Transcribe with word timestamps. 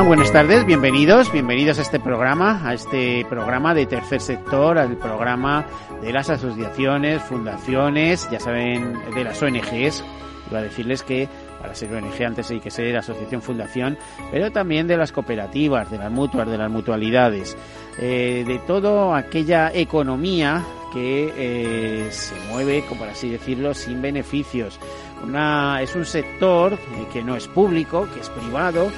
Buenas 0.00 0.32
tardes, 0.32 0.64
bienvenidos, 0.64 1.30
bienvenidos 1.30 1.78
a 1.78 1.82
este 1.82 2.00
programa, 2.00 2.66
a 2.66 2.72
este 2.72 3.26
programa 3.28 3.74
de 3.74 3.84
tercer 3.86 4.20
sector, 4.22 4.78
al 4.78 4.96
programa 4.96 5.66
de 6.00 6.12
las 6.12 6.30
asociaciones, 6.30 7.22
fundaciones, 7.22 8.26
ya 8.30 8.40
saben, 8.40 8.98
de 9.14 9.22
las 9.22 9.40
ONGs. 9.42 10.02
Iba 10.50 10.58
a 10.58 10.62
decirles 10.62 11.02
que 11.02 11.28
para 11.60 11.74
ser 11.74 11.94
ONG 11.94 12.24
antes 12.24 12.50
hay 12.50 12.58
que 12.58 12.70
ser 12.70 12.96
asociación, 12.96 13.42
fundación, 13.42 13.98
pero 14.32 14.50
también 14.50 14.88
de 14.88 14.96
las 14.96 15.12
cooperativas, 15.12 15.90
de 15.90 15.98
las 15.98 16.10
mutuas, 16.10 16.48
de 16.48 16.58
las 16.58 16.70
mutualidades, 16.70 17.56
eh, 17.98 18.44
de 18.46 18.58
toda 18.60 19.16
aquella 19.16 19.72
economía 19.72 20.64
que 20.92 21.32
eh, 21.36 22.08
se 22.10 22.34
mueve, 22.50 22.84
como 22.88 23.02
por 23.02 23.10
así 23.10 23.28
decirlo, 23.28 23.74
sin 23.74 24.02
beneficios. 24.02 24.80
Una, 25.22 25.80
es 25.82 25.94
un 25.94 26.04
sector 26.04 26.78
que 27.12 27.22
no 27.22 27.36
es 27.36 27.46
público, 27.46 28.08
que 28.12 28.20
es 28.20 28.28
privado, 28.30 28.90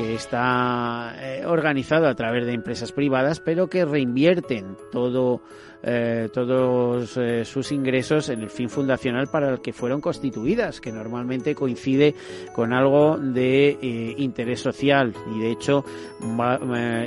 que 0.00 0.14
está 0.14 1.14
eh, 1.18 1.44
organizado 1.44 2.08
a 2.08 2.14
través 2.14 2.46
de 2.46 2.54
empresas 2.54 2.90
privadas, 2.90 3.38
pero 3.38 3.68
que 3.68 3.84
reinvierten 3.84 4.78
todo 4.90 5.42
eh, 5.82 6.28
todos 6.32 7.16
eh, 7.16 7.44
sus 7.46 7.72
ingresos 7.72 8.28
en 8.28 8.42
el 8.42 8.50
fin 8.50 8.68
fundacional 8.68 9.28
para 9.28 9.50
el 9.50 9.60
que 9.60 9.72
fueron 9.72 10.00
constituidas, 10.00 10.80
que 10.80 10.92
normalmente 10.92 11.54
coincide 11.54 12.14
con 12.52 12.74
algo 12.74 13.16
de 13.16 13.78
eh, 13.80 14.14
interés 14.18 14.60
social 14.60 15.14
y 15.34 15.40
de 15.40 15.50
hecho 15.50 15.84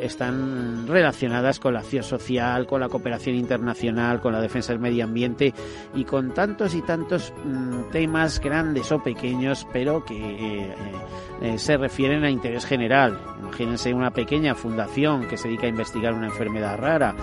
están 0.01 0.87
relacionadas 0.87 1.59
con 1.59 1.73
la 1.75 1.81
acción 1.81 2.03
social, 2.03 2.65
con 2.65 2.81
la 2.81 2.89
cooperación 2.89 3.35
internacional, 3.35 4.19
con 4.19 4.33
la 4.33 4.41
defensa 4.41 4.73
del 4.73 4.81
medio 4.81 5.03
ambiente 5.03 5.53
y 5.93 6.03
con 6.03 6.33
tantos 6.33 6.73
y 6.73 6.81
tantos 6.81 7.31
mm, 7.45 7.91
temas 7.91 8.39
grandes 8.39 8.91
o 8.91 9.03
pequeños, 9.03 9.67
pero 9.71 10.03
que 10.03 10.73
se 11.57 11.77
refieren 11.77 12.23
a 12.23 12.29
interés 12.29 12.65
general. 12.65 13.19
Imagínense 13.39 13.93
una 13.93 14.11
pequeña 14.11 14.55
fundación 14.55 15.27
que 15.27 15.37
se 15.37 15.47
dedica 15.47 15.67
a 15.67 15.69
investigar 15.69 16.13
una 16.13 16.27
enfermedad 16.27 16.77
rara 16.77 17.15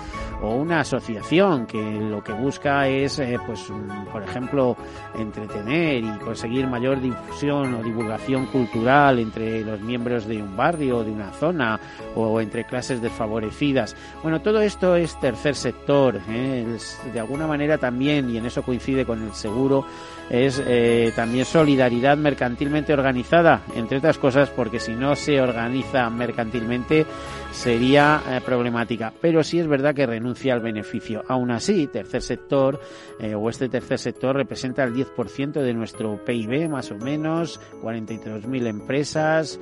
o 0.42 0.54
una 0.54 0.80
asociación 0.80 1.66
que 1.66 1.80
lo 2.00 2.22
que 2.22 2.32
busca 2.32 2.88
es, 2.88 3.18
eh, 3.18 3.38
pues, 3.46 3.68
mm, 3.70 4.06
por 4.12 4.22
ejemplo, 4.22 4.76
entretener 5.14 6.02
y 6.02 6.18
conseguir 6.18 6.66
mayor 6.66 7.00
difusión 7.00 7.74
o 7.74 7.82
divulgación 7.82 8.46
cultural 8.46 9.18
entre 9.18 9.64
los 9.64 9.80
miembros 9.80 10.26
de 10.26 10.42
un 10.42 10.56
barrio, 10.56 10.98
o 10.98 11.04
de 11.04 11.10
una 11.10 11.30
zona 11.32 11.78
o 12.14 12.40
entre 12.40 12.64
clases 12.64 13.00
desfavorecidas. 13.00 13.96
Bueno, 14.22 14.40
todo 14.40 14.60
esto 14.60 14.96
es 14.96 15.18
tercer 15.20 15.54
sector, 15.54 16.20
¿eh? 16.28 16.66
de 17.12 17.20
alguna 17.20 17.46
manera 17.46 17.78
también, 17.78 18.30
y 18.30 18.38
en 18.38 18.46
eso 18.46 18.62
coincide 18.62 19.04
con 19.04 19.22
el 19.22 19.34
seguro, 19.34 19.84
es 20.30 20.62
eh, 20.64 21.12
también 21.16 21.44
solidaridad 21.44 22.16
mercantilmente 22.16 22.92
organizada, 22.92 23.62
entre 23.74 23.98
otras 23.98 24.16
cosas 24.18 24.48
porque 24.48 24.78
si 24.78 24.92
no 24.92 25.16
se 25.16 25.40
organiza 25.40 26.08
mercantilmente 26.08 27.04
sería 27.52 28.22
eh, 28.28 28.40
problemática. 28.44 29.12
Pero 29.20 29.42
sí 29.42 29.58
es 29.58 29.66
verdad 29.66 29.94
que 29.94 30.06
renuncia 30.06 30.54
al 30.54 30.60
beneficio. 30.60 31.22
Aún 31.28 31.50
así, 31.50 31.86
tercer 31.86 32.22
sector 32.22 32.80
eh, 33.18 33.34
o 33.34 33.48
este 33.48 33.68
tercer 33.68 33.98
sector 33.98 34.36
representa 34.36 34.84
el 34.84 34.94
10% 34.94 35.52
de 35.52 35.74
nuestro 35.74 36.24
PIB, 36.24 36.68
más 36.68 36.90
o 36.90 36.96
menos, 36.96 37.60
43.000 37.82 38.66
empresas, 38.66 39.60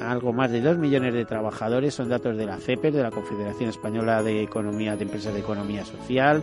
algo 0.00 0.32
más 0.32 0.50
de 0.50 0.60
2 0.60 0.78
millones 0.78 1.14
de 1.14 1.24
trabajadores, 1.24 1.94
son 1.94 2.08
datos 2.08 2.36
de 2.36 2.46
la 2.46 2.56
CEPER, 2.56 2.92
de 2.92 3.02
la 3.02 3.10
Confederación 3.10 3.70
Española 3.70 4.22
de 4.22 4.42
Economía 4.42 4.96
de 4.96 5.04
Empresas 5.04 5.34
de 5.34 5.40
Economía 5.40 5.84
Social. 5.84 6.42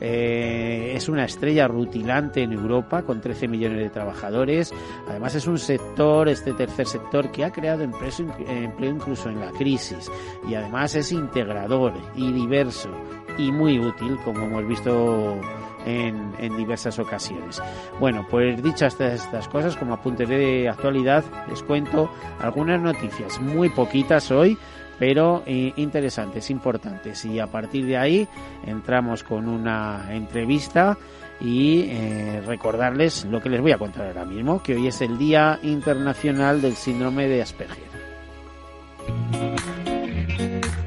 es 0.00 1.08
una 1.08 1.24
estrella 1.24 1.66
rutilante 1.68 2.42
en 2.42 2.52
Europa 2.52 3.02
con 3.02 3.20
13 3.20 3.48
millones 3.48 3.78
de 3.78 3.90
trabajadores. 3.90 4.72
Además 5.08 5.34
es 5.34 5.46
un 5.46 5.58
sector, 5.58 6.28
este 6.28 6.52
tercer 6.52 6.86
sector, 6.86 7.30
que 7.30 7.44
ha 7.44 7.52
creado 7.52 7.82
empleo, 7.82 8.90
incluso 8.90 9.28
en 9.28 9.40
la 9.40 9.50
crisis 9.52 10.09
y 10.48 10.54
además 10.54 10.94
es 10.94 11.12
integrador 11.12 11.92
y 12.14 12.32
diverso 12.32 12.90
y 13.38 13.52
muy 13.52 13.78
útil, 13.78 14.18
como 14.24 14.44
hemos 14.44 14.66
visto 14.66 15.38
en, 15.86 16.56
diversas 16.56 16.98
ocasiones. 16.98 17.62
Bueno, 17.98 18.26
pues 18.28 18.62
dichas 18.62 19.00
estas, 19.00 19.48
cosas, 19.48 19.76
como 19.76 19.94
apunte 19.94 20.26
de 20.26 20.68
actualidad, 20.68 21.24
les 21.48 21.62
cuento 21.62 22.10
algunas 22.40 22.80
noticias, 22.80 23.40
muy 23.40 23.68
poquitas 23.70 24.30
hoy, 24.30 24.58
pero 24.98 25.42
eh, 25.46 25.72
interesantes, 25.76 26.50
importantes. 26.50 27.24
Y 27.24 27.38
a 27.38 27.46
partir 27.46 27.86
de 27.86 27.96
ahí 27.96 28.28
entramos 28.66 29.24
con 29.24 29.48
una 29.48 30.08
entrevista 30.10 30.98
y 31.40 31.86
eh, 31.88 32.42
recordarles 32.44 33.24
lo 33.24 33.40
que 33.40 33.48
les 33.48 33.62
voy 33.62 33.72
a 33.72 33.78
contar 33.78 34.08
ahora 34.08 34.26
mismo, 34.26 34.62
que 34.62 34.74
hoy 34.74 34.88
es 34.88 35.00
el 35.00 35.16
Día 35.16 35.58
Internacional 35.62 36.60
del 36.60 36.74
Síndrome 36.74 37.28
de 37.28 37.40
Asperger. 37.40 37.90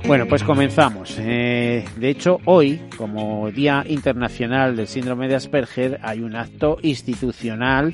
Bueno, 0.05 0.25
pues 0.27 0.43
comenzamos. 0.43 1.15
Eh, 1.17 1.85
de 1.95 2.09
hecho, 2.09 2.39
hoy, 2.45 2.81
como 2.97 3.49
Día 3.51 3.85
Internacional 3.87 4.75
del 4.75 4.87
Síndrome 4.87 5.29
de 5.29 5.35
Asperger, 5.35 5.99
hay 6.03 6.19
un 6.19 6.35
acto 6.35 6.77
institucional 6.81 7.93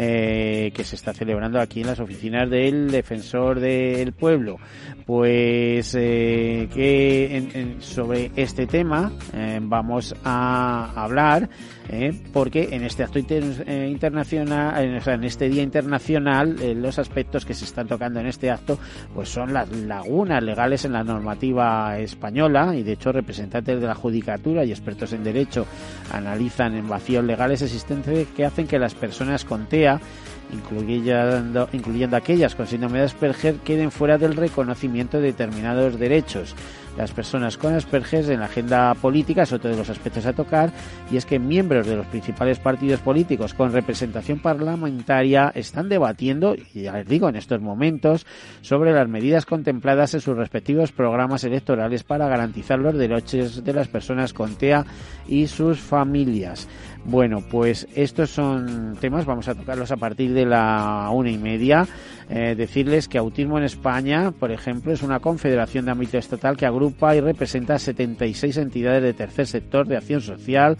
eh, 0.00 0.70
que 0.74 0.84
se 0.84 0.94
está 0.94 1.12
celebrando 1.12 1.60
aquí 1.60 1.80
en 1.80 1.88
las 1.88 1.98
oficinas 1.98 2.48
del 2.48 2.88
Defensor 2.88 3.58
del 3.58 4.12
Pueblo. 4.12 4.58
Pues 5.04 5.92
eh, 5.98 6.68
que 6.72 7.74
sobre 7.80 8.30
este 8.36 8.68
tema 8.68 9.10
eh, 9.34 9.58
vamos 9.60 10.14
a 10.22 10.92
hablar 10.94 11.48
porque 12.34 12.68
en 12.72 12.84
este 12.84 13.02
acto 13.02 13.18
internacional, 13.18 15.02
en 15.06 15.24
este 15.24 15.48
día 15.48 15.62
internacional, 15.62 16.56
los 16.76 16.98
aspectos 16.98 17.46
que 17.46 17.54
se 17.54 17.64
están 17.64 17.88
tocando 17.88 18.20
en 18.20 18.26
este 18.26 18.50
acto, 18.50 18.78
pues 19.14 19.30
son 19.30 19.54
las 19.54 19.70
lagunas 19.72 20.42
legales 20.42 20.84
en 20.84 20.92
la 20.92 21.02
normativa 21.02 21.98
española 21.98 22.76
y 22.76 22.82
de 22.82 22.92
hecho 22.92 23.10
representantes 23.10 23.80
de 23.80 23.86
la 23.86 23.94
judicatura 23.94 24.66
y 24.66 24.70
expertos 24.70 25.14
en 25.14 25.24
derecho 25.24 25.66
analizan 26.12 26.74
en 26.74 26.86
vacíos 26.86 27.24
legales 27.24 27.62
existentes 27.62 28.28
que 28.36 28.44
hacen 28.44 28.66
que 28.66 28.78
las 28.78 28.94
personas 28.94 29.46
con 29.46 29.64
TEA 29.64 29.87
incluyendo, 30.52 31.68
incluyendo 31.72 32.16
aquellas 32.16 32.54
con 32.54 32.66
síndrome 32.66 32.98
de 32.98 33.04
Asperger, 33.04 33.56
queden 33.56 33.90
fuera 33.90 34.18
del 34.18 34.36
reconocimiento 34.36 35.18
de 35.18 35.28
determinados 35.28 35.98
derechos. 35.98 36.54
Las 36.96 37.12
personas 37.12 37.56
con 37.56 37.74
Asperger 37.74 38.28
en 38.28 38.40
la 38.40 38.46
agenda 38.46 38.92
política 38.94 39.42
es 39.42 39.52
otro 39.52 39.70
de 39.70 39.76
los 39.76 39.88
aspectos 39.88 40.26
a 40.26 40.32
tocar 40.32 40.72
y 41.12 41.16
es 41.16 41.26
que 41.26 41.38
miembros 41.38 41.86
de 41.86 41.94
los 41.94 42.06
principales 42.06 42.58
partidos 42.58 42.98
políticos 43.00 43.54
con 43.54 43.72
representación 43.72 44.40
parlamentaria 44.40 45.52
están 45.54 45.88
debatiendo, 45.88 46.56
y 46.56 46.82
ya 46.82 46.94
les 46.94 47.06
digo 47.06 47.28
en 47.28 47.36
estos 47.36 47.60
momentos, 47.60 48.26
sobre 48.62 48.92
las 48.92 49.08
medidas 49.08 49.46
contempladas 49.46 50.14
en 50.14 50.20
sus 50.20 50.36
respectivos 50.36 50.90
programas 50.90 51.44
electorales 51.44 52.02
para 52.02 52.26
garantizar 52.26 52.80
los 52.80 52.96
derechos 52.96 53.62
de 53.62 53.72
las 53.72 53.86
personas 53.86 54.32
con 54.32 54.56
TEA 54.56 54.84
y 55.28 55.46
sus 55.46 55.78
familias. 55.78 56.66
Bueno, 57.10 57.40
pues 57.40 57.88
estos 57.94 58.28
son 58.28 58.94
temas, 59.00 59.24
vamos 59.24 59.48
a 59.48 59.54
tocarlos 59.54 59.90
a 59.92 59.96
partir 59.96 60.34
de 60.34 60.44
la 60.44 61.08
una 61.10 61.30
y 61.30 61.38
media. 61.38 61.88
Eh, 62.28 62.54
decirles 62.54 63.08
que 63.08 63.16
Autismo 63.16 63.56
en 63.56 63.64
España, 63.64 64.30
por 64.30 64.52
ejemplo, 64.52 64.92
es 64.92 65.02
una 65.02 65.18
confederación 65.18 65.86
de 65.86 65.92
ámbito 65.92 66.18
estatal 66.18 66.58
que 66.58 66.66
agrupa 66.66 67.16
y 67.16 67.20
representa 67.20 67.76
a 67.76 67.78
76 67.78 68.58
entidades 68.58 69.02
de 69.02 69.14
tercer 69.14 69.46
sector 69.46 69.86
de 69.86 69.96
acción 69.96 70.20
social 70.20 70.76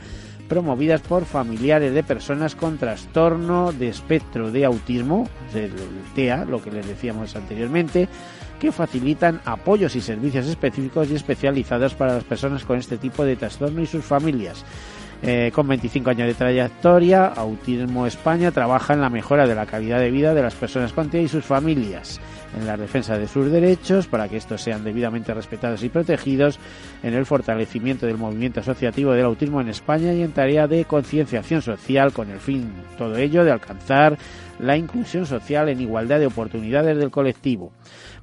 promovidas 0.50 1.00
por 1.00 1.24
familiares 1.24 1.94
de 1.94 2.02
personas 2.02 2.54
con 2.54 2.76
trastorno 2.76 3.72
de 3.72 3.88
espectro 3.88 4.50
de 4.50 4.66
autismo, 4.66 5.28
el 5.54 5.72
TEA, 6.14 6.44
lo 6.44 6.62
que 6.62 6.70
les 6.70 6.86
decíamos 6.86 7.36
anteriormente, 7.36 8.06
que 8.60 8.72
facilitan 8.72 9.40
apoyos 9.46 9.96
y 9.96 10.02
servicios 10.02 10.46
específicos 10.46 11.10
y 11.10 11.14
especializados 11.14 11.94
para 11.94 12.14
las 12.14 12.24
personas 12.24 12.64
con 12.64 12.78
este 12.78 12.98
tipo 12.98 13.24
de 13.24 13.36
trastorno 13.36 13.80
y 13.80 13.86
sus 13.86 14.04
familias. 14.04 14.64
Eh, 15.20 15.50
con 15.52 15.66
25 15.66 16.10
años 16.10 16.28
de 16.28 16.34
trayectoria, 16.34 17.26
Autismo 17.26 18.06
España 18.06 18.52
trabaja 18.52 18.94
en 18.94 19.00
la 19.00 19.10
mejora 19.10 19.48
de 19.48 19.54
la 19.54 19.66
calidad 19.66 19.98
de 19.98 20.12
vida 20.12 20.32
de 20.32 20.42
las 20.42 20.54
personas 20.54 20.92
con 20.92 21.10
TEA 21.10 21.22
y 21.22 21.28
sus 21.28 21.44
familias. 21.44 22.20
en 22.58 22.66
la 22.66 22.78
defensa 22.78 23.18
de 23.18 23.28
sus 23.28 23.50
derechos 23.50 24.06
para 24.06 24.26
que 24.26 24.38
estos 24.38 24.62
sean 24.62 24.82
debidamente 24.82 25.34
respetados 25.34 25.82
y 25.82 25.90
protegidos, 25.90 26.58
en 27.02 27.12
el 27.12 27.26
fortalecimiento 27.26 28.06
del 28.06 28.16
movimiento 28.16 28.60
asociativo 28.60 29.12
del 29.12 29.26
autismo 29.26 29.60
en 29.60 29.68
España 29.68 30.14
y 30.14 30.22
en 30.22 30.32
tarea 30.32 30.66
de 30.66 30.86
concienciación 30.86 31.60
social 31.60 32.10
con 32.12 32.30
el 32.30 32.38
fin, 32.38 32.72
todo 32.96 33.18
ello, 33.18 33.44
de 33.44 33.52
alcanzar 33.52 34.16
la 34.58 34.78
inclusión 34.78 35.26
social 35.26 35.68
en 35.68 35.82
igualdad 35.82 36.20
de 36.20 36.26
oportunidades 36.26 36.96
del 36.96 37.10
colectivo. 37.10 37.70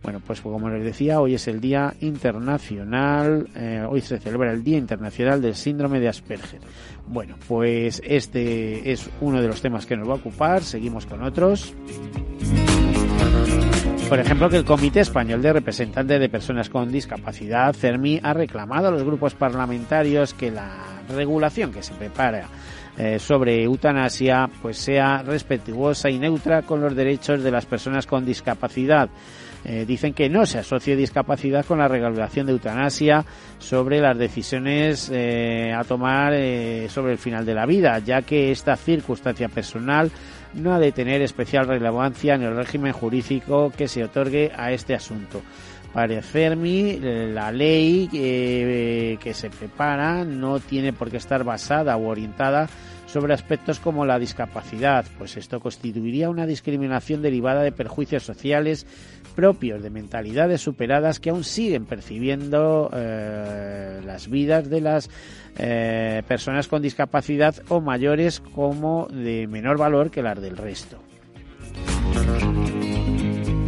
Bueno, 0.05 0.21
pues 0.23 0.39
como 0.39 0.69
les 0.69 0.83
decía, 0.83 1.19
hoy 1.19 1.33
es 1.33 1.47
el 1.47 1.59
Día 1.59 1.95
Internacional, 1.99 3.47
eh, 3.55 3.83
hoy 3.89 4.01
se 4.01 4.19
celebra 4.19 4.51
el 4.51 4.63
Día 4.63 4.77
Internacional 4.77 5.41
del 5.41 5.55
Síndrome 5.55 5.99
de 5.99 6.07
Asperger. 6.07 6.59
Bueno, 7.07 7.37
pues 7.47 8.03
este 8.05 8.91
es 8.91 9.09
uno 9.19 9.41
de 9.41 9.47
los 9.47 9.61
temas 9.61 9.87
que 9.87 9.97
nos 9.97 10.07
va 10.07 10.11
a 10.11 10.17
ocupar, 10.17 10.61
seguimos 10.61 11.07
con 11.07 11.23
otros. 11.23 11.73
Por 14.07 14.19
ejemplo, 14.19 14.47
que 14.47 14.57
el 14.57 14.63
Comité 14.63 14.99
Español 14.99 15.41
de 15.41 15.53
Representantes 15.53 16.19
de 16.19 16.29
Personas 16.29 16.69
con 16.69 16.91
Discapacidad, 16.91 17.73
CERMI, 17.73 18.19
ha 18.21 18.33
reclamado 18.33 18.89
a 18.89 18.91
los 18.91 19.03
grupos 19.03 19.33
parlamentarios 19.33 20.35
que 20.35 20.51
la 20.51 21.01
regulación 21.09 21.71
que 21.71 21.81
se 21.81 21.95
prepara 21.95 22.47
eh, 22.97 23.17
sobre 23.17 23.63
eutanasia 23.63 24.49
pues 24.61 24.77
sea 24.77 25.23
respetuosa 25.23 26.11
y 26.11 26.19
neutra 26.19 26.61
con 26.61 26.79
los 26.79 26.95
derechos 26.95 27.41
de 27.41 27.49
las 27.49 27.65
personas 27.65 28.05
con 28.05 28.23
discapacidad. 28.23 29.09
Eh, 29.65 29.85
dicen 29.85 30.13
que 30.13 30.29
no 30.29 30.45
se 30.45 30.59
asocie 30.59 30.95
discapacidad 30.95 31.65
con 31.65 31.79
la 31.79 31.87
regulación 31.87 32.45
de 32.45 32.51
eutanasia 32.51 33.25
sobre 33.57 33.99
las 33.99 34.17
decisiones 34.17 35.09
eh, 35.11 35.73
a 35.75 35.83
tomar 35.83 36.33
sobre 36.89 37.13
el 37.13 37.17
final 37.17 37.45
de 37.45 37.55
la 37.55 37.65
vida, 37.65 37.97
ya 37.99 38.21
que 38.21 38.51
esta 38.51 38.75
circunstancia 38.75 39.49
personal 39.49 40.11
no 40.53 40.73
ha 40.73 40.79
de 40.79 40.91
tener 40.91 41.21
especial 41.21 41.67
relevancia 41.67 42.35
en 42.35 42.43
el 42.43 42.55
régimen 42.55 42.93
jurídico 42.93 43.71
que 43.75 43.87
se 43.87 44.03
otorgue 44.03 44.51
a 44.55 44.71
este 44.71 44.93
asunto. 44.93 45.41
Parecerme, 45.95 46.99
la 47.33 47.53
ley 47.53 48.09
eh, 48.13 49.17
que 49.21 49.33
se 49.33 49.49
prepara 49.49 50.25
no 50.25 50.59
tiene 50.59 50.91
por 50.91 51.09
qué 51.09 51.15
estar 51.15 51.45
basada 51.45 51.95
o 51.95 52.09
orientada 52.09 52.67
sobre 53.07 53.33
aspectos 53.33 53.79
como 53.79 54.05
la 54.05 54.19
discapacidad, 54.19 55.05
pues 55.17 55.37
esto 55.37 55.61
constituiría 55.61 56.29
una 56.29 56.45
discriminación 56.45 57.21
derivada 57.21 57.63
de 57.63 57.71
perjuicios 57.71 58.23
sociales 58.23 58.85
propios 59.35 59.83
de 59.83 59.89
mentalidades 59.89 60.61
superadas 60.61 61.19
que 61.19 61.29
aún 61.29 61.43
siguen 61.43 61.85
percibiendo 61.85 62.89
eh, 62.93 64.01
las 64.03 64.29
vidas 64.29 64.69
de 64.69 64.81
las 64.81 65.09
eh, 65.57 66.23
personas 66.27 66.67
con 66.67 66.81
discapacidad 66.81 67.55
o 67.69 67.81
mayores 67.81 68.39
como 68.39 69.07
de 69.11 69.47
menor 69.47 69.77
valor 69.77 70.09
que 70.09 70.23
las 70.23 70.41
del 70.41 70.57
resto. 70.57 70.97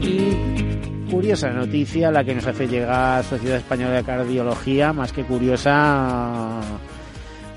Y 0.02 1.12
curiosa 1.12 1.50
noticia 1.50 2.12
la 2.12 2.24
que 2.24 2.36
nos 2.36 2.48
hace 2.48 2.68
llegar 2.68 3.24
Sociedad 3.24 3.58
Española 3.58 3.96
de 3.96 4.04
Cardiología, 4.04 4.94
más 4.94 5.12
que 5.12 5.24
curiosa, 5.24 6.62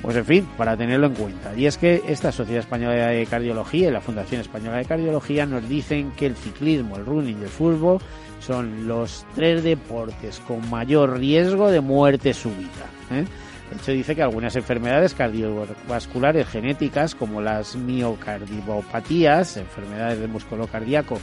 pues 0.03 0.17
en 0.17 0.25
fin, 0.25 0.49
para 0.57 0.77
tenerlo 0.77 1.07
en 1.07 1.15
cuenta. 1.15 1.55
Y 1.55 1.67
es 1.67 1.77
que 1.77 2.03
esta 2.09 2.33
Sociedad 2.33 2.61
Española 2.61 3.09
de 3.09 3.27
Cardiología 3.27 3.89
y 3.89 3.93
la 3.93 4.01
Fundación 4.01 4.41
Española 4.41 4.79
de 4.79 4.85
Cardiología 4.85 5.47
nos 5.47 5.69
dicen 5.69 6.13
que 6.13 6.27
el 6.27 6.37
ciclismo, 6.37 6.97
el 6.97 7.07
running 7.07 7.39
y 7.41 7.43
el 7.45 7.49
fútbol 7.49 7.99
son 8.41 8.89
los 8.89 9.27
tres 9.35 9.63
deportes 9.63 10.41
con 10.41 10.69
mayor 10.71 11.19
riesgo 11.19 11.71
de 11.71 11.81
muerte 11.81 12.33
súbita. 12.33 12.87
¿eh? 13.11 13.25
De 13.71 13.77
hecho, 13.77 13.93
dice 13.93 14.17
que 14.17 14.23
algunas 14.23 14.57
enfermedades 14.57 15.15
cardiovasculares 15.15 16.49
genéticas, 16.49 17.15
como 17.15 17.41
las 17.41 17.77
miocardiopatías, 17.77 19.59
enfermedades 19.59 20.19
del 20.19 20.29
músculo 20.29 20.67
cardíaco, 20.67 21.19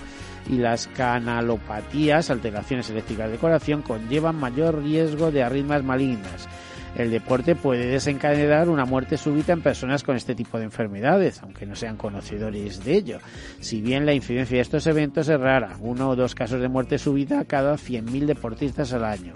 y 0.49 0.57
las 0.57 0.87
canalopatías, 0.87 2.29
alteraciones 2.29 2.89
eléctricas 2.89 3.29
de 3.29 3.37
corazón, 3.37 3.81
conllevan 3.81 4.39
mayor 4.39 4.81
riesgo 4.81 5.29
de 5.29 5.43
arritmias 5.43 5.83
malignas. 5.83 6.47
El 6.97 7.11
deporte 7.11 7.55
puede 7.55 7.85
desencadenar 7.85 8.69
una 8.69 8.85
muerte 8.85 9.17
súbita 9.17 9.53
en 9.53 9.61
personas 9.61 10.01
con 10.01 10.15
este 10.15 10.33
tipo 10.33 10.57
de 10.57 10.63
enfermedades, 10.63 11.43
aunque 11.43 11.67
no 11.67 11.75
sean 11.75 11.95
conocedores 11.95 12.83
de 12.83 12.95
ello. 12.95 13.19
Si 13.59 13.81
bien 13.81 14.07
la 14.07 14.15
incidencia 14.15 14.57
de 14.57 14.61
estos 14.61 14.87
eventos 14.87 15.29
es 15.29 15.39
rara, 15.39 15.77
uno 15.79 16.09
o 16.09 16.15
dos 16.15 16.33
casos 16.33 16.59
de 16.59 16.69
muerte 16.69 16.97
súbita 16.97 17.45
cada 17.45 17.75
100.000 17.75 18.25
deportistas 18.25 18.93
al 18.93 19.05
año. 19.05 19.35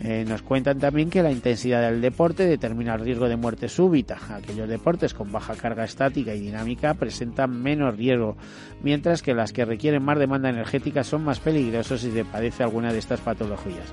Eh, 0.00 0.24
nos 0.28 0.42
cuentan 0.42 0.80
también 0.80 1.08
que 1.08 1.22
la 1.22 1.30
intensidad 1.30 1.80
del 1.80 2.00
deporte 2.00 2.44
determina 2.44 2.94
el 2.94 3.00
riesgo 3.02 3.28
de 3.28 3.36
muerte 3.36 3.68
súbita. 3.68 4.18
Aquellos 4.34 4.68
deportes 4.68 5.14
con 5.14 5.30
baja 5.30 5.54
carga 5.54 5.84
estática 5.84 6.34
y 6.34 6.40
dinámica 6.40 6.94
presentan 6.94 7.62
menos 7.62 7.96
riesgo, 7.96 8.36
mientras 8.82 9.22
que 9.22 9.32
las 9.32 9.52
que 9.52 9.64
requieren 9.64 10.02
más 10.02 10.18
demanda 10.18 10.50
energética 10.50 11.04
son 11.04 11.22
más 11.22 11.38
peligrosos 11.38 12.00
si 12.00 12.10
se 12.10 12.24
padece 12.24 12.64
alguna 12.64 12.92
de 12.92 12.98
estas 12.98 13.20
patologías. 13.20 13.92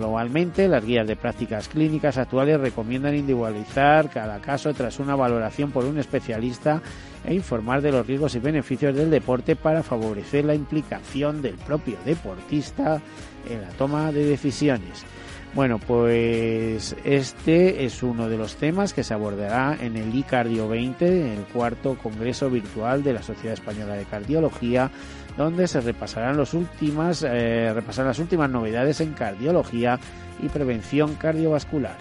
Globalmente, 0.00 0.66
las 0.66 0.82
guías 0.82 1.06
de 1.06 1.14
prácticas 1.14 1.68
clínicas 1.68 2.16
actuales 2.16 2.58
recomiendan 2.58 3.14
individualizar 3.14 4.08
cada 4.08 4.40
caso 4.40 4.72
tras 4.72 4.98
una 4.98 5.14
valoración 5.14 5.72
por 5.72 5.84
un 5.84 5.98
especialista 5.98 6.80
e 7.22 7.34
informar 7.34 7.82
de 7.82 7.92
los 7.92 8.06
riesgos 8.06 8.34
y 8.34 8.38
beneficios 8.38 8.96
del 8.96 9.10
deporte 9.10 9.56
para 9.56 9.82
favorecer 9.82 10.46
la 10.46 10.54
implicación 10.54 11.42
del 11.42 11.56
propio 11.56 11.98
deportista 12.06 13.02
en 13.46 13.60
la 13.60 13.68
toma 13.68 14.10
de 14.10 14.24
decisiones. 14.24 15.04
Bueno, 15.52 15.78
pues 15.78 16.96
este 17.04 17.84
es 17.84 18.02
uno 18.02 18.28
de 18.28 18.38
los 18.38 18.54
temas 18.54 18.94
que 18.94 19.02
se 19.02 19.12
abordará 19.12 19.76
en 19.80 19.96
el 19.96 20.14
iCardio 20.14 20.66
20, 20.66 21.34
el 21.34 21.42
cuarto 21.52 21.98
Congreso 21.98 22.48
Virtual 22.48 23.02
de 23.02 23.12
la 23.12 23.22
Sociedad 23.22 23.54
Española 23.54 23.96
de 23.96 24.04
Cardiología, 24.04 24.90
donde 25.40 25.66
se 25.66 25.80
repasarán 25.80 26.36
los 26.36 26.52
últimas, 26.52 27.24
eh, 27.26 27.74
las 27.96 28.18
últimas 28.18 28.50
novedades 28.50 29.00
en 29.00 29.14
cardiología 29.14 29.98
y 30.42 30.48
prevención 30.48 31.14
cardiovascular. 31.14 31.96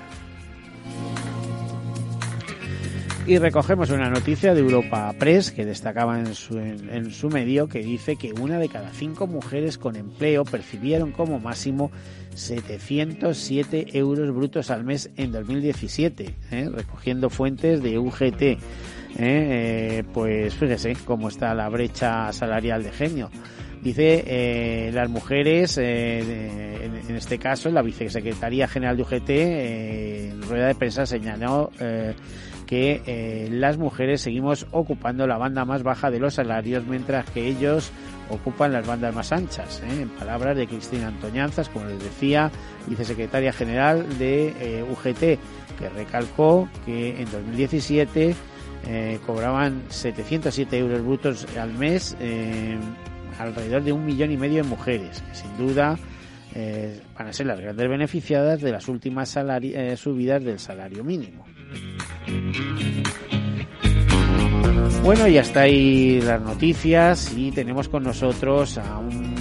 Y 3.26 3.38
recogemos 3.38 3.92
una 3.92 4.10
noticia 4.10 4.54
de 4.54 4.60
Europa 4.60 5.14
Press 5.18 5.52
que 5.52 5.66
destacaba 5.66 6.20
en 6.20 6.34
su, 6.34 6.58
en 6.58 7.12
su 7.12 7.30
medio 7.30 7.70
que 7.70 7.80
dice 7.80 8.16
que 8.16 8.34
una 8.34 8.58
de 8.58 8.70
cada 8.70 8.92
cinco 8.92 9.28
mujeres 9.28 9.78
con 9.78 9.96
empleo 9.96 10.44
percibieron 10.44 11.12
como 11.12 11.40
máximo 11.40 11.92
707 12.34 13.98
euros 13.98 14.34
brutos 14.36 14.72
al 14.72 14.84
mes 14.84 15.12
en 15.16 15.32
2017, 15.32 16.36
¿eh? 16.52 16.70
recogiendo 16.74 17.30
fuentes 17.30 17.84
de 17.84 18.00
UGT. 18.00 18.60
¿Eh? 19.18 20.00
Eh, 20.00 20.04
pues 20.14 20.54
fíjese 20.56 20.96
cómo 21.06 21.30
está 21.30 21.54
la 21.54 21.70
brecha 21.70 22.32
salarial 22.34 22.84
de 22.84 22.92
genio. 22.92 23.30
Dice 23.82 24.92
las 24.94 25.10
mujeres, 25.10 25.78
en, 25.78 27.16
este 27.16 27.40
caso, 27.40 27.72
la 27.72 27.82
vicesecretaría 27.82 28.68
general 28.68 28.98
de 28.98 29.04
UGT, 29.04 29.30
en 29.30 30.42
rueda 30.42 30.68
de 30.68 30.76
prensa 30.76 31.06
señaló 31.06 31.72
que 32.68 33.48
las 33.50 33.78
mujeres 33.78 34.20
seguimos 34.20 34.68
ocupando 34.72 35.26
la 35.28 35.38
banda 35.38 35.64
más 35.64 35.84
baja 35.84 36.12
de 36.12 36.20
los 36.20 36.34
salarios, 36.34 36.86
mientras 36.88 37.30
que 37.30 37.48
ellos 37.48 37.94
ocupan 38.30 38.72
las 38.72 38.86
bandas 38.86 39.14
más 39.14 39.32
anchas. 39.32 39.82
¿eh? 39.84 40.02
En 40.02 40.10
palabras 40.10 40.56
de 40.56 40.68
Cristina 40.68 41.08
Antoñanzas, 41.08 41.70
como 41.70 41.86
les 41.86 42.02
decía, 42.02 42.52
vicesecretaria 42.88 43.52
general 43.52 44.18
de 44.18 44.54
eh, 44.60 44.84
UGT, 44.84 45.20
que 45.80 45.90
recalcó 45.96 46.70
que 46.86 47.22
en 47.22 47.32
2017 47.32 48.36
eh, 48.88 49.20
cobraban 49.26 49.84
707 49.90 50.78
euros 50.78 51.04
brutos 51.04 51.48
al 51.58 51.74
mes, 51.74 52.16
alrededor 53.38 53.84
de 53.84 53.92
un 53.92 54.06
millón 54.06 54.32
y 54.32 54.38
medio 54.38 54.64
de 54.64 54.70
mujeres, 54.70 55.22
que 55.22 55.36
sin 55.36 55.58
duda 55.58 55.98
van 57.18 57.28
a 57.28 57.34
ser 57.34 57.46
las 57.46 57.60
grandes 57.60 57.88
beneficiadas 57.88 58.62
de 58.62 58.72
las 58.72 58.88
últimas 58.88 59.30
subidas 59.98 60.44
del 60.44 60.60
salario 60.60 61.04
mínimo. 61.04 61.46
Bueno, 65.04 65.28
y 65.28 65.38
hasta 65.38 65.62
ahí 65.62 66.22
las 66.22 66.42
noticias 66.42 67.34
y 67.36 67.52
tenemos 67.52 67.88
con 67.90 68.04
nosotros 68.04 68.78
a, 68.78 69.00
un, 69.00 69.34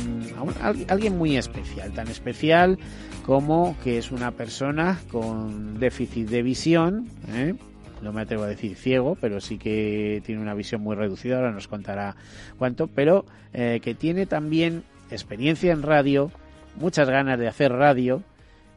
alguien 0.88 1.18
muy 1.18 1.36
especial, 1.36 1.92
tan 1.92 2.08
especial 2.08 2.78
como 3.26 3.76
que 3.82 3.98
es 3.98 4.10
una 4.10 4.30
persona 4.30 4.98
con 5.10 5.78
déficit 5.78 6.28
de 6.28 6.42
visión, 6.42 7.08
¿eh? 7.34 7.54
No 8.02 8.12
me 8.12 8.22
atrevo 8.22 8.44
a 8.44 8.48
decir 8.48 8.76
ciego, 8.76 9.16
pero 9.20 9.40
sí 9.40 9.58
que 9.58 10.22
tiene 10.24 10.40
una 10.40 10.54
visión 10.54 10.80
muy 10.80 10.96
reducida, 10.96 11.36
ahora 11.36 11.52
nos 11.52 11.68
contará 11.68 12.16
cuánto, 12.58 12.86
pero 12.86 13.24
eh, 13.52 13.80
que 13.82 13.94
tiene 13.94 14.26
también 14.26 14.84
experiencia 15.10 15.72
en 15.72 15.82
radio, 15.82 16.30
muchas 16.76 17.08
ganas 17.08 17.38
de 17.38 17.48
hacer 17.48 17.72
radio 17.72 18.22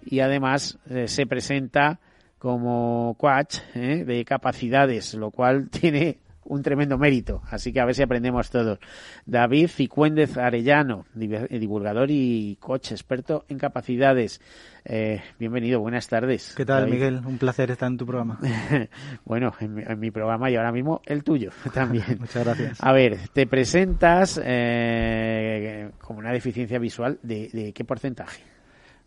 y 0.04 0.20
además 0.22 0.80
eh, 0.90 1.08
se 1.08 1.26
presenta 1.26 2.00
como 2.40 3.16
coach 3.20 3.60
de 3.76 4.26
capacidades, 4.26 5.14
lo 5.14 5.30
cual 5.30 5.70
tiene 5.72 6.18
un 6.46 6.64
tremendo 6.64 6.98
mérito. 6.98 7.42
Así 7.50 7.72
que 7.72 7.80
a 7.80 7.86
ver 7.86 7.96
si 7.96 8.04
aprendemos 8.04 8.50
todos. 8.50 8.80
David 9.26 9.68
Cicuéndez 9.68 10.38
Arellano, 10.38 11.06
divulgador 11.14 12.10
y 12.12 12.58
coach 12.60 12.92
experto 12.92 13.46
en 13.50 13.58
capacidades. 13.58 14.42
Eh, 14.84 15.22
bienvenido, 15.38 15.80
buenas 15.80 16.08
tardes. 16.08 16.54
¿Qué 16.56 16.66
tal, 16.66 16.90
Miguel? 16.90 17.22
Un 17.26 17.38
placer 17.38 17.70
estar 17.72 17.90
en 17.90 17.98
tu 17.98 18.06
programa. 18.06 18.40
bueno, 19.26 19.54
en 19.60 20.00
mi, 20.00 20.12
programa 20.12 20.50
y 20.50 20.56
ahora 20.56 20.72
mismo 20.72 21.02
el 21.06 21.24
tuyo 21.24 21.52
también. 21.74 22.04
Muchas 22.20 22.44
gracias. 22.44 22.84
A 22.84 22.92
ver, 22.92 23.18
te 23.34 23.46
presentas 23.46 24.42
eh, 24.44 25.92
como 26.00 26.20
una 26.20 26.32
deficiencia 26.32 26.80
visual. 26.80 27.20
¿De 27.22 27.72
qué 27.74 27.86
porcentaje? 27.86 28.42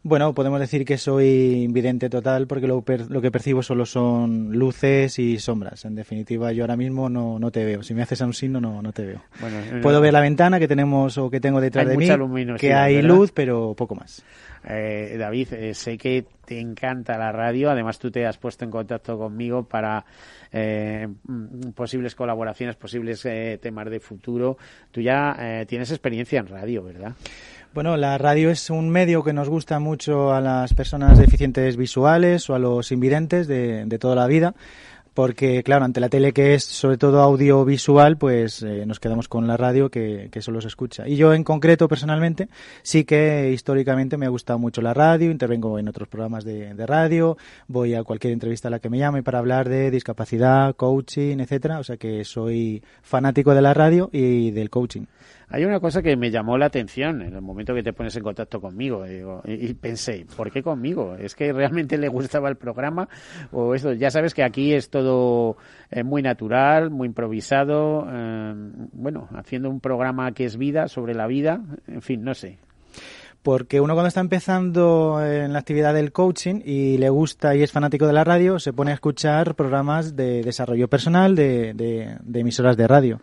Bueno, 0.06 0.34
podemos 0.34 0.60
decir 0.60 0.84
que 0.84 0.98
soy 0.98 1.62
invidente 1.62 2.10
total 2.10 2.46
porque 2.46 2.66
lo, 2.66 2.84
lo, 3.08 3.22
que 3.22 3.30
percibo 3.30 3.62
solo 3.62 3.86
son 3.86 4.52
luces 4.52 5.18
y 5.18 5.38
sombras. 5.38 5.86
En 5.86 5.94
definitiva, 5.94 6.52
yo 6.52 6.64
ahora 6.64 6.76
mismo 6.76 7.08
no, 7.08 7.38
no 7.38 7.50
te 7.50 7.64
veo. 7.64 7.82
Si 7.82 7.94
me 7.94 8.02
haces 8.02 8.20
a 8.20 8.26
un 8.26 8.34
signo, 8.34 8.60
no, 8.60 8.82
no 8.82 8.92
te 8.92 9.06
veo. 9.06 9.22
Eh, 9.42 9.80
Puedo 9.80 10.02
ver 10.02 10.12
la 10.12 10.20
ventana 10.20 10.58
que 10.58 10.68
tenemos 10.68 11.16
o 11.16 11.30
que 11.30 11.40
tengo 11.40 11.58
detrás 11.58 11.88
de 11.88 11.96
mí, 11.96 12.06
que 12.58 12.74
hay 12.74 13.00
luz, 13.00 13.32
pero 13.32 13.72
poco 13.74 13.94
más. 13.94 14.22
Eh, 14.68 15.16
David, 15.18 15.54
eh, 15.54 15.72
sé 15.72 15.96
que 15.96 16.26
te 16.44 16.60
encanta 16.60 17.16
la 17.16 17.32
radio. 17.32 17.70
Además, 17.70 17.98
tú 17.98 18.10
te 18.10 18.26
has 18.26 18.36
puesto 18.36 18.66
en 18.66 18.70
contacto 18.70 19.16
conmigo 19.16 19.64
para 19.66 20.04
mm, 20.52 21.70
posibles 21.70 22.14
colaboraciones, 22.14 22.76
posibles 22.76 23.26
temas 23.58 23.88
de 23.88 24.00
futuro. 24.00 24.58
Tú 24.90 25.00
ya 25.00 25.64
tienes 25.66 25.90
experiencia 25.90 26.40
en 26.40 26.48
radio, 26.48 26.82
¿verdad? 26.82 27.14
Bueno, 27.74 27.96
la 27.96 28.16
radio 28.18 28.50
es 28.50 28.70
un 28.70 28.88
medio 28.88 29.24
que 29.24 29.32
nos 29.32 29.48
gusta 29.48 29.80
mucho 29.80 30.32
a 30.32 30.40
las 30.40 30.72
personas 30.74 31.18
deficientes 31.18 31.76
visuales 31.76 32.48
o 32.48 32.54
a 32.54 32.60
los 32.60 32.92
invidentes 32.92 33.48
de, 33.48 33.84
de 33.84 33.98
toda 33.98 34.14
la 34.14 34.28
vida 34.28 34.54
porque 35.14 35.62
claro, 35.62 35.84
ante 35.84 36.00
la 36.00 36.08
tele 36.08 36.32
que 36.32 36.54
es 36.54 36.64
sobre 36.64 36.98
todo 36.98 37.22
audiovisual, 37.22 38.18
pues 38.18 38.62
eh, 38.62 38.84
nos 38.84 38.98
quedamos 38.98 39.28
con 39.28 39.46
la 39.46 39.56
radio 39.56 39.88
que, 39.88 40.28
que 40.30 40.42
solo 40.42 40.60
se 40.60 40.68
escucha. 40.68 41.08
Y 41.08 41.16
yo 41.16 41.32
en 41.32 41.44
concreto, 41.44 41.88
personalmente, 41.88 42.48
sí 42.82 43.04
que 43.04 43.52
históricamente 43.52 44.16
me 44.16 44.26
ha 44.26 44.28
gustado 44.28 44.58
mucho 44.58 44.82
la 44.82 44.92
radio, 44.92 45.30
intervengo 45.30 45.78
en 45.78 45.88
otros 45.88 46.08
programas 46.08 46.44
de, 46.44 46.74
de 46.74 46.86
radio, 46.86 47.36
voy 47.68 47.94
a 47.94 48.02
cualquier 48.02 48.32
entrevista 48.32 48.68
a 48.68 48.72
la 48.72 48.80
que 48.80 48.90
me 48.90 48.98
llame 48.98 49.22
para 49.22 49.38
hablar 49.38 49.68
de 49.68 49.92
discapacidad, 49.92 50.74
coaching, 50.74 51.38
etcétera, 51.38 51.78
o 51.78 51.84
sea 51.84 51.96
que 51.96 52.24
soy 52.24 52.82
fanático 53.02 53.54
de 53.54 53.62
la 53.62 53.72
radio 53.72 54.10
y 54.12 54.50
del 54.50 54.68
coaching. 54.68 55.06
Hay 55.54 55.64
una 55.64 55.78
cosa 55.78 56.02
que 56.02 56.16
me 56.16 56.32
llamó 56.32 56.58
la 56.58 56.66
atención 56.66 57.22
en 57.22 57.32
el 57.32 57.40
momento 57.40 57.76
que 57.76 57.84
te 57.84 57.92
pones 57.92 58.16
en 58.16 58.24
contacto 58.24 58.60
conmigo 58.60 59.04
y, 59.44 59.72
pensé, 59.74 60.26
¿por 60.36 60.50
qué 60.50 60.64
conmigo? 60.64 61.14
¿Es 61.14 61.36
que 61.36 61.52
realmente 61.52 61.96
le 61.96 62.08
gustaba 62.08 62.48
el 62.48 62.56
programa? 62.56 63.08
O 63.52 63.72
eso, 63.72 63.92
ya 63.92 64.10
sabes 64.10 64.34
que 64.34 64.42
aquí 64.42 64.72
es 64.72 64.90
todo 64.90 65.56
eh, 65.92 66.02
muy 66.02 66.22
natural, 66.22 66.90
muy 66.90 67.06
improvisado, 67.06 68.04
eh, 68.10 68.52
bueno, 68.94 69.28
haciendo 69.36 69.70
un 69.70 69.78
programa 69.78 70.32
que 70.32 70.44
es 70.44 70.56
vida, 70.56 70.88
sobre 70.88 71.14
la 71.14 71.28
vida, 71.28 71.60
en 71.86 72.02
fin, 72.02 72.24
no 72.24 72.34
sé 72.34 72.58
porque 73.42 73.78
uno 73.78 73.92
cuando 73.92 74.08
está 74.08 74.22
empezando 74.22 75.22
en 75.22 75.52
la 75.52 75.58
actividad 75.58 75.92
del 75.92 76.12
coaching 76.12 76.62
y 76.64 76.96
le 76.96 77.10
gusta 77.10 77.54
y 77.54 77.62
es 77.62 77.70
fanático 77.70 78.06
de 78.06 78.14
la 78.14 78.24
radio, 78.24 78.58
se 78.58 78.72
pone 78.72 78.90
a 78.90 78.94
escuchar 78.94 79.54
programas 79.54 80.16
de 80.16 80.42
desarrollo 80.42 80.88
personal 80.88 81.36
de, 81.36 81.74
de 81.74 82.40
emisoras 82.40 82.78
de 82.78 82.88
radio. 82.88 83.20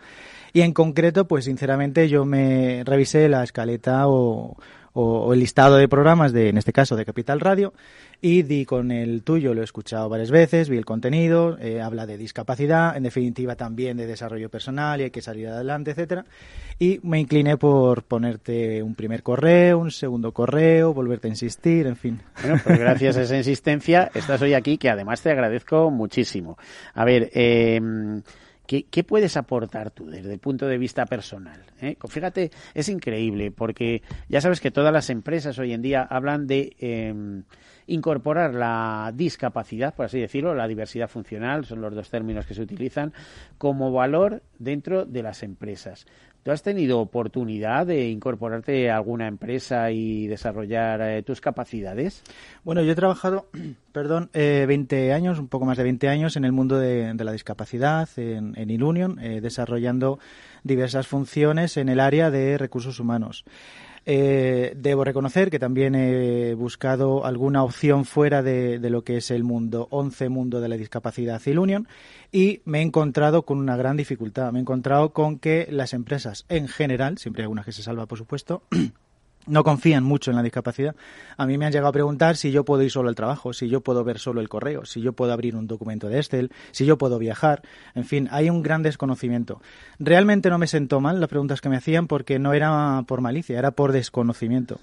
Y 0.54 0.62
en 0.62 0.74
concreto, 0.74 1.26
pues 1.28 1.46
sinceramente 1.46 2.10
yo 2.10 2.26
me 2.26 2.84
revisé 2.84 3.30
la 3.30 3.44
escaleta 3.44 4.08
o, 4.08 4.58
el 4.94 5.40
listado 5.40 5.78
de 5.78 5.88
programas 5.88 6.34
de, 6.34 6.50
en 6.50 6.58
este 6.58 6.74
caso, 6.74 6.98
de 6.98 7.06
Capital 7.06 7.40
Radio, 7.40 7.74
y 8.20 8.44
di 8.44 8.66
con 8.66 8.92
el 8.92 9.24
tuyo, 9.24 9.54
lo 9.54 9.62
he 9.62 9.64
escuchado 9.64 10.10
varias 10.10 10.30
veces, 10.30 10.68
vi 10.68 10.78
el 10.78 10.84
contenido, 10.84 11.58
eh, 11.60 11.82
habla 11.82 12.06
de 12.06 12.18
discapacidad, 12.18 12.98
en 12.98 13.04
definitiva 13.04 13.56
también 13.56 13.96
de 13.96 14.06
desarrollo 14.06 14.50
personal 14.50 15.00
y 15.00 15.06
hay 15.06 15.10
que 15.10 15.22
salir 15.22 15.48
adelante, 15.48 15.92
etcétera. 15.92 16.26
Y 16.78 17.00
me 17.04 17.22
incliné 17.22 17.56
por 17.56 18.04
ponerte 18.04 18.84
un 18.84 18.94
primer 18.94 19.24
correo, 19.24 19.80
un 19.80 19.92
segundo 19.92 20.34
correo, 20.34 20.94
volverte 20.94 21.30
a 21.30 21.32
insistir, 21.32 21.88
en 21.88 21.96
fin. 21.96 22.22
Bueno, 22.42 22.62
pues 22.62 22.78
gracias 22.80 23.16
a 23.16 23.22
esa 23.22 23.38
insistencia 23.38 24.12
estás 24.14 24.42
hoy 24.42 24.54
aquí, 24.54 24.78
que 24.78 24.90
además 24.90 25.22
te 25.22 25.32
agradezco 25.32 25.90
muchísimo. 25.90 26.58
A 26.94 27.06
ver, 27.06 27.32
eh, 27.34 27.80
¿Qué, 28.90 29.04
puedes 29.04 29.36
aportar 29.36 29.92
tú 29.92 30.06
desde 30.06 30.32
el 30.32 30.40
punto 30.40 30.66
de 30.66 30.78
vista 30.78 31.06
personal? 31.06 31.62
Eh? 31.82 31.98
Fíjate, 32.08 32.52
es 32.74 32.88
increíble 32.88 33.52
porque 33.52 34.02
ya 34.30 34.40
sabes 34.40 34.62
que 34.62 34.72
todas 34.72 34.94
las 34.94 35.10
empresas 35.10 35.60
hoy 35.60 35.74
en 35.74 35.82
día 35.82 36.04
hablan 36.04 36.48
de 36.48 36.74
em, 36.80 37.44
incorporar 37.88 38.54
la 38.54 39.12
discapacidad, 39.14 39.94
por 39.94 40.06
así 40.06 40.22
decirlo, 40.22 40.56
la 40.56 40.70
diversidad 40.70 41.10
funcional, 41.10 41.66
son 41.66 41.82
los 41.82 41.94
dos 41.94 42.10
términos 42.10 42.46
que 42.46 42.54
se 42.54 42.62
utilizan, 42.62 43.12
como 43.58 43.92
valor 43.92 44.42
dentro 44.58 45.06
de 45.06 45.22
las 45.22 45.44
empresas. 45.44 46.06
¿Tú 46.44 46.50
has 46.50 46.64
tenido 46.64 47.00
oportunidad 47.00 47.86
de 47.86 48.10
incorporarte 48.10 48.90
a 48.90 48.96
alguna 48.96 49.28
empresa 49.28 49.92
y 49.92 50.26
desarrollar 50.26 51.00
eh, 51.02 51.22
tus 51.22 51.40
capacidades? 51.40 52.24
Bueno, 52.64 52.82
yo 52.82 52.94
he 52.94 52.96
trabajado, 52.96 53.48
perdón, 53.92 54.32
eh, 54.34 54.66
20 54.68 55.14
años, 55.14 55.38
un 55.38 55.50
poco 55.50 55.66
más 55.66 55.78
de 55.78 55.84
20 55.84 56.10
años 56.10 56.36
en 56.38 56.46
el 56.46 56.52
mundo 56.52 56.80
de, 56.80 57.14
la 57.14 57.32
discapacidad, 57.32 58.10
en, 58.18 58.58
en 58.58 58.70
Ilunion, 58.72 59.20
eh, 59.20 59.40
desarrollando 59.40 60.18
diversas 60.64 61.06
funciones 61.06 61.78
en 61.78 61.90
el 61.90 62.00
área 62.00 62.32
de 62.32 62.58
recursos 62.58 63.00
humanos. 63.00 63.46
Eh, 64.06 64.74
debo 64.76 65.04
reconocer 65.04 65.52
que 65.52 65.60
también 65.60 65.94
he 65.94 66.56
buscado 66.56 67.24
alguna 67.24 67.64
opción 67.64 68.06
fuera 68.06 68.42
de, 68.42 68.80
lo 68.90 69.04
que 69.04 69.18
es 69.18 69.30
el 69.30 69.44
mundo 69.44 69.88
11 69.92 70.30
mundo 70.30 70.60
de 70.60 70.70
la 70.70 70.78
discapacidad 70.78 71.42
Union 71.46 71.88
y 72.32 72.62
me 72.66 72.80
he 72.80 72.82
encontrado 72.82 73.44
con 73.44 73.60
una 73.60 73.78
gran 73.78 73.98
dificultad. 73.98 74.52
Me 74.52 74.60
he 74.60 74.62
encontrado 74.62 75.12
con 75.12 75.38
que 75.38 75.68
las 75.70 75.94
empresas 75.94 76.46
en 76.50 76.68
general, 76.68 77.18
siempre 77.18 77.42
hay 77.42 77.46
algunas 77.46 77.66
que 77.66 77.74
se 77.74 77.84
salva 77.84 78.08
por 78.08 78.18
supuesto, 78.18 78.64
no 79.48 79.64
confían 79.64 80.04
mucho 80.04 80.32
en 80.32 80.38
la 80.38 80.44
discapacidad. 80.44 80.96
A 81.38 81.46
mí 81.46 81.58
me 81.58 81.66
han 81.66 81.72
llegado 81.72 81.90
a 81.90 81.94
preguntar 81.94 82.38
si 82.38 82.52
yo 82.52 82.66
puedo 82.66 82.84
ir 82.84 82.92
solo 82.92 83.10
al 83.10 83.16
trabajo, 83.16 83.54
si 83.54 83.68
yo 83.68 83.82
puedo 83.82 84.04
ver 84.04 84.20
solo 84.20 84.42
el 84.42 84.50
correo, 84.50 84.86
si 84.86 85.02
yo 85.02 85.14
puedo 85.14 85.34
abrir 85.34 85.56
un 85.56 85.68
documento 85.68 86.08
de 86.08 86.18
Excel, 86.18 86.52
si 86.72 86.86
yo 86.86 86.98
puedo 86.98 87.18
viajar. 87.18 87.62
En 87.96 88.06
fin, 88.06 88.28
hay 88.32 88.50
un 88.50 88.62
gran 88.62 88.84
desconocimiento. 88.84 89.62
Realmente 90.00 90.50
no 90.50 90.58
me 90.58 90.68
sentó 90.68 91.00
mal 91.00 91.20
las 91.20 91.30
preguntas 91.30 91.62
que 91.62 91.70
me 91.70 91.78
hacían 91.78 92.08
porque 92.08 92.40
no 92.40 92.54
era 92.54 93.04
por 93.08 93.22
malicia, 93.22 93.58
era 93.58 93.72
por 93.72 93.92
desconocimiento. 93.92 94.80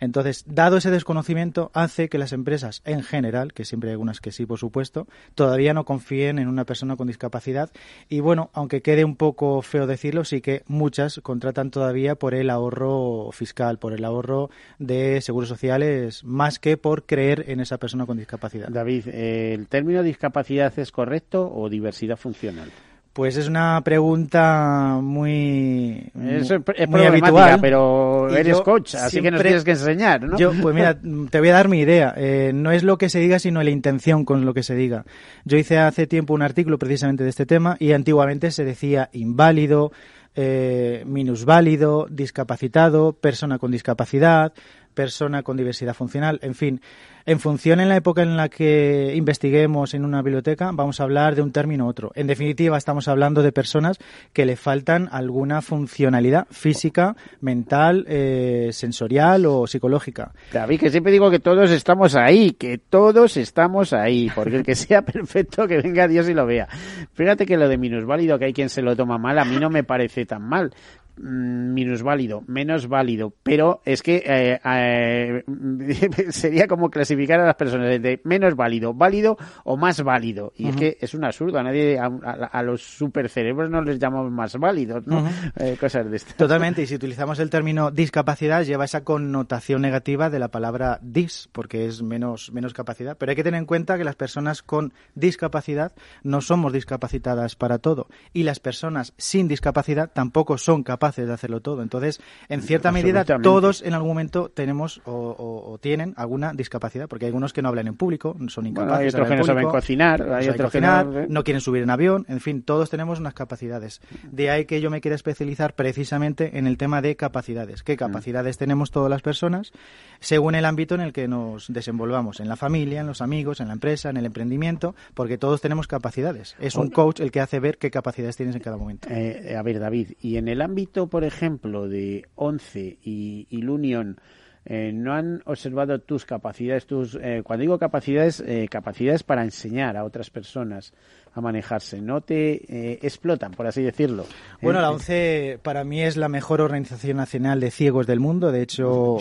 Entonces, 0.00 0.44
dado 0.46 0.76
ese 0.76 0.90
desconocimiento, 0.90 1.70
hace 1.74 2.08
que 2.08 2.18
las 2.18 2.32
empresas 2.32 2.82
en 2.84 3.02
general, 3.02 3.52
que 3.52 3.64
siempre 3.64 3.90
hay 3.90 3.92
algunas 3.92 4.20
que 4.20 4.32
sí, 4.32 4.46
por 4.46 4.58
supuesto, 4.58 5.06
todavía 5.34 5.74
no 5.74 5.84
confíen 5.84 6.38
en 6.38 6.48
una 6.48 6.64
persona 6.64 6.96
con 6.96 7.06
discapacidad. 7.06 7.70
Y 8.08 8.20
bueno, 8.20 8.50
aunque 8.52 8.82
quede 8.82 9.04
un 9.04 9.16
poco 9.16 9.62
feo 9.62 9.86
decirlo, 9.86 10.24
sí 10.24 10.40
que 10.40 10.62
muchas 10.66 11.20
contratan 11.22 11.70
todavía 11.70 12.14
por 12.14 12.34
el 12.34 12.50
ahorro 12.50 13.30
fiscal, 13.32 13.78
por 13.78 13.92
el 13.92 13.97
ahorro 14.04 14.50
de 14.78 15.20
seguros 15.20 15.48
sociales, 15.48 16.24
más 16.24 16.58
que 16.58 16.76
por 16.76 17.04
creer 17.04 17.44
en 17.48 17.60
esa 17.60 17.78
persona 17.78 18.06
con 18.06 18.16
discapacidad. 18.16 18.68
David, 18.68 19.08
¿el 19.08 19.68
término 19.68 20.02
discapacidad 20.02 20.76
es 20.78 20.92
correcto 20.92 21.50
o 21.54 21.68
diversidad 21.68 22.16
funcional? 22.16 22.70
Pues 23.18 23.36
es 23.36 23.48
una 23.48 23.80
pregunta 23.82 25.00
muy, 25.02 26.08
es, 26.14 26.88
muy 26.88 27.00
habitual, 27.02 27.58
pero 27.60 28.28
eres 28.28 28.60
coach, 28.60 28.94
así 28.94 29.20
que 29.20 29.32
nos 29.32 29.42
tienes 29.42 29.64
que 29.64 29.72
enseñar, 29.72 30.22
¿no? 30.22 30.38
Yo, 30.38 30.52
pues 30.62 30.72
mira, 30.72 30.96
te 31.28 31.40
voy 31.40 31.48
a 31.48 31.54
dar 31.54 31.66
mi 31.66 31.80
idea. 31.80 32.14
Eh, 32.16 32.52
no 32.54 32.70
es 32.70 32.84
lo 32.84 32.96
que 32.96 33.08
se 33.08 33.18
diga, 33.18 33.40
sino 33.40 33.60
la 33.60 33.70
intención 33.70 34.24
con 34.24 34.44
lo 34.44 34.54
que 34.54 34.62
se 34.62 34.76
diga. 34.76 35.04
Yo 35.44 35.58
hice 35.58 35.78
hace 35.78 36.06
tiempo 36.06 36.32
un 36.32 36.42
artículo 36.42 36.78
precisamente 36.78 37.24
de 37.24 37.30
este 37.30 37.44
tema 37.44 37.76
y 37.80 37.90
antiguamente 37.90 38.52
se 38.52 38.64
decía 38.64 39.10
inválido, 39.12 39.90
eh, 40.34 41.02
minusválido, 41.06 42.06
discapacitado, 42.10 43.12
persona 43.12 43.58
con 43.58 43.70
discapacidad, 43.70 44.52
persona 44.94 45.42
con 45.42 45.56
diversidad 45.56 45.94
funcional, 45.94 46.38
en 46.42 46.54
fin. 46.54 46.80
En 47.28 47.40
función 47.40 47.78
en 47.78 47.90
la 47.90 47.96
época 47.96 48.22
en 48.22 48.38
la 48.38 48.48
que 48.48 49.12
investiguemos 49.14 49.92
en 49.92 50.06
una 50.06 50.22
biblioteca, 50.22 50.70
vamos 50.72 50.98
a 50.98 51.02
hablar 51.02 51.34
de 51.34 51.42
un 51.42 51.52
término 51.52 51.84
u 51.84 51.88
otro. 51.90 52.10
En 52.14 52.26
definitiva, 52.26 52.78
estamos 52.78 53.06
hablando 53.06 53.42
de 53.42 53.52
personas 53.52 53.98
que 54.32 54.46
le 54.46 54.56
faltan 54.56 55.10
alguna 55.12 55.60
funcionalidad 55.60 56.46
física, 56.50 57.16
mental, 57.42 58.06
eh, 58.08 58.70
sensorial 58.72 59.44
o 59.44 59.66
psicológica. 59.66 60.32
David, 60.54 60.80
que 60.80 60.88
siempre 60.88 61.12
digo 61.12 61.30
que 61.30 61.38
todos 61.38 61.70
estamos 61.70 62.16
ahí, 62.16 62.52
que 62.52 62.78
todos 62.78 63.36
estamos 63.36 63.92
ahí, 63.92 64.32
porque 64.34 64.56
el 64.56 64.62
que 64.62 64.74
sea 64.74 65.02
perfecto, 65.04 65.68
que 65.68 65.82
venga 65.82 66.08
Dios 66.08 66.30
y 66.30 66.32
lo 66.32 66.46
vea. 66.46 66.66
Fíjate 67.12 67.44
que 67.44 67.58
lo 67.58 67.68
de 67.68 67.76
minusválido, 67.76 68.38
que 68.38 68.46
hay 68.46 68.52
quien 68.54 68.70
se 68.70 68.80
lo 68.80 68.96
toma 68.96 69.18
mal, 69.18 69.38
a 69.38 69.44
mí 69.44 69.58
no 69.58 69.68
me 69.68 69.84
parece 69.84 70.24
tan 70.24 70.48
mal 70.48 70.72
mm, 71.18 71.74
minusválido, 71.74 72.42
menos 72.46 72.88
válido, 72.88 73.32
pero 73.42 73.82
es 73.84 74.02
que 74.02 74.22
eh, 74.24 74.60
eh, 74.64 75.44
sería 76.30 76.66
como 76.66 76.90
clasificar 76.90 77.40
a 77.40 77.46
las 77.46 77.56
personas 77.56 78.00
de 78.00 78.20
menos 78.24 78.54
válido, 78.54 78.94
válido 78.94 79.36
o 79.64 79.76
más 79.76 80.02
válido. 80.02 80.52
Y 80.56 80.68
es 80.68 80.76
que 80.76 80.98
es 81.00 81.14
un 81.14 81.24
absurdo, 81.24 81.58
a 81.58 81.62
nadie, 81.62 81.98
a, 81.98 82.62
los 82.62 82.82
supercerebros 82.82 83.70
no 83.70 83.82
les 83.82 83.98
llamamos 83.98 84.30
más 84.30 84.56
válidos, 84.56 85.06
¿no? 85.06 85.28
Eh, 85.56 85.76
cosas 85.80 86.08
de 86.08 86.16
estas. 86.16 86.36
Totalmente, 86.36 86.82
y 86.82 86.86
si 86.86 86.94
utilizamos 86.94 87.38
el 87.40 87.50
término 87.50 87.90
discapacidad, 87.90 88.62
lleva 88.62 88.84
esa 88.84 89.02
connotación 89.02 89.82
negativa 89.82 90.30
de 90.30 90.38
la 90.38 90.48
palabra 90.48 90.98
dis, 91.02 91.48
porque 91.52 91.86
es 91.86 92.02
menos, 92.02 92.52
menos 92.52 92.74
capacidad. 92.74 93.16
Pero 93.16 93.30
hay 93.30 93.36
que 93.36 93.42
tener 93.42 93.58
en 93.58 93.66
cuenta 93.66 93.98
que 93.98 94.04
las 94.04 94.14
personas 94.14 94.62
con 94.62 94.92
discapacidad 95.14 95.92
no 96.22 96.40
somos 96.40 96.72
discapacitadas 96.72 97.56
para 97.56 97.78
todo, 97.78 98.08
y 98.32 98.44
las 98.44 98.60
personas 98.60 99.14
sin 99.16 99.48
discapacidad 99.48 100.10
tampoco 100.12 100.58
son 100.58 100.82
capaces 100.82 101.07
de 101.16 101.32
hacerlo 101.32 101.60
todo. 101.60 101.82
Entonces, 101.82 102.20
en 102.48 102.62
cierta 102.62 102.92
medida, 102.92 103.24
todos 103.24 103.82
en 103.82 103.94
algún 103.94 104.10
momento 104.10 104.50
tenemos 104.52 105.00
o, 105.04 105.78
tienen 105.80 106.14
alguna 106.16 106.52
discapacidad, 106.52 107.08
porque 107.08 107.26
hay 107.26 107.28
algunos 107.28 107.52
que 107.52 107.62
no 107.62 107.68
hablan 107.68 107.88
en 107.88 107.96
público, 107.96 108.36
son 108.48 108.66
incapaces. 108.66 109.00
hay 109.00 109.08
otros 109.08 109.28
que 109.28 109.36
no 109.36 109.44
saben 109.44 109.68
cocinar, 109.68 110.32
hay 110.32 110.48
otros 110.48 110.72
que 110.72 110.80
no, 110.80 111.04
no 111.28 111.44
quieren 111.44 111.60
subir 111.60 111.82
en 111.82 111.90
avión, 111.90 112.26
en 112.28 112.40
fin, 112.40 112.62
todos 112.62 112.90
tenemos 112.90 113.20
unas 113.20 113.34
capacidades. 113.34 114.00
De 114.30 114.50
ahí 114.50 114.64
que 114.64 114.80
yo 114.80 114.90
me 114.90 115.00
quiera 115.00 115.14
especializar 115.14 115.74
precisamente 115.74 116.58
en 116.58 116.66
el 116.66 116.76
tema 116.76 117.02
de 117.02 117.16
capacidades. 117.16 117.82
¿Qué 117.82 117.94
mm. 117.94 117.98
capacidades 117.98 118.58
tenemos 118.58 118.90
todas 118.90 119.10
las 119.10 119.22
personas 119.22 119.72
según 120.20 120.54
el 120.54 120.64
ámbito 120.64 120.94
en 120.94 121.00
el 121.00 121.12
que 121.12 121.28
nos 121.28 121.72
desenvolvamos? 121.72 122.40
En 122.40 122.48
la 122.48 122.56
familia, 122.56 123.00
en 123.00 123.06
los 123.06 123.22
amigos, 123.22 123.60
en 123.60 123.68
la 123.68 123.74
empresa, 123.74 124.10
en 124.10 124.16
el 124.16 124.26
emprendimiento, 124.26 124.94
porque 125.14 125.38
todos 125.38 125.60
tenemos 125.60 125.86
capacidades. 125.86 126.56
Es 126.58 126.76
un 126.76 126.90
coach 126.90 127.20
el 127.20 127.30
que 127.30 127.40
hace 127.40 127.60
ver 127.60 127.78
qué 127.78 127.90
capacidades 127.90 128.36
tienes 128.36 128.54
en 128.54 128.62
cada 128.62 128.76
momento. 128.76 129.08
Eh, 129.10 129.56
a 129.56 129.62
ver, 129.62 129.80
David, 129.80 130.12
y 130.20 130.36
en 130.36 130.48
el 130.48 130.60
ámbito, 130.60 130.97
por 131.06 131.24
ejemplo, 131.24 131.88
de 131.88 132.26
ONCE 132.34 132.98
y, 133.02 133.46
y 133.48 133.62
Lunion, 133.62 134.18
eh, 134.64 134.90
no 134.92 135.14
han 135.14 135.40
observado 135.46 136.00
tus 136.00 136.24
capacidades, 136.24 136.86
tus, 136.86 137.14
eh, 137.14 137.42
cuando 137.44 137.62
digo 137.62 137.78
capacidades, 137.78 138.42
capacidades 138.68 139.22
para 139.22 139.44
enseñar 139.44 139.96
a 139.96 140.04
otras 140.04 140.30
personas, 140.30 140.92
a 141.32 141.40
manejarse, 141.40 142.00
no 142.00 142.20
te 142.20 142.54
eh, 142.68 142.98
explotan, 143.02 143.52
por 143.52 143.66
así 143.66 143.82
decirlo. 143.82 144.26
Bueno, 144.60 144.80
la 144.80 144.90
ONCE 144.90 145.58
para 145.62 145.84
mí 145.84 146.02
es 146.02 146.16
la 146.16 146.28
mejor 146.28 146.60
organización 146.60 147.16
nacional 147.16 147.60
de 147.60 147.70
ciegos 147.70 148.06
del 148.06 148.20
mundo. 148.20 148.50
De 148.52 148.62
hecho, 148.62 149.14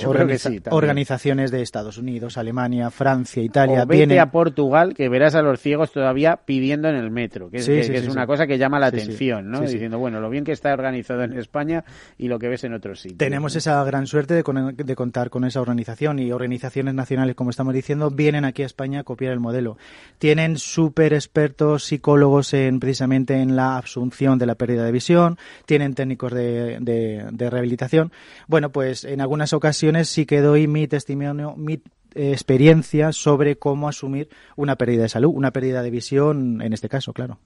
organizaciones 0.71 1.51
de 1.51 1.61
Estados 1.61 1.97
Unidos, 1.97 2.37
Alemania, 2.37 2.89
Francia, 2.89 3.43
Italia. 3.43 3.83
O 3.83 3.85
vete 3.85 4.19
a 4.19 4.31
Portugal, 4.31 4.93
que 4.93 5.09
verás 5.09 5.35
a 5.35 5.41
los 5.41 5.59
ciegos 5.59 5.91
todavía 5.91 6.37
pidiendo 6.45 6.89
en 6.89 6.95
el 6.95 7.11
metro, 7.11 7.49
que 7.49 7.57
es, 7.57 8.07
una 8.07 8.25
cosa 8.25 8.47
que 8.47 8.57
llama 8.57 8.79
la 8.79 8.87
atención, 8.87 9.49
¿no? 9.49 9.61
Diciendo, 9.61 9.99
bueno, 9.99 10.19
lo 10.19 10.29
bien 10.29 10.43
que 10.43 10.51
está 10.51 10.73
organizado 10.73 11.23
en 11.23 11.37
España 11.37 11.83
y 12.17 12.27
lo 12.27 12.39
que 12.39 12.47
ves 12.47 12.63
en 12.63 12.73
otros 12.73 13.01
sitios. 13.01 13.17
Tenemos 13.17 13.55
esa 13.55 13.83
gran 13.83 14.07
suerte 14.07 14.33
de, 14.33 14.43
de 14.43 14.95
contar 14.95 15.29
con 15.29 15.45
esa 15.45 15.61
organización 15.61 16.19
y 16.19 16.31
organizaciones 16.31 16.93
nacionales, 16.93 17.35
como 17.35 17.49
estamos 17.49 17.73
diciendo, 17.73 18.09
vienen 18.09 18.45
aquí 18.45 18.63
a 18.63 18.65
España 18.65 19.01
a 19.01 19.03
copiar 19.03 19.33
el 19.33 19.39
modelo. 19.39 19.77
Tienen 20.17 20.57
súper 20.57 21.13
expertos 21.13 21.83
psicólogos 21.97 22.53
en, 22.53 22.79
precisamente 22.79 23.41
en 23.41 23.55
la 23.55 23.77
asunción 23.79 24.37
de 24.37 24.45
la 24.45 24.55
pérdida 24.55 24.85
de 24.85 24.91
visión, 24.91 25.37
tienen 25.65 25.95
técnicos 25.95 26.31
de, 26.31 26.77
de, 26.79 27.49
rehabilitación. 27.49 28.11
Bueno, 28.47 28.71
pues 28.71 29.03
en 29.03 29.19
algunas 29.19 29.53
ocasiones 29.53 30.09
sí 30.09 30.25
que 30.27 30.41
doy 30.41 30.67
mi 30.67 30.87
testimonio, 30.87 31.55
mi 31.57 31.81
eh, 32.13 32.31
experiencia 32.31 33.11
sobre 33.11 33.57
cómo 33.57 33.89
asumir 33.89 34.29
una 34.55 34.75
pérdida 34.75 35.03
de 35.03 35.09
salud, 35.09 35.31
una 35.33 35.51
pérdida 35.51 35.81
de 35.81 35.89
visión 35.89 36.61
en 36.61 36.71
este 36.71 36.87
caso, 36.87 37.13
claro. 37.13 37.39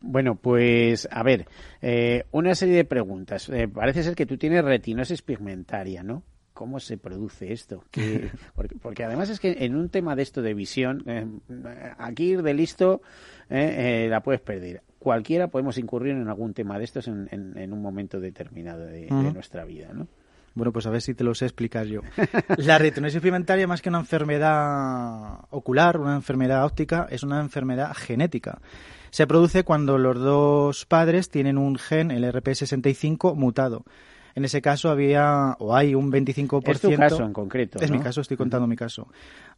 Bueno, 0.00 0.34
pues 0.34 1.06
a 1.12 1.22
ver, 1.22 1.46
eh, 1.82 2.24
una 2.32 2.54
serie 2.54 2.74
de 2.74 2.84
preguntas. 2.84 3.48
Eh, 3.50 3.68
parece 3.68 4.02
ser 4.02 4.16
que 4.16 4.26
tú 4.26 4.38
tienes 4.38 4.64
retinosis 4.64 5.22
pigmentaria, 5.22 6.02
¿no? 6.02 6.24
Cómo 6.60 6.78
se 6.78 6.98
produce 6.98 7.54
esto. 7.54 7.84
porque, 8.82 9.02
además 9.02 9.30
es 9.30 9.40
que 9.40 9.64
en 9.64 9.74
un 9.74 9.88
tema 9.88 10.14
de 10.14 10.22
esto 10.22 10.42
de 10.42 10.52
visión, 10.52 11.02
eh, 11.06 11.26
aquí 11.96 12.32
ir 12.32 12.42
de 12.42 12.52
listo 12.52 13.00
eh, 13.48 14.04
eh, 14.04 14.08
la 14.10 14.22
puedes 14.22 14.42
perder. 14.42 14.82
Cualquiera 14.98 15.48
podemos 15.48 15.78
incurrir 15.78 16.16
en 16.16 16.28
algún 16.28 16.52
tema 16.52 16.78
de 16.78 16.84
estos 16.84 17.08
en, 17.08 17.72
un 17.72 17.80
momento 17.80 18.20
determinado 18.20 18.84
de, 18.84 19.06
nuestra 19.10 19.64
vida, 19.64 19.94
¿no? 19.94 20.06
Bueno, 20.52 20.70
pues 20.70 20.84
a 20.84 20.90
ver 20.90 21.00
si 21.00 21.14
te 21.14 21.24
lo 21.24 21.34
sé 21.34 21.46
explicar 21.46 21.86
yo. 21.86 22.02
La 22.58 22.76
retinosis 22.76 23.22
pigmentaria, 23.22 23.66
más 23.66 23.80
que 23.80 23.88
una 23.88 24.00
enfermedad 24.00 25.38
ocular, 25.48 25.98
una 25.98 26.16
enfermedad 26.16 26.66
óptica, 26.66 27.06
es 27.10 27.22
una 27.22 27.40
enfermedad 27.40 27.94
genética. 27.96 28.60
Se 29.08 29.26
produce 29.26 29.64
cuando 29.64 29.96
los 29.96 30.18
dos 30.18 30.84
padres 30.84 31.30
tienen 31.30 31.56
un 31.56 31.76
gen, 31.76 32.10
el 32.10 32.24
RP65, 32.24 33.34
mutado. 33.34 33.86
En 34.34 34.44
ese 34.44 34.62
caso 34.62 34.90
había, 34.90 35.56
o 35.58 35.74
hay 35.74 35.94
un 35.94 36.10
25%. 36.10 36.62
Es 36.70 36.80
tu 36.80 36.94
caso 36.94 37.24
en 37.24 37.32
concreto. 37.32 37.78
Es 37.80 37.90
mi 37.90 37.98
caso, 38.00 38.20
estoy 38.20 38.36
contando 38.36 38.66
mi 38.66 38.76
caso. 38.76 39.08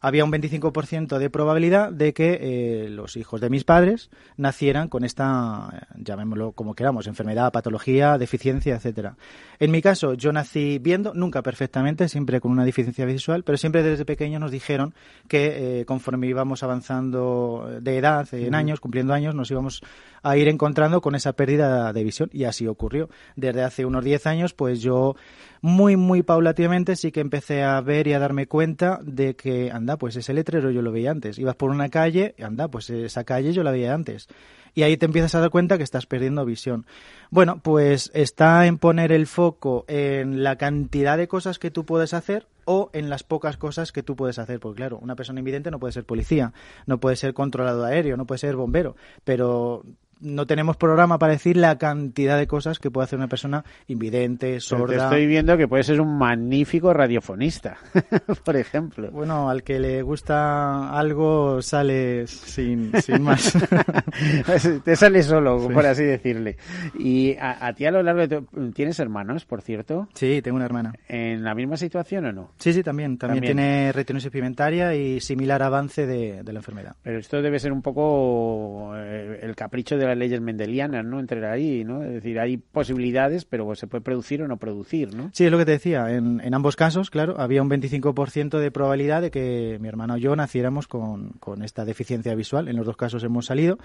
Había 0.05 0.25
un 0.25 0.33
25% 0.33 1.17
de 1.17 1.29
probabilidad 1.29 1.89
de 1.89 2.13
que 2.13 2.37
eh, 2.41 2.89
los 2.89 3.15
hijos 3.15 3.39
de 3.39 3.49
mis 3.49 3.63
padres 3.63 4.09
nacieran 4.35 4.89
con 4.89 5.05
esta, 5.05 5.87
llamémoslo 5.95 6.51
como 6.51 6.75
queramos, 6.75 7.07
enfermedad, 7.07 7.53
patología, 7.53 8.17
deficiencia, 8.17 8.75
etcétera. 8.75 9.15
En 9.59 9.71
mi 9.71 9.81
caso, 9.81 10.13
yo 10.15 10.33
nací 10.33 10.77
viendo, 10.77 11.13
nunca 11.13 11.41
perfectamente, 11.41 12.09
siempre 12.09 12.41
con 12.41 12.51
una 12.51 12.65
deficiencia 12.65 13.05
visual, 13.05 13.45
pero 13.45 13.57
siempre 13.57 13.81
desde 13.81 14.03
pequeño 14.03 14.39
nos 14.39 14.51
dijeron 14.51 14.93
que 15.29 15.79
eh, 15.79 15.85
conforme 15.85 16.27
íbamos 16.27 16.63
avanzando 16.63 17.79
de 17.79 17.97
edad, 17.97 18.27
en 18.33 18.55
años, 18.55 18.81
cumpliendo 18.81 19.13
años, 19.13 19.33
nos 19.35 19.49
íbamos 19.51 19.83
a 20.21 20.35
ir 20.35 20.49
encontrando 20.49 20.99
con 20.99 21.15
esa 21.15 21.31
pérdida 21.31 21.93
de 21.93 22.03
visión 22.03 22.29
y 22.33 22.43
así 22.43 22.67
ocurrió. 22.67 23.09
Desde 23.37 23.63
hace 23.63 23.85
unos 23.85 24.03
10 24.03 24.27
años, 24.27 24.53
pues 24.53 24.81
yo 24.81 25.15
muy, 25.63 25.95
muy 25.95 26.23
paulatinamente 26.23 26.97
sí 26.97 27.13
que 27.13 27.21
empecé 27.21 27.63
a 27.63 27.79
ver 27.79 28.07
y 28.07 28.13
a 28.13 28.19
darme 28.19 28.47
cuenta 28.47 28.99
de 29.01 29.37
que, 29.37 29.71
anda, 29.71 29.95
pues 29.95 30.17
ese 30.17 30.33
letrero 30.33 30.71
yo 30.71 30.81
lo 30.81 30.91
veía 30.91 31.09
antes. 31.09 31.39
Ibas 31.39 31.55
por 31.55 31.71
una 31.71 31.87
calle, 31.87 32.35
anda, 32.43 32.67
pues 32.67 32.89
esa 32.89 33.23
calle 33.23 33.53
yo 33.53 33.63
la 33.63 33.71
veía 33.71 33.93
antes. 33.93 34.27
Y 34.73 34.83
ahí 34.83 34.97
te 34.97 35.05
empiezas 35.05 35.35
a 35.35 35.39
dar 35.39 35.51
cuenta 35.51 35.77
que 35.77 35.85
estás 35.85 36.05
perdiendo 36.05 36.43
visión. 36.43 36.85
Bueno, 37.29 37.61
pues 37.63 38.11
está 38.13 38.65
en 38.65 38.77
poner 38.77 39.13
el 39.13 39.25
foco 39.25 39.85
en 39.87 40.43
la 40.43 40.57
cantidad 40.57 41.17
de 41.17 41.29
cosas 41.29 41.59
que 41.59 41.71
tú 41.71 41.85
puedes 41.85 42.13
hacer 42.13 42.45
o 42.65 42.89
en 42.91 43.09
las 43.09 43.23
pocas 43.23 43.55
cosas 43.55 43.93
que 43.93 44.03
tú 44.03 44.17
puedes 44.17 44.39
hacer. 44.39 44.59
Porque 44.59 44.79
claro, 44.79 44.99
una 45.01 45.15
persona 45.15 45.39
invidente 45.39 45.71
no 45.71 45.79
puede 45.79 45.93
ser 45.93 46.03
policía, 46.03 46.51
no 46.87 46.99
puede 46.99 47.15
ser 47.15 47.33
controlador 47.33 47.85
aéreo, 47.85 48.17
no 48.17 48.25
puede 48.25 48.39
ser 48.39 48.57
bombero, 48.57 48.97
pero 49.23 49.85
no 50.23 50.47
tenemos 50.47 50.77
programa 50.77 51.19
para 51.19 51.33
decir 51.33 51.57
la 51.57 51.77
cantidad 51.77 52.37
de 52.37 52.47
cosas 52.47 52.79
que 52.79 52.89
puede 52.89 53.05
hacer 53.05 53.19
una 53.19 53.27
persona 53.27 53.63
invidente, 53.87 54.59
sorda. 54.59 55.03
estoy 55.03 55.27
viendo 55.27 55.57
que 55.57 55.67
puedes 55.67 55.85
ser 55.85 55.99
un 56.01 56.17
magnífico 56.17 56.93
radiofonista, 56.93 57.77
por 58.45 58.55
ejemplo. 58.55 59.11
Bueno, 59.11 59.49
al 59.49 59.63
que 59.63 59.79
le 59.79 60.01
gusta 60.01 60.97
algo 60.97 61.61
sale 61.61 62.25
sin, 62.27 62.91
sin 63.01 63.21
más. 63.21 63.53
Te 64.83 64.95
sale 64.95 65.23
solo, 65.23 65.69
por 65.69 65.85
así 65.85 66.03
decirle. 66.03 66.57
Y 66.97 67.35
a, 67.39 67.73
ti 67.73 67.85
a 67.85 67.91
lo 67.91 68.01
largo 68.01 68.25
de 68.25 68.27
tu... 68.27 68.71
¿Tienes 68.71 68.99
hermanos, 68.99 69.45
por 69.45 69.61
cierto? 69.61 70.07
Sí, 70.13 70.41
tengo 70.41 70.55
una 70.55 70.65
hermana. 70.65 70.93
¿En 71.07 71.43
la 71.43 71.53
misma 71.53 71.77
situación 71.77 72.25
o 72.25 72.31
no? 72.31 72.51
Sí, 72.57 72.73
sí, 72.73 72.83
también. 72.83 73.17
También, 73.17 73.43
tiene 73.43 73.91
retinosis 73.91 74.31
pigmentaria 74.31 74.95
y 74.95 75.19
similar 75.19 75.61
avance 75.63 76.05
de, 76.05 76.43
de, 76.43 76.53
la 76.53 76.59
enfermedad. 76.59 76.95
Pero 77.01 77.19
esto 77.19 77.41
debe 77.41 77.59
ser 77.59 77.71
un 77.71 77.81
poco 77.81 78.93
eh, 78.95 79.39
el 79.41 79.55
capricho 79.55 79.97
de 79.97 80.05
la 80.05 80.12
leyes 80.15 80.41
mendelianas, 80.41 81.05
¿no? 81.05 81.19
Entre 81.19 81.45
ahí, 81.47 81.83
¿no? 81.83 82.03
Es 82.03 82.13
decir, 82.13 82.39
hay 82.39 82.57
posibilidades, 82.57 83.45
pero 83.45 83.73
se 83.75 83.87
puede 83.87 84.01
producir 84.01 84.41
o 84.41 84.47
no 84.47 84.57
producir, 84.57 85.15
¿no? 85.15 85.29
Sí, 85.33 85.45
es 85.45 85.51
lo 85.51 85.57
que 85.57 85.65
te 85.65 85.71
decía. 85.71 86.11
En, 86.11 86.53
ambos 86.53 86.75
casos, 86.75 87.09
claro, 87.09 87.39
había 87.39 87.61
un 87.61 87.69
25% 87.69 88.59
de 88.59 88.71
probabilidad 88.71 89.21
de 89.21 89.31
que 89.31 89.77
mi 89.81 89.87
hermano 89.87 90.13
o 90.13 90.17
yo 90.17 90.35
naciéramos 90.35 90.87
con, 90.87 91.33
esta 91.63 91.85
deficiencia 91.85 92.35
visual. 92.35 92.67
En 92.67 92.75
los 92.75 92.85
dos 92.85 92.97
casos 92.97 93.23
hemos 93.23 93.45
salido. 93.45 93.77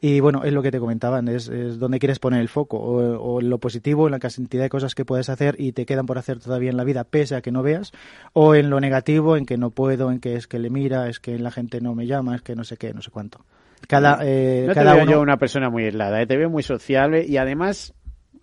Y 0.00 0.20
bueno, 0.20 0.44
es 0.44 0.52
lo 0.52 0.62
que 0.62 0.70
te 0.70 0.78
comentaban, 0.78 1.28
es, 1.28 1.48
es 1.48 1.78
donde 1.78 1.98
quieres 1.98 2.18
poner 2.18 2.40
el 2.40 2.48
foco. 2.48 2.78
O, 2.78 3.40
en 3.40 3.50
lo 3.50 3.58
positivo, 3.58 4.06
en 4.06 4.12
la 4.12 4.18
cantidad 4.18 4.62
de 4.62 4.68
cosas 4.68 4.94
que 4.94 5.04
puedes 5.04 5.28
hacer 5.28 5.56
y 5.58 5.72
te 5.72 5.86
quedan 5.86 6.06
por 6.06 6.18
hacer 6.18 6.38
todavía 6.38 6.70
en 6.70 6.76
la 6.76 6.84
vida, 6.84 7.04
pese 7.04 7.34
a 7.36 7.42
que 7.42 7.52
no 7.52 7.62
veas. 7.62 7.92
O 8.32 8.54
en 8.54 8.70
lo 8.70 8.80
negativo, 8.80 9.36
en 9.36 9.46
que 9.46 9.56
no 9.56 9.70
puedo, 9.70 10.10
en 10.10 10.20
que 10.20 10.36
es 10.36 10.46
que 10.46 10.58
le 10.58 10.70
mira, 10.70 11.08
es 11.08 11.20
que 11.20 11.38
la 11.38 11.50
gente 11.50 11.80
no 11.80 11.94
me 11.94 12.06
llama, 12.06 12.34
es 12.34 12.42
que 12.42 12.56
no 12.56 12.64
sé 12.64 12.76
qué, 12.76 12.92
no 12.94 13.02
sé 13.02 13.10
cuánto. 13.10 13.44
Cada, 13.88 14.18
eh, 14.22 14.64
no 14.66 14.74
te 14.74 14.84
veo 14.84 15.04
yo 15.04 15.20
una 15.20 15.36
persona 15.36 15.70
muy 15.70 15.84
aislada, 15.84 16.22
eh, 16.22 16.26
te 16.26 16.36
veo 16.36 16.48
muy 16.48 16.62
sociable 16.62 17.24
y 17.26 17.36
además 17.36 17.94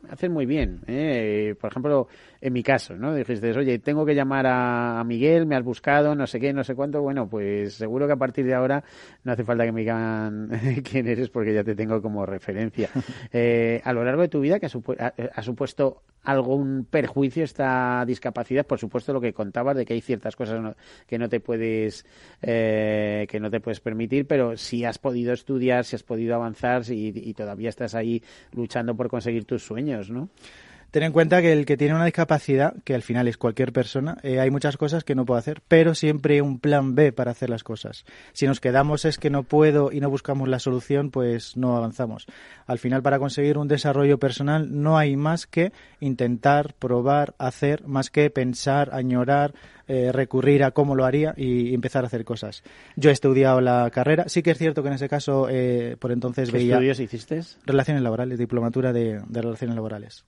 haces 0.10 0.30
muy 0.30 0.45
bien. 0.45 0.82
Eh. 0.88 1.56
Por 1.60 1.71
ejemplo, 1.71 2.08
en 2.41 2.54
mi 2.54 2.63
caso, 2.63 2.95
¿no? 2.95 3.13
Dijiste, 3.13 3.52
oye, 3.58 3.80
tengo 3.80 4.06
que 4.06 4.15
llamar 4.15 4.45
a, 4.47 5.04
Miguel, 5.06 5.45
me 5.45 5.56
has 5.56 5.63
buscado, 5.63 6.15
no 6.15 6.25
sé 6.25 6.39
qué, 6.39 6.54
no 6.54 6.63
sé 6.63 6.75
cuánto. 6.75 7.02
Bueno, 7.02 7.28
pues 7.30 7.73
seguro 7.73 8.08
que 8.08 8.13
a 8.13 8.17
partir 8.17 8.45
de 8.45 8.54
ahora 8.54 8.84
no 9.23 9.34
hace 9.34 9.43
falta 9.43 9.65
que 9.65 9.71
me 9.71 9.82
digan 9.82 10.49
quién 10.89 11.08
eres 11.08 11.30
porque 11.30 11.54
ya 11.54 11.63
te 11.63 11.75
tengo 11.75 12.02
como 12.02 12.25
referencia. 12.25 12.89
Eh, 13.32 13.82
a 13.84 13.93
lo 13.93 14.04
largo 14.04 14.21
de 14.21 14.28
tu 14.28 14.39
vida, 14.39 14.60
que 14.60 14.65
ha, 14.65 15.41
supuesto 15.43 16.04
algún 16.23 16.86
perjuicio 16.89 17.43
esta 17.43 18.04
discapacidad, 18.06 18.65
por 18.65 18.80
supuesto 18.80 19.13
lo 19.13 19.21
que 19.21 19.34
contabas 19.34 19.78
de 19.78 19.86
que 19.86 19.93
hay 19.93 20.02
ciertas 20.02 20.36
cosas 20.36 20.75
que 21.06 21.17
no 21.17 21.30
te 21.30 21.39
puedes 21.39 22.06
eh, 22.41 23.28
que 23.30 23.39
no 23.39 23.49
te 23.49 23.60
puedes 23.60 23.80
permitir, 23.82 24.25
pero 24.25 24.58
si 24.58 24.84
has 24.84 24.97
podido 24.97 25.34
estudiar, 25.34 25.86
si 25.86 25.95
has 25.95 26.04
podido 26.04 26.36
avanzar 26.36 26.84
y 26.89 27.34
todavía 27.34 27.69
estás 27.69 27.93
ahí 27.93 28.23
luchando 28.52 28.95
por 28.95 29.10
conseguir 29.10 29.45
tus 29.45 29.63
sueños, 29.63 30.10
¿no? 30.10 30.30
Ten 30.91 31.04
en 31.04 31.12
cuenta 31.12 31.41
que 31.41 31.54
el 31.54 31.67
que 31.67 31.78
tiene 31.78 31.93
una 31.93 32.06
discapacidad, 32.06 32.73
que 32.84 32.95
al 32.95 33.04
final 33.04 33.28
es 33.28 33.38
cualquier 33.38 33.71
persona, 33.71 34.17
eh, 34.23 34.39
hay 34.39 34.49
muchas 34.49 34.75
cosas 34.75 35.04
que 35.04 35.13
no 35.13 35.23
puede 35.23 35.38
hacer, 35.38 35.62
pero 35.67 35.93
siempre 35.93 36.36
hay 36.36 36.41
un 36.41 36.58
plan 36.58 36.95
B 36.95 37.12
para 37.12 37.30
hacer 37.30 37.52
las 37.52 37.63
cosas. 37.63 38.06
Si 38.34 38.47
nos 38.47 38.60
quedamos 38.60 39.06
es 39.06 39.19
que 39.19 39.30
no 39.30 39.43
puedo 39.43 39.91
y 39.91 39.99
no 39.99 40.10
buscamos 40.10 40.49
la 40.49 40.58
solución, 40.58 41.12
pues 41.12 41.56
no 41.56 41.78
avanzamos. 41.78 42.25
Al 42.65 42.80
final, 42.80 43.04
para 43.04 43.19
conseguir 43.19 43.60
un 43.60 43.67
desarrollo 43.67 44.17
personal, 44.17 44.82
no 44.82 44.97
hay 44.97 45.15
más 45.15 45.45
que 45.45 45.71
intentar, 45.99 46.73
probar, 46.73 47.36
hacer, 47.38 47.86
más 47.86 48.10
que 48.10 48.32
pensar, 48.32 48.89
añorar, 48.91 49.54
eh, 49.88 50.12
recurrir 50.12 50.63
a 50.63 50.71
cómo 50.71 50.95
lo 50.95 51.06
haría 51.06 51.36
y 51.38 51.75
empezar 51.75 52.04
a 52.04 52.08
hacer 52.08 52.25
cosas. 52.25 52.63
Yo 52.95 53.12
he 53.12 53.13
estudiado 53.13 53.62
la 53.62 53.88
carrera. 53.91 54.28
Sí 54.28 54.41
que 54.41 54.52
es 54.52 54.58
cierto 54.58 54.82
que 54.82 54.88
en 54.89 54.95
ese 54.95 55.08
caso, 55.08 55.47
eh, 55.52 55.97
por 55.99 56.12
entonces 56.12 56.49
¿Qué 56.49 56.58
veía... 56.58 56.75
estudios 56.75 56.99
hiciste? 56.99 57.41
Relaciones 57.65 58.02
laborales, 58.02 58.39
diplomatura 58.39 58.91
de, 58.91 59.21
de 59.28 59.41
relaciones 59.41 59.75
laborales. 59.75 60.25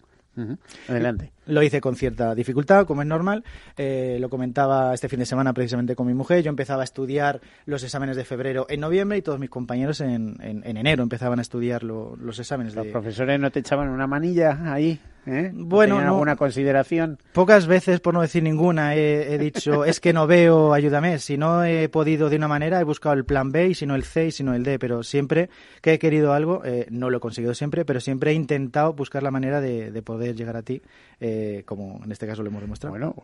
Adelante. 0.87 1.31
Lo 1.45 1.61
hice 1.63 1.81
con 1.81 1.95
cierta 1.95 2.33
dificultad, 2.35 2.85
como 2.85 3.01
es 3.01 3.07
normal. 3.07 3.43
Eh, 3.77 4.17
lo 4.19 4.29
comentaba 4.29 4.93
este 4.93 5.09
fin 5.09 5.19
de 5.19 5.25
semana 5.25 5.53
precisamente 5.53 5.95
con 5.95 6.07
mi 6.07 6.13
mujer. 6.13 6.43
Yo 6.43 6.49
empezaba 6.49 6.81
a 6.81 6.85
estudiar 6.85 7.41
los 7.65 7.83
exámenes 7.83 8.15
de 8.15 8.23
febrero 8.23 8.65
en 8.69 8.79
noviembre 8.79 9.17
y 9.17 9.21
todos 9.21 9.39
mis 9.39 9.49
compañeros 9.49 9.99
en, 10.01 10.37
en- 10.41 10.63
en 10.65 10.77
enero 10.77 11.03
empezaban 11.03 11.39
a 11.39 11.41
estudiar 11.41 11.83
lo- 11.83 12.15
los 12.15 12.39
exámenes. 12.39 12.75
¿Los 12.75 12.85
De... 12.85 12.91
profesores 12.91 13.39
no 13.39 13.51
te 13.51 13.59
echaban 13.59 13.89
una 13.89 14.07
manilla 14.07 14.57
ahí? 14.73 14.99
¿Eh? 15.25 15.51
¿No 15.53 15.65
Bueno, 15.65 16.01
no. 16.01 16.07
alguna 16.13 16.35
consideración? 16.35 17.17
Pocas 17.33 17.67
veces, 17.67 17.99
por 17.99 18.13
no 18.13 18.21
decir 18.21 18.43
ninguna, 18.43 18.95
he, 18.95 19.33
he 19.33 19.37
dicho, 19.37 19.85
es 19.85 19.99
que 19.99 20.13
no 20.13 20.27
veo, 20.27 20.73
ayúdame. 20.73 21.19
Si 21.19 21.37
no 21.37 21.63
he 21.63 21.89
podido 21.89 22.29
de 22.29 22.35
una 22.37 22.47
manera, 22.47 22.79
he 22.79 22.83
buscado 22.83 23.13
el 23.15 23.25
plan 23.25 23.51
B 23.51 23.69
y 23.69 23.73
si 23.75 23.85
no 23.85 23.95
el 23.95 24.03
C 24.03 24.27
y 24.27 24.31
si 24.31 24.43
no 24.43 24.53
el 24.53 24.63
D. 24.63 24.79
Pero 24.79 25.03
siempre 25.03 25.49
que 25.81 25.93
he 25.93 25.99
querido 25.99 26.33
algo, 26.33 26.63
eh, 26.65 26.87
no 26.89 27.09
lo 27.09 27.17
he 27.17 27.19
conseguido 27.19 27.53
siempre, 27.53 27.85
pero 27.85 27.99
siempre 27.99 28.31
he 28.31 28.33
intentado 28.33 28.93
buscar 28.93 29.23
la 29.23 29.31
manera 29.31 29.61
de, 29.61 29.91
de 29.91 30.01
poder 30.01 30.35
llegar 30.35 30.57
a 30.57 30.61
ti, 30.61 30.81
eh, 31.19 31.63
como 31.65 32.01
en 32.03 32.11
este 32.11 32.27
caso 32.27 32.41
lo 32.43 32.49
hemos 32.49 32.61
demostrado. 32.61 32.91
Bueno, 32.95 33.15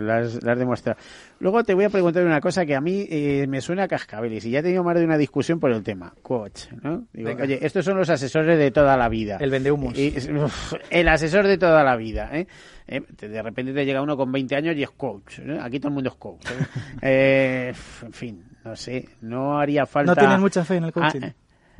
las, 0.00 0.42
las 0.42 0.58
demuestra. 0.58 0.96
Luego 1.40 1.62
te 1.64 1.74
voy 1.74 1.84
a 1.84 1.90
preguntar 1.90 2.24
una 2.24 2.40
cosa 2.40 2.64
que 2.66 2.74
a 2.74 2.80
mí 2.80 3.06
eh, 3.10 3.46
me 3.48 3.60
suena 3.60 3.84
a 3.84 3.88
cascabeles 3.88 4.44
y 4.44 4.50
ya 4.50 4.60
he 4.60 4.62
tenido 4.62 4.82
más 4.84 4.94
de 4.96 5.04
una 5.04 5.18
discusión 5.18 5.60
por 5.60 5.70
el 5.72 5.82
tema. 5.82 6.14
Coach, 6.22 6.64
¿no? 6.82 7.04
Digo, 7.12 7.30
oye, 7.40 7.58
estos 7.62 7.84
son 7.84 7.96
los 7.96 8.08
asesores 8.10 8.58
de 8.58 8.70
toda 8.70 8.96
la 8.96 9.08
vida. 9.08 9.38
El 9.40 9.50
vendehumos. 9.50 9.98
Y- 9.98 10.14
uf, 10.36 10.74
el 10.90 11.08
asesor 11.08 11.41
de 11.46 11.58
toda 11.58 11.82
la 11.84 11.96
vida, 11.96 12.30
¿eh? 12.32 12.46
Eh, 12.86 13.00
De 13.18 13.42
repente 13.42 13.72
te 13.72 13.84
llega 13.84 14.02
uno 14.02 14.16
con 14.16 14.30
20 14.32 14.54
años 14.56 14.76
y 14.76 14.82
es 14.82 14.90
coach. 14.90 15.38
¿eh? 15.40 15.58
Aquí 15.60 15.78
todo 15.78 15.88
el 15.88 15.94
mundo 15.94 16.10
es 16.10 16.16
coach. 16.16 16.46
¿eh? 16.46 16.66
Eh, 17.02 17.74
en 18.02 18.12
fin, 18.12 18.44
no 18.64 18.76
sé, 18.76 19.08
no 19.22 19.58
haría 19.58 19.86
falta... 19.86 20.14
¿No 20.14 20.18
tienes 20.18 20.38
mucha 20.40 20.64
fe 20.64 20.76
en 20.76 20.84
el 20.84 20.92
coaching? 20.92 21.20
Ah, 21.24 21.32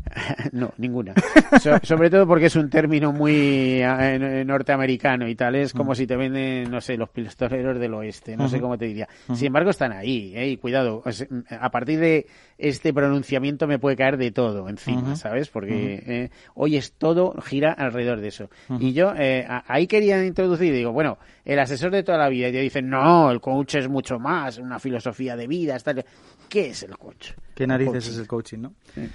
no, 0.52 0.72
ninguna. 0.78 1.14
So- 1.60 1.78
sobre 1.82 2.10
todo 2.10 2.26
porque 2.26 2.46
es 2.46 2.56
un 2.56 2.68
término 2.68 3.12
muy 3.12 3.34
eh, 3.82 3.82
eh, 4.40 4.44
norteamericano 4.44 5.28
y 5.28 5.34
tal. 5.34 5.54
Es 5.54 5.72
como 5.72 5.94
si 5.94 6.06
te 6.06 6.16
venden, 6.16 6.70
no 6.70 6.80
sé, 6.80 6.96
los 6.96 7.08
pistoleros 7.08 7.78
del 7.78 7.94
oeste. 7.94 8.36
No 8.36 8.48
sé 8.48 8.60
cómo 8.60 8.76
te 8.76 8.86
diría. 8.86 9.08
Sin 9.34 9.46
embargo, 9.48 9.70
están 9.70 9.92
ahí, 9.92 10.32
¿eh? 10.36 10.48
Y 10.48 10.56
cuidado. 10.56 11.02
o 11.04 11.12
sea, 11.12 11.26
a 11.60 11.70
partir 11.70 11.98
de 12.00 12.26
este 12.58 12.92
pronunciamiento 12.92 13.66
me 13.66 13.78
puede 13.78 13.96
caer 13.96 14.16
de 14.16 14.30
todo 14.30 14.68
encima. 14.68 15.16
¿sabes? 15.16 15.48
Porque 15.48 16.02
eh, 16.06 16.30
hoy 16.54 16.76
es 16.76 16.92
todo 16.92 17.32
gira 17.42 17.72
alrededor 17.72 18.20
de 18.20 18.28
eso. 18.28 18.50
Y 18.80 18.92
yo 18.92 19.12
eh, 19.16 19.46
a- 19.48 19.64
ahí 19.66 19.86
quería 19.86 20.24
introducir, 20.24 20.72
digo, 20.74 20.92
bueno, 20.92 21.18
el 21.44 21.58
asesor 21.58 21.90
de 21.90 22.02
toda 22.02 22.18
la 22.18 22.28
vida. 22.28 22.48
Y 22.48 22.52
te 22.52 22.60
dicen, 22.60 22.88
no, 22.88 23.30
el 23.30 23.40
coach 23.40 23.76
es 23.76 23.88
mucho 23.88 24.18
más, 24.18 24.58
una 24.58 24.78
filosofía 24.78 25.36
de 25.36 25.46
vida. 25.46 25.78
Tal. 25.78 26.04
¿Qué 26.48 26.70
es 26.70 26.82
el 26.82 26.96
coach? 26.98 27.30
¿Qué 27.54 27.66
narices 27.66 27.92
Coaching. 27.94 28.10
es 28.12 28.18
el 28.18 28.26
coaching, 28.26 28.58
no? 28.58 28.74
Sí. 28.94 29.08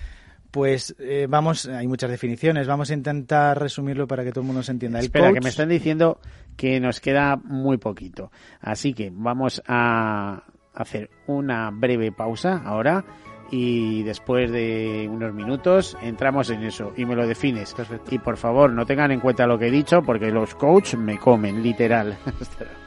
Pues 0.58 0.96
eh, 0.98 1.28
vamos, 1.30 1.67
hay 1.67 1.88
muchas 1.88 2.10
definiciones. 2.10 2.65
Vamos 2.65 2.89
a 2.89 2.96
intentar 2.96 3.60
resumirlo 3.60 4.08
para 4.08 4.24
que 4.24 4.32
todo 4.32 4.41
el 4.41 4.48
mundo 4.48 4.63
se 4.63 4.72
entienda. 4.72 4.98
El 4.98 5.06
Espera, 5.06 5.32
que 5.32 5.39
me 5.39 5.50
están 5.50 5.70
diciendo 5.70 6.20
que 6.56 6.80
nos 6.80 7.00
queda 7.00 7.36
muy 7.36 7.78
poquito. 7.78 8.32
Así 8.60 8.96
que 8.96 9.12
vamos 9.13 9.62
a 9.67 10.41
hacer 10.74 11.12
una 11.28 11.70
breve 11.70 12.12
pausa 12.12 12.63
ahora 12.65 13.06
y 13.52 14.02
después 14.02 14.52
de 14.52 15.08
unos 15.08 15.32
minutos 15.32 15.96
entramos 16.02 16.50
en 16.50 16.63
eso 16.63 16.91
y 16.98 17.06
me 17.06 17.15
lo 17.15 17.28
defines. 17.28 17.76
Perfecto. 17.76 18.15
Y 18.15 18.17
por 18.17 18.38
favor, 18.38 18.74
no 18.74 18.84
tengan 18.84 19.12
en 19.12 19.20
cuenta 19.20 19.46
lo 19.46 19.60
que 19.60 19.67
he 19.67 19.72
dicho 19.72 20.02
porque 20.02 20.32
los 20.32 20.56
coach 20.56 20.96
me 20.96 21.20
comen, 21.20 21.62
literal. 21.62 22.17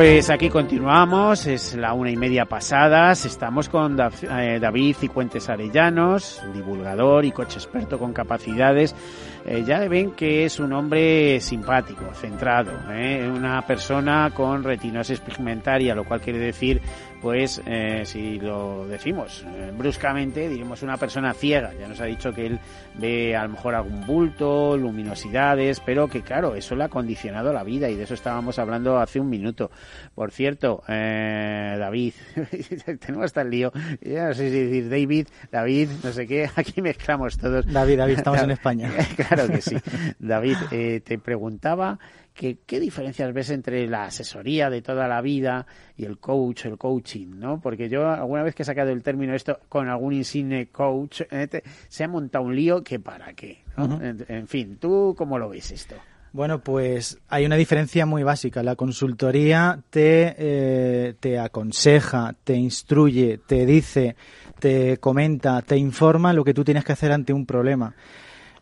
Pues 0.00 0.30
aquí 0.30 0.48
continuamos, 0.48 1.44
es 1.44 1.74
la 1.74 1.92
una 1.92 2.10
y 2.10 2.16
media 2.16 2.46
pasadas, 2.46 3.26
estamos 3.26 3.68
con 3.68 3.98
eh, 4.00 4.58
David 4.58 4.96
Cicuentes 4.96 5.50
Arellanos, 5.50 6.40
divulgador 6.54 7.26
y 7.26 7.32
coche 7.32 7.58
experto 7.58 7.98
con 7.98 8.14
capacidades. 8.14 8.96
Eh, 9.44 9.62
ya 9.66 9.86
ven 9.88 10.12
que 10.12 10.46
es 10.46 10.58
un 10.58 10.72
hombre 10.72 11.38
simpático, 11.42 12.14
centrado, 12.14 12.72
¿eh? 12.90 13.30
una 13.30 13.60
persona 13.66 14.30
con 14.34 14.64
retinosis 14.64 15.20
pigmentaria, 15.20 15.94
lo 15.94 16.04
cual 16.04 16.22
quiere 16.22 16.38
decir 16.38 16.80
pues 17.20 17.60
eh, 17.66 18.02
si 18.04 18.38
lo 18.38 18.86
decimos 18.86 19.44
eh, 19.46 19.72
bruscamente, 19.76 20.48
diremos 20.48 20.82
una 20.82 20.96
persona 20.96 21.34
ciega. 21.34 21.72
Ya 21.78 21.86
nos 21.86 22.00
ha 22.00 22.06
dicho 22.06 22.32
que 22.32 22.46
él 22.46 22.60
ve 22.98 23.36
a 23.36 23.44
lo 23.44 23.50
mejor 23.50 23.74
algún 23.74 24.06
bulto, 24.06 24.76
luminosidades, 24.76 25.80
pero 25.80 26.08
que 26.08 26.22
claro, 26.22 26.54
eso 26.54 26.74
le 26.74 26.84
ha 26.84 26.88
condicionado 26.88 27.52
la 27.52 27.62
vida 27.62 27.88
y 27.90 27.96
de 27.96 28.04
eso 28.04 28.14
estábamos 28.14 28.58
hablando 28.58 28.98
hace 28.98 29.20
un 29.20 29.28
minuto. 29.28 29.70
Por 30.14 30.30
cierto, 30.30 30.82
eh, 30.88 31.76
David, 31.78 32.14
tenemos 33.00 33.26
hasta 33.26 33.42
el 33.42 33.50
lío, 33.50 33.72
ya 34.00 34.28
no 34.28 34.34
sé 34.34 34.50
si 34.50 34.60
decir 34.64 34.88
David, 34.88 35.28
David, 35.50 35.88
no 36.02 36.12
sé 36.12 36.26
qué, 36.26 36.48
aquí 36.56 36.80
mezclamos 36.80 37.36
todos. 37.36 37.66
David, 37.66 37.98
David, 37.98 38.18
estamos 38.18 38.42
en 38.42 38.50
España. 38.52 38.90
claro 39.16 39.48
que 39.48 39.60
sí. 39.60 39.76
David, 40.18 40.56
eh, 40.70 41.00
te 41.04 41.18
preguntaba 41.18 41.98
¿qué 42.32 42.80
diferencias 42.80 43.32
ves 43.32 43.50
entre 43.50 43.86
la 43.86 44.04
asesoría 44.04 44.70
de 44.70 44.82
toda 44.82 45.08
la 45.08 45.20
vida 45.20 45.66
y 45.96 46.04
el 46.04 46.18
coach, 46.18 46.66
el 46.66 46.78
coaching? 46.78 47.38
¿no? 47.38 47.60
Porque 47.60 47.88
yo 47.88 48.08
alguna 48.08 48.42
vez 48.42 48.54
que 48.54 48.62
he 48.62 48.66
sacado 48.66 48.90
el 48.90 49.02
término 49.02 49.34
esto 49.34 49.60
con 49.68 49.88
algún 49.88 50.12
insigne 50.12 50.68
coach, 50.68 51.22
eh, 51.30 51.62
se 51.88 52.04
ha 52.04 52.08
montado 52.08 52.44
un 52.44 52.56
lío 52.56 52.82
que 52.82 52.98
para 52.98 53.32
qué. 53.34 53.64
en, 53.76 54.46
fin, 54.48 54.76
¿tú 54.78 55.14
cómo 55.16 55.38
lo 55.38 55.50
ves 55.50 55.70
esto? 55.70 55.96
Bueno, 56.32 56.60
pues 56.60 57.18
hay 57.28 57.44
una 57.44 57.56
diferencia 57.56 58.06
muy 58.06 58.22
básica. 58.22 58.62
La 58.62 58.76
consultoría 58.76 59.80
te, 59.90 60.36
eh, 60.38 61.14
te 61.18 61.40
aconseja, 61.40 62.36
te 62.44 62.54
instruye, 62.54 63.38
te 63.38 63.66
dice, 63.66 64.14
te 64.60 64.98
comenta, 64.98 65.60
te 65.62 65.76
informa 65.76 66.32
lo 66.32 66.44
que 66.44 66.54
tú 66.54 66.62
tienes 66.62 66.84
que 66.84 66.92
hacer 66.92 67.10
ante 67.10 67.32
un 67.32 67.46
problema. 67.46 67.94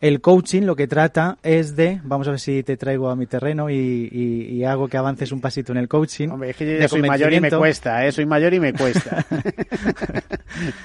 El 0.01 0.21
coaching 0.21 0.61
lo 0.61 0.77
que 0.77 0.87
trata 0.87 1.37
es 1.43 1.75
de, 1.75 1.99
vamos 2.03 2.27
a 2.27 2.31
ver 2.31 2.39
si 2.39 2.63
te 2.63 2.77
traigo 2.77 3.09
a 3.09 3.17
mi 3.17 3.25
terreno 3.25 3.69
y, 3.69 4.63
hago 4.63 4.87
que 4.87 4.97
avances 4.97 5.31
un 5.31 5.41
pasito 5.41 5.71
en 5.71 5.77
el 5.77 5.87
coaching. 5.87 6.29
Hombre, 6.29 6.51
es 6.51 6.55
que 6.55 6.79
yo 6.79 6.87
soy 6.87 7.01
mayor 7.01 7.33
y 7.33 7.41
me 7.41 7.51
cuesta, 7.51 8.05
¿eh? 8.05 8.11
soy 8.11 8.25
mayor 8.25 8.53
y 8.53 8.59
me 8.59 8.73
cuesta. 8.73 9.25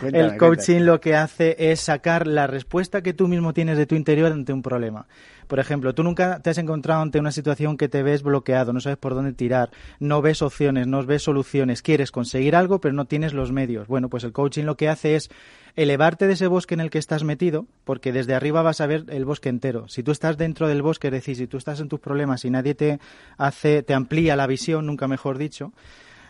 el 0.13 0.37
coaching 0.37 0.81
lo 0.81 1.01
que 1.01 1.15
hace 1.15 1.55
es 1.59 1.81
sacar 1.81 2.27
la 2.27 2.47
respuesta 2.47 3.03
que 3.03 3.13
tú 3.13 3.29
mismo 3.29 3.53
tienes 3.53 3.77
de 3.77 3.87
tu 3.87 3.95
interior 3.95 4.33
ante 4.33 4.53
un 4.53 4.63
problema. 4.63 5.07
Por 5.47 5.61
ejemplo, 5.61 5.95
tú 5.95 6.03
nunca 6.03 6.41
te 6.41 6.51
has 6.51 6.59
encontrado 6.59 7.03
ante 7.03 7.19
una 7.19 7.33
situación 7.33 7.77
que 7.77 7.89
te 7.89 8.03
ves 8.03 8.23
bloqueado, 8.23 8.73
no 8.73 8.81
sabes 8.81 8.99
por 8.99 9.15
dónde 9.15 9.33
tirar, 9.33 9.71
no 10.01 10.23
ves 10.23 10.43
opciones, 10.43 10.87
no 10.87 11.05
ves 11.05 11.23
soluciones, 11.23 11.83
quieres 11.83 12.11
conseguir 12.11 12.57
algo, 12.57 12.81
pero 12.81 12.95
no 12.95 13.05
tienes 13.05 13.35
los 13.35 13.53
medios. 13.53 13.87
Bueno, 13.87 14.09
pues 14.09 14.25
el 14.25 14.33
coaching 14.33 14.65
lo 14.65 14.77
que 14.77 14.89
hace 14.89 15.17
es 15.17 15.31
elevarte 15.77 16.27
de 16.27 16.35
ese 16.35 16.47
bosque 16.47 16.75
en 16.75 16.81
el 16.81 16.91
que 16.91 16.99
estás 16.99 17.25
metido, 17.25 17.67
porque 17.85 18.13
desde 18.13 18.35
arriba 18.35 18.63
vas 18.63 18.81
a 18.81 18.87
ver 18.87 19.05
el 19.09 19.25
bosque 19.25 19.49
entero. 19.49 19.89
Si 19.89 20.03
tú 20.03 20.13
estás 20.13 20.37
dentro 20.37 20.69
del 20.69 20.83
bosque, 20.83 21.09
es 21.09 21.13
decir, 21.13 21.37
si 21.37 21.47
tú 21.47 21.57
estás 21.57 21.81
en 21.81 21.89
tus 21.89 22.01
problemas 22.01 22.45
y 22.45 22.51
nadie 22.51 22.75
te 22.75 22.99
hace, 23.37 23.83
te 23.83 23.95
amplía 23.95 24.37
la 24.37 24.47
visión, 24.47 24.87
nunca 24.87 25.09
mejor 25.09 25.39
dicho, 25.39 25.73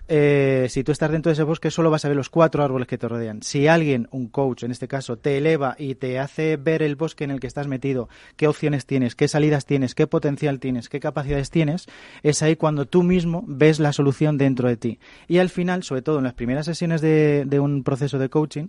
eh, 0.08 0.66
si 0.68 0.84
tú 0.84 0.92
estás 0.92 1.10
dentro 1.10 1.30
de 1.30 1.34
ese 1.34 1.42
bosque 1.42 1.70
solo 1.70 1.90
vas 1.90 2.04
a 2.04 2.08
ver 2.08 2.16
los 2.16 2.30
cuatro 2.30 2.62
árboles 2.62 2.88
que 2.88 2.98
te 2.98 3.08
rodean. 3.08 3.42
Si 3.42 3.68
alguien, 3.68 4.08
un 4.10 4.28
coach 4.28 4.64
en 4.64 4.70
este 4.70 4.88
caso, 4.88 5.16
te 5.16 5.38
eleva 5.38 5.76
y 5.78 5.94
te 5.94 6.18
hace 6.18 6.56
ver 6.56 6.82
el 6.82 6.96
bosque 6.96 7.24
en 7.24 7.30
el 7.30 7.40
que 7.40 7.46
estás 7.46 7.66
metido, 7.66 8.08
qué 8.36 8.46
opciones 8.46 8.86
tienes, 8.86 9.14
qué 9.14 9.28
salidas 9.28 9.66
tienes, 9.66 9.94
qué 9.94 10.06
potencial 10.06 10.60
tienes, 10.60 10.88
qué 10.88 11.00
capacidades 11.00 11.50
tienes, 11.50 11.86
es 12.22 12.42
ahí 12.42 12.56
cuando 12.56 12.86
tú 12.86 13.02
mismo 13.02 13.44
ves 13.46 13.80
la 13.80 13.92
solución 13.92 14.38
dentro 14.38 14.68
de 14.68 14.76
ti. 14.76 14.98
Y 15.28 15.38
al 15.38 15.48
final, 15.48 15.82
sobre 15.82 16.02
todo 16.02 16.18
en 16.18 16.24
las 16.24 16.34
primeras 16.34 16.66
sesiones 16.66 17.00
de 17.00 17.60
un 17.60 17.82
proceso 17.82 18.18
de 18.18 18.28
coaching, 18.28 18.68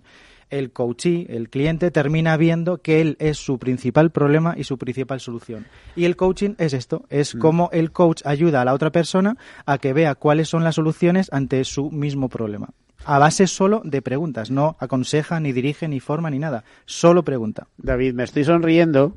el 0.50 0.72
coachee, 0.72 1.26
el 1.28 1.48
cliente, 1.50 1.90
termina 1.90 2.36
viendo 2.36 2.78
que 2.78 3.00
él 3.00 3.16
es 3.18 3.38
su 3.38 3.58
principal 3.58 4.10
problema 4.10 4.54
y 4.56 4.64
su 4.64 4.78
principal 4.78 5.20
solución. 5.20 5.66
Y 5.94 6.04
el 6.04 6.16
coaching 6.16 6.54
es 6.58 6.72
esto, 6.72 7.04
es 7.10 7.34
mm. 7.34 7.38
como 7.38 7.70
el 7.72 7.92
coach 7.92 8.22
ayuda 8.24 8.62
a 8.62 8.64
la 8.64 8.74
otra 8.74 8.90
persona 8.90 9.36
a 9.64 9.78
que 9.78 9.92
vea 9.92 10.14
cuáles 10.14 10.48
son 10.48 10.64
las 10.64 10.76
soluciones 10.76 11.28
ante 11.32 11.64
su 11.64 11.90
mismo 11.90 12.28
problema. 12.28 12.70
A 13.04 13.20
base 13.20 13.46
solo 13.46 13.82
de 13.84 14.02
preguntas, 14.02 14.50
no 14.50 14.76
aconseja, 14.80 15.38
ni 15.38 15.52
dirige, 15.52 15.86
ni 15.86 16.00
forma, 16.00 16.28
ni 16.28 16.40
nada. 16.40 16.64
Solo 16.86 17.22
pregunta. 17.22 17.68
David, 17.76 18.14
me 18.14 18.24
estoy 18.24 18.42
sonriendo 18.42 19.14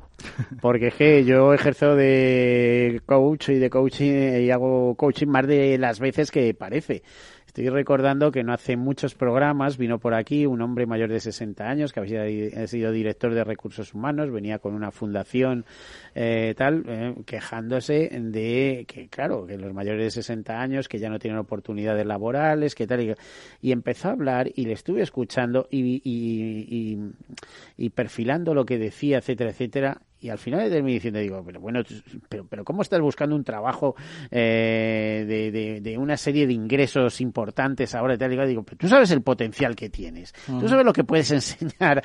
porque 0.60 0.88
es 0.88 0.94
que 0.94 1.24
yo 1.24 1.52
ejerzo 1.52 1.96
de 1.96 3.02
coach 3.04 3.48
y 3.48 3.54
de 3.54 3.68
coaching 3.68 4.42
y 4.42 4.50
hago 4.50 4.94
coaching 4.94 5.26
más 5.26 5.46
de 5.46 5.76
las 5.78 5.98
veces 5.98 6.30
que 6.30 6.54
parece. 6.54 7.02
Estoy 7.50 7.68
recordando 7.68 8.30
que 8.30 8.44
no 8.44 8.52
hace 8.52 8.76
muchos 8.76 9.16
programas 9.16 9.76
vino 9.76 9.98
por 9.98 10.14
aquí 10.14 10.46
un 10.46 10.62
hombre 10.62 10.86
mayor 10.86 11.10
de 11.10 11.18
60 11.18 11.68
años 11.68 11.92
que 11.92 11.98
había 11.98 12.64
sido 12.68 12.92
director 12.92 13.34
de 13.34 13.42
recursos 13.42 13.92
humanos, 13.92 14.30
venía 14.30 14.60
con 14.60 14.72
una 14.72 14.92
fundación 14.92 15.64
eh, 16.14 16.54
tal, 16.56 16.84
eh, 16.86 17.14
quejándose 17.26 18.10
de 18.12 18.84
que, 18.86 19.08
claro, 19.08 19.46
que 19.46 19.56
los 19.56 19.72
mayores 19.72 20.04
de 20.04 20.10
60 20.22 20.60
años 20.60 20.88
que 20.88 20.98
ya 20.98 21.08
no 21.08 21.18
tienen 21.18 21.38
oportunidades 21.38 22.06
laborales, 22.06 22.74
que 22.74 22.86
tal, 22.86 23.16
y, 23.62 23.72
empezó 23.72 24.08
a 24.08 24.12
hablar 24.12 24.50
y 24.54 24.66
le 24.66 24.72
estuve 24.72 25.02
escuchando 25.02 25.68
y, 25.70 26.00
y, 26.04 26.98
y 27.76 27.90
perfilando 27.90 28.54
lo 28.54 28.64
que 28.64 28.78
decía, 28.78 29.18
etcétera, 29.18 29.50
etcétera, 29.50 30.00
y 30.20 30.28
al 30.28 30.38
final 30.38 30.68
terminé 30.68 30.94
diciendo, 30.94 31.18
digo, 31.18 31.42
pero 31.44 31.60
bueno, 31.60 31.80
pero, 32.28 32.46
pero 32.46 32.62
¿cómo 32.62 32.82
estás 32.82 33.00
buscando 33.00 33.34
un 33.34 33.42
trabajo 33.42 33.94
eh, 34.30 35.24
de, 35.26 35.80
de, 35.80 35.98
una 35.98 36.18
serie 36.18 36.46
de 36.46 36.52
ingresos 36.52 37.22
importantes 37.22 37.94
ahora? 37.94 38.14
Y 38.14 38.18
tal? 38.18 38.30
Digo, 38.30 38.46
digo, 38.46 38.62
pero 38.62 38.76
tú 38.76 38.88
sabes 38.88 39.10
el 39.12 39.22
potencial 39.22 39.74
que 39.74 39.88
tienes, 39.88 40.34
tú 40.46 40.68
sabes 40.68 40.84
lo 40.84 40.92
que 40.92 41.04
puedes 41.04 41.30
enseñar 41.30 42.02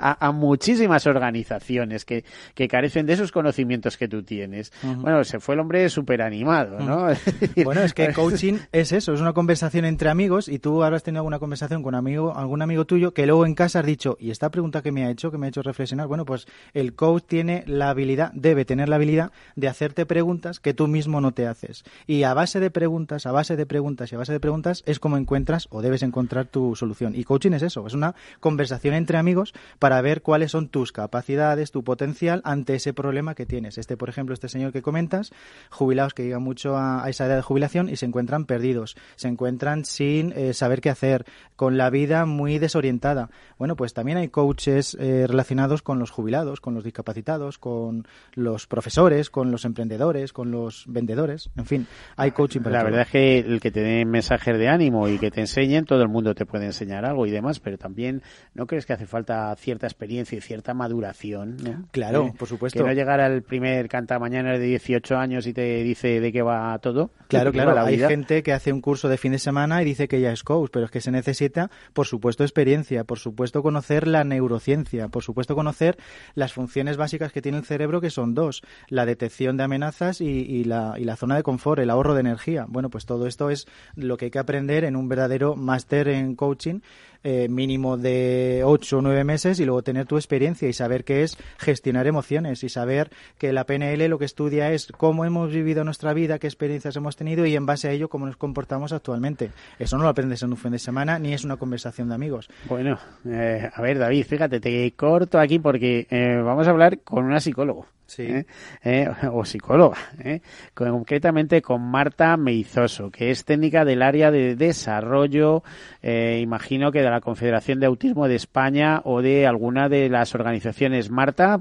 a, 0.00 0.32
muchísimas 0.32 1.06
organizaciones 1.06 2.04
que, 2.04 2.24
que, 2.54 2.66
carecen 2.66 3.06
de 3.10 3.14
esos 3.14 3.32
conocimientos 3.32 3.96
que 3.96 4.06
tú 4.06 4.22
tienes. 4.22 4.72
Bueno, 4.84 5.24
se 5.24 5.40
fue 5.40 5.56
el 5.56 5.60
hombre 5.60 5.88
súper 5.88 6.22
animado, 6.22 6.78
¿no? 6.78 7.08
bueno, 7.64 7.80
es 7.80 7.92
que 7.92 8.12
coaching 8.12 8.58
es 8.70 8.92
eso, 8.92 9.12
es 9.12 9.20
una 9.20 9.32
conversación 9.32 9.84
entre 9.84 10.10
amigos 10.10 10.46
y 10.46 10.60
tú 10.60 10.84
ahora 10.84 10.94
has 10.94 11.02
tenido 11.02 11.18
alguna 11.18 11.40
conversación 11.40 11.82
con 11.82 11.96
amigo, 11.96 12.36
algún 12.36 12.62
amigo 12.62 12.84
tuyo 12.84 13.12
que 13.12 13.26
luego 13.26 13.46
en 13.46 13.56
casa 13.56 13.80
has 13.80 13.84
dicho, 13.84 14.16
y 14.20 14.30
esta 14.30 14.52
pregunta 14.52 14.80
que 14.80 14.92
me 14.92 15.04
ha 15.04 15.10
hecho, 15.10 15.32
que 15.32 15.38
me 15.38 15.46
ha 15.46 15.48
hecho 15.48 15.60
reflexionar, 15.62 16.06
bueno, 16.06 16.24
pues 16.24 16.46
el 16.72 16.94
coach 16.94 17.24
tiene 17.26 17.64
la 17.66 17.90
habilidad, 17.90 18.30
debe 18.32 18.64
tener 18.64 18.88
la 18.88 18.94
habilidad 18.94 19.32
de 19.56 19.66
hacerte 19.66 20.06
preguntas 20.06 20.60
que 20.60 20.72
tú 20.72 20.86
mismo 20.86 21.20
no 21.20 21.32
te 21.32 21.48
haces. 21.48 21.82
Y 22.06 22.22
a 22.22 22.32
base 22.32 22.60
de 22.60 22.70
preguntas, 22.70 23.26
a 23.26 23.32
base 23.32 23.56
de 23.56 23.66
preguntas 23.66 24.12
y 24.12 24.14
a 24.14 24.18
base 24.18 24.32
de 24.32 24.38
preguntas 24.38 24.84
es 24.86 25.00
como 25.00 25.16
encuentras 25.16 25.66
o 25.70 25.82
debes 25.82 26.04
encontrar 26.04 26.46
tu 26.46 26.76
solución. 26.76 27.16
Y 27.16 27.24
coaching 27.24 27.54
es 27.54 27.62
eso, 27.62 27.84
es 27.88 27.94
una 27.94 28.14
conversación 28.38 28.94
entre 28.94 29.18
amigos 29.18 29.52
para 29.80 30.00
ver 30.00 30.22
cuáles 30.22 30.52
son 30.52 30.68
tus 30.68 30.92
capacidades, 30.92 31.72
tu 31.72 31.82
potencial 31.82 32.40
ante 32.44 32.76
ese 32.76 32.92
problema 33.00 33.34
que 33.34 33.46
tienes. 33.46 33.76
Este, 33.76 33.96
por 33.96 34.08
ejemplo, 34.08 34.34
este 34.34 34.48
señor 34.48 34.72
que 34.72 34.82
comentas, 34.82 35.32
jubilados 35.70 36.14
que 36.14 36.22
llegan 36.22 36.42
mucho 36.42 36.76
a, 36.76 37.04
esa 37.08 37.26
edad 37.26 37.36
de 37.36 37.42
jubilación 37.42 37.88
y 37.88 37.96
se 37.96 38.06
encuentran 38.06 38.44
perdidos, 38.44 38.96
se 39.16 39.28
encuentran 39.28 39.84
sin 39.84 40.32
eh, 40.32 40.54
saber 40.54 40.80
qué 40.80 40.90
hacer, 40.90 41.24
con 41.56 41.76
la 41.76 41.90
vida 41.90 42.24
muy 42.24 42.58
desorientada. 42.58 43.30
Bueno, 43.58 43.74
pues 43.74 43.94
también 43.94 44.18
hay 44.18 44.28
coaches 44.28 44.96
eh, 45.00 45.26
relacionados 45.26 45.82
con 45.82 45.98
los 45.98 46.10
jubilados, 46.10 46.60
con 46.60 46.74
los 46.74 46.84
discapacitados 46.84 47.00
capacitados, 47.00 47.58
con 47.58 48.06
los 48.34 48.66
profesores, 48.66 49.30
con 49.30 49.50
los 49.50 49.64
emprendedores, 49.64 50.34
con 50.34 50.50
los 50.50 50.84
vendedores, 50.86 51.50
en 51.56 51.64
fin, 51.64 51.86
hay 52.16 52.30
coaching 52.32 52.60
para 52.60 52.76
La 52.76 52.84
verdad 52.84 53.02
es 53.02 53.08
que 53.08 53.38
el 53.38 53.58
que 53.58 53.70
te 53.70 53.80
den 53.80 54.10
mensajes 54.10 54.58
de 54.58 54.68
ánimo 54.68 55.08
y 55.08 55.18
que 55.18 55.30
te 55.30 55.40
enseñen, 55.40 55.86
todo 55.86 56.02
el 56.02 56.08
mundo 56.08 56.34
te 56.34 56.44
puede 56.44 56.66
enseñar 56.66 57.06
algo 57.06 57.26
y 57.26 57.30
demás, 57.30 57.58
pero 57.58 57.78
también 57.78 58.22
no 58.54 58.66
crees 58.66 58.84
que 58.84 58.92
hace 58.92 59.06
falta 59.06 59.54
cierta 59.56 59.86
experiencia 59.86 60.36
y 60.36 60.40
cierta 60.42 60.74
maduración, 60.74 61.56
Claro, 61.90 62.32
por 62.38 62.48
supuesto. 62.48 62.84
No 62.90 62.96
llegar 62.96 63.20
al 63.20 63.42
primer 63.42 63.88
canta 63.88 64.18
mañana 64.18 64.50
de 64.50 64.58
18 64.58 65.16
años 65.16 65.46
y 65.46 65.52
te 65.52 65.84
dice 65.84 66.18
de 66.18 66.32
qué 66.32 66.42
va 66.42 66.76
todo. 66.80 67.12
Claro, 67.28 67.52
claro, 67.52 67.80
hay 67.80 68.00
gente 68.00 68.42
que 68.42 68.52
hace 68.52 68.72
un 68.72 68.80
curso 68.80 69.08
de 69.08 69.16
fin 69.16 69.30
de 69.30 69.38
semana 69.38 69.80
y 69.80 69.84
dice 69.84 70.08
que 70.08 70.20
ya 70.20 70.32
es 70.32 70.42
coach, 70.42 70.70
pero 70.72 70.86
es 70.86 70.90
que 70.90 71.00
se 71.00 71.12
necesita, 71.12 71.70
por 71.92 72.08
supuesto, 72.08 72.42
experiencia, 72.42 73.04
por 73.04 73.20
supuesto, 73.20 73.62
conocer 73.62 74.08
la 74.08 74.24
neurociencia, 74.24 75.06
por 75.06 75.22
supuesto, 75.22 75.54
conocer 75.54 75.98
las 76.34 76.52
funciones 76.52 76.96
básicas 76.96 77.30
que 77.30 77.40
tiene 77.40 77.58
el 77.58 77.64
cerebro, 77.64 78.00
que 78.00 78.10
son 78.10 78.34
dos, 78.34 78.62
la 78.88 79.06
detección 79.06 79.56
de 79.56 79.62
amenazas 79.62 80.20
y, 80.20 80.64
la, 80.64 80.94
y 80.98 81.04
la 81.04 81.14
zona 81.14 81.36
de 81.36 81.44
confort, 81.44 81.80
el 81.80 81.90
ahorro 81.90 82.14
de 82.14 82.22
energía. 82.22 82.66
Bueno, 82.66 82.90
pues 82.90 83.06
todo 83.06 83.28
esto 83.28 83.50
es 83.50 83.68
lo 83.94 84.16
que 84.16 84.24
hay 84.24 84.30
que 84.32 84.40
aprender 84.40 84.82
en 84.82 84.96
un 84.96 85.06
verdadero 85.06 85.54
máster 85.54 86.08
en 86.08 86.34
coaching 86.34 86.80
eh, 87.22 87.48
mínimo 87.48 87.96
de 87.96 88.62
ocho 88.64 88.98
o 88.98 89.02
nueve 89.02 89.24
meses 89.24 89.60
y 89.60 89.64
luego 89.64 89.82
tener 89.82 90.06
tu 90.06 90.16
experiencia 90.16 90.68
y 90.68 90.72
saber 90.72 91.04
qué 91.04 91.22
es 91.22 91.36
gestionar 91.58 92.06
emociones 92.06 92.64
y 92.64 92.68
saber 92.68 93.10
que 93.38 93.52
la 93.52 93.64
PNL 93.64 94.08
lo 94.08 94.18
que 94.18 94.24
estudia 94.24 94.72
es 94.72 94.88
cómo 94.96 95.24
hemos 95.24 95.52
vivido 95.52 95.84
nuestra 95.84 96.12
vida, 96.12 96.38
qué 96.38 96.46
experiencias 96.46 96.96
hemos 96.96 97.16
tenido 97.16 97.46
y 97.46 97.56
en 97.56 97.66
base 97.66 97.88
a 97.88 97.92
ello 97.92 98.08
cómo 98.08 98.26
nos 98.26 98.36
comportamos 98.36 98.92
actualmente. 98.92 99.50
Eso 99.78 99.96
no 99.96 100.04
lo 100.04 100.08
aprendes 100.08 100.42
en 100.42 100.50
un 100.50 100.56
fin 100.56 100.72
de 100.72 100.78
semana 100.78 101.18
ni 101.18 101.32
es 101.32 101.44
una 101.44 101.56
conversación 101.56 102.08
de 102.08 102.14
amigos. 102.14 102.48
Bueno, 102.68 102.98
eh, 103.26 103.68
a 103.72 103.82
ver 103.82 103.98
David, 103.98 104.24
fíjate, 104.26 104.60
te 104.60 104.90
corto 104.92 105.38
aquí 105.38 105.58
porque 105.58 106.06
eh, 106.10 106.40
vamos 106.42 106.66
a 106.66 106.70
hablar 106.70 107.00
con 107.00 107.24
una 107.24 107.40
psicólogo. 107.40 107.86
Sí. 108.10 108.24
¿eh? 108.24 108.44
¿Eh? 108.82 109.08
o 109.32 109.44
psicóloga, 109.44 109.96
¿eh? 110.24 110.40
concretamente 110.74 111.62
con 111.62 111.80
Marta 111.80 112.36
Meizoso, 112.36 113.12
que 113.12 113.30
es 113.30 113.44
técnica 113.44 113.84
del 113.84 114.02
área 114.02 114.32
de 114.32 114.56
desarrollo, 114.56 115.62
imagino 116.02 116.90
que 116.90 117.02
de 117.02 117.10
la 117.10 117.20
Confederación 117.20 117.78
de 117.78 117.86
Autismo 117.86 118.26
de 118.26 118.34
España 118.34 119.00
o 119.04 119.22
de 119.22 119.46
alguna 119.46 119.88
de 119.88 120.08
las 120.08 120.34
organizaciones. 120.34 121.08
Marta, 121.08 121.56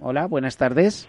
hola, 0.00 0.26
buenas 0.26 0.56
tardes. 0.56 1.08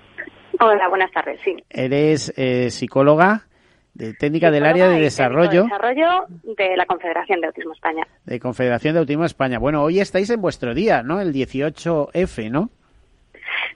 Hola, 0.60 0.88
buenas 0.89 1.12
tardes, 1.12 1.39
sí. 1.43 1.56
Eres 1.69 2.32
psicóloga. 2.69 3.47
De 3.93 4.13
técnica 4.13 4.52
del 4.52 4.65
área 4.65 4.88
de 4.88 5.02
desarrollo. 5.02 5.63
De 5.63 5.69
desarrollo 5.69 6.26
de 6.43 6.78
la 6.78 6.86
Confederación 6.86 7.41
de 7.41 7.47
Autismo 7.47 7.74
España. 7.74 8.08
De 8.26 8.39
Confederación 8.39 8.93
de 8.93 9.02
Autismo 9.02 9.26
España. 9.26 9.60
Bueno, 9.60 9.84
hoy 9.84 10.00
estáis 10.00 10.30
en 10.30 10.39
vuestro 10.39 10.74
día, 10.74 11.04
¿no? 11.04 11.19
El 11.19 11.34
18F, 11.34 12.50
¿no? 12.50 12.69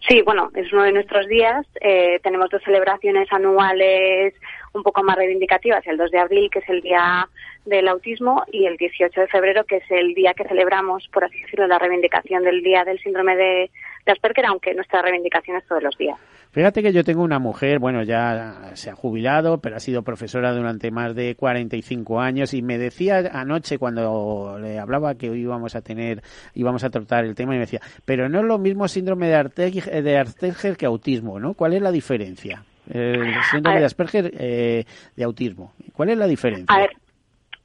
Sí, 0.08 0.22
bueno, 0.22 0.52
es 0.56 0.72
uno 0.72 0.84
de 0.84 0.92
nuestros 0.92 1.28
días. 1.28 1.66
Eh, 1.82 2.20
tenemos 2.24 2.50
dos 2.50 2.62
celebraciones 2.64 3.32
anuales 3.32 4.34
un 4.74 4.84
poco 4.84 5.04
más 5.04 5.16
reivindicativas, 5.16 5.86
el 5.88 5.98
2 5.98 6.12
de 6.12 6.20
abril, 6.20 6.50
que 6.52 6.60
es 6.60 6.70
el 6.70 6.82
Día 6.82 7.28
del 7.66 7.88
Autismo, 7.88 8.44
y 8.52 8.66
el 8.66 8.78
18 8.78 9.22
de 9.22 9.28
febrero, 9.28 9.64
que 9.64 9.78
es 9.78 9.90
el 9.90 10.14
día 10.14 10.34
que 10.34 10.44
celebramos, 10.44 11.08
por 11.08 11.24
así 11.24 11.42
decirlo, 11.42 11.66
la 11.68 11.80
reivindicación 11.80 12.44
del 12.44 12.62
Día 12.62 12.84
del 12.84 13.00
Síndrome 13.00 13.36
de, 13.36 13.72
de 14.06 14.12
Asperger, 14.12 14.46
aunque 14.46 14.74
nuestra 14.74 15.02
reivindicación 15.02 15.58
es 15.58 15.66
todos 15.66 15.82
los 15.82 15.98
días. 15.98 16.18
Fíjate 16.52 16.82
que 16.82 16.94
yo 16.94 17.04
tengo 17.04 17.22
una 17.22 17.38
mujer, 17.38 17.80
bueno, 17.80 18.04
ya 18.04 18.72
se 18.76 18.90
ha 18.90 18.96
jubilado, 18.96 19.60
pero 19.60 19.76
ha 19.76 19.80
sido 19.80 20.04
profesora 20.04 20.54
durante 20.54 20.90
más 20.90 21.14
de 21.14 21.36
45 21.36 22.22
años 22.22 22.54
y 22.54 22.62
me 22.62 22.78
decía 22.78 23.30
anoche 23.34 23.78
cuando 23.78 24.58
le 24.62 24.80
hablaba 24.80 25.16
que 25.16 25.30
hoy 25.30 25.42
íbamos 25.42 25.76
a 25.76 25.82
tener, 25.82 26.22
íbamos 26.54 26.86
a 26.86 26.90
tratar 26.90 27.26
el 27.26 27.36
tema 27.36 27.56
y 27.56 27.58
me 27.58 27.66
decía, 27.66 27.82
pero 28.06 28.30
no 28.30 28.40
es 28.40 28.46
lo 28.46 28.58
mismo 28.58 28.88
síndrome 28.88 29.28
de 29.28 29.36
Asperger, 29.36 30.04
de 30.04 30.18
Asperger 30.18 30.78
que 30.78 30.86
autismo, 30.86 31.40
¿no? 31.42 31.56
¿Cuál 31.56 31.74
es 31.74 31.82
la 31.82 31.92
diferencia? 31.92 32.64
El 32.88 33.34
síndrome 33.52 33.80
de 33.80 33.86
Asperger 33.86 34.32
eh, 34.38 34.86
de 35.16 35.24
autismo. 35.24 35.74
¿Cuál 35.92 36.10
es 36.12 36.18
la 36.18 36.28
diferencia? 36.28 36.74
A 36.74 36.80
ver, 36.80 36.92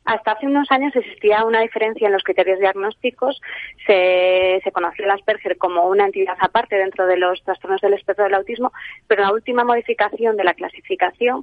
hasta 0.04 0.32
hace 0.32 0.46
unos 0.46 0.70
años 0.70 0.94
existía 0.96 1.44
una 1.44 1.60
diferencia 1.60 2.06
en 2.06 2.12
los 2.12 2.22
criterios 2.22 2.58
diagnósticos. 2.58 3.40
Se, 3.86 4.60
se 4.64 4.72
conoció 4.72 5.04
el 5.04 5.10
Asperger 5.10 5.56
como 5.58 5.86
una 5.88 6.06
entidad 6.06 6.36
aparte 6.40 6.76
dentro 6.76 7.06
de 7.06 7.16
los 7.16 7.42
trastornos 7.44 7.80
del 7.80 7.94
espectro 7.94 8.24
del 8.24 8.34
autismo, 8.34 8.72
pero 9.06 9.22
la 9.22 9.32
última 9.32 9.64
modificación 9.64 10.36
de 10.36 10.44
la 10.44 10.54
clasificación 10.54 11.42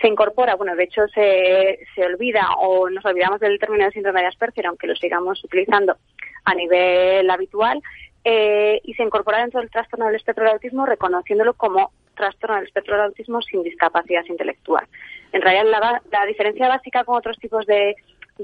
se 0.00 0.08
incorpora, 0.08 0.56
bueno, 0.56 0.76
de 0.76 0.84
hecho 0.84 1.08
se, 1.08 1.80
se 1.94 2.04
olvida 2.04 2.48
o 2.58 2.88
nos 2.90 3.04
olvidamos 3.04 3.40
del 3.40 3.58
término 3.58 3.86
de 3.86 3.92
síndrome 3.92 4.20
de 4.20 4.26
Asperger, 4.26 4.66
aunque 4.66 4.86
lo 4.86 4.94
sigamos 4.94 5.42
utilizando 5.42 5.96
a 6.44 6.54
nivel 6.54 7.28
habitual, 7.28 7.82
eh, 8.24 8.80
y 8.82 8.94
se 8.94 9.02
incorpora 9.02 9.38
dentro 9.38 9.60
del 9.60 9.70
trastorno 9.70 10.06
del 10.06 10.16
espectro 10.16 10.44
del 10.44 10.54
autismo 10.54 10.84
reconociéndolo 10.84 11.54
como 11.54 11.92
trastorno 12.16 12.56
del 12.56 12.64
espectro 12.64 12.96
del 12.96 13.06
autismo 13.06 13.40
sin 13.42 13.62
discapacidad 13.62 14.24
intelectual. 14.28 14.86
En 15.32 15.42
realidad, 15.42 16.02
la, 16.10 16.26
diferencia 16.26 16.68
básica 16.68 17.04
con 17.04 17.16
otros 17.16 17.38
tipos 17.38 17.66
de, 17.66 17.94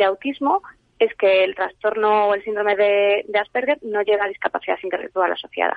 autismo 0.05 0.63
es 0.99 1.13
que 1.15 1.45
el 1.45 1.55
trastorno 1.55 2.29
o 2.29 2.35
el 2.35 2.45
síndrome 2.45 2.77
de, 2.77 3.25
Asperger 3.41 3.79
no 3.83 4.03
lleva 4.03 4.25
a 4.25 4.29
discapacidad 4.29 4.79
intelectual 4.83 5.33
asociada. 5.33 5.77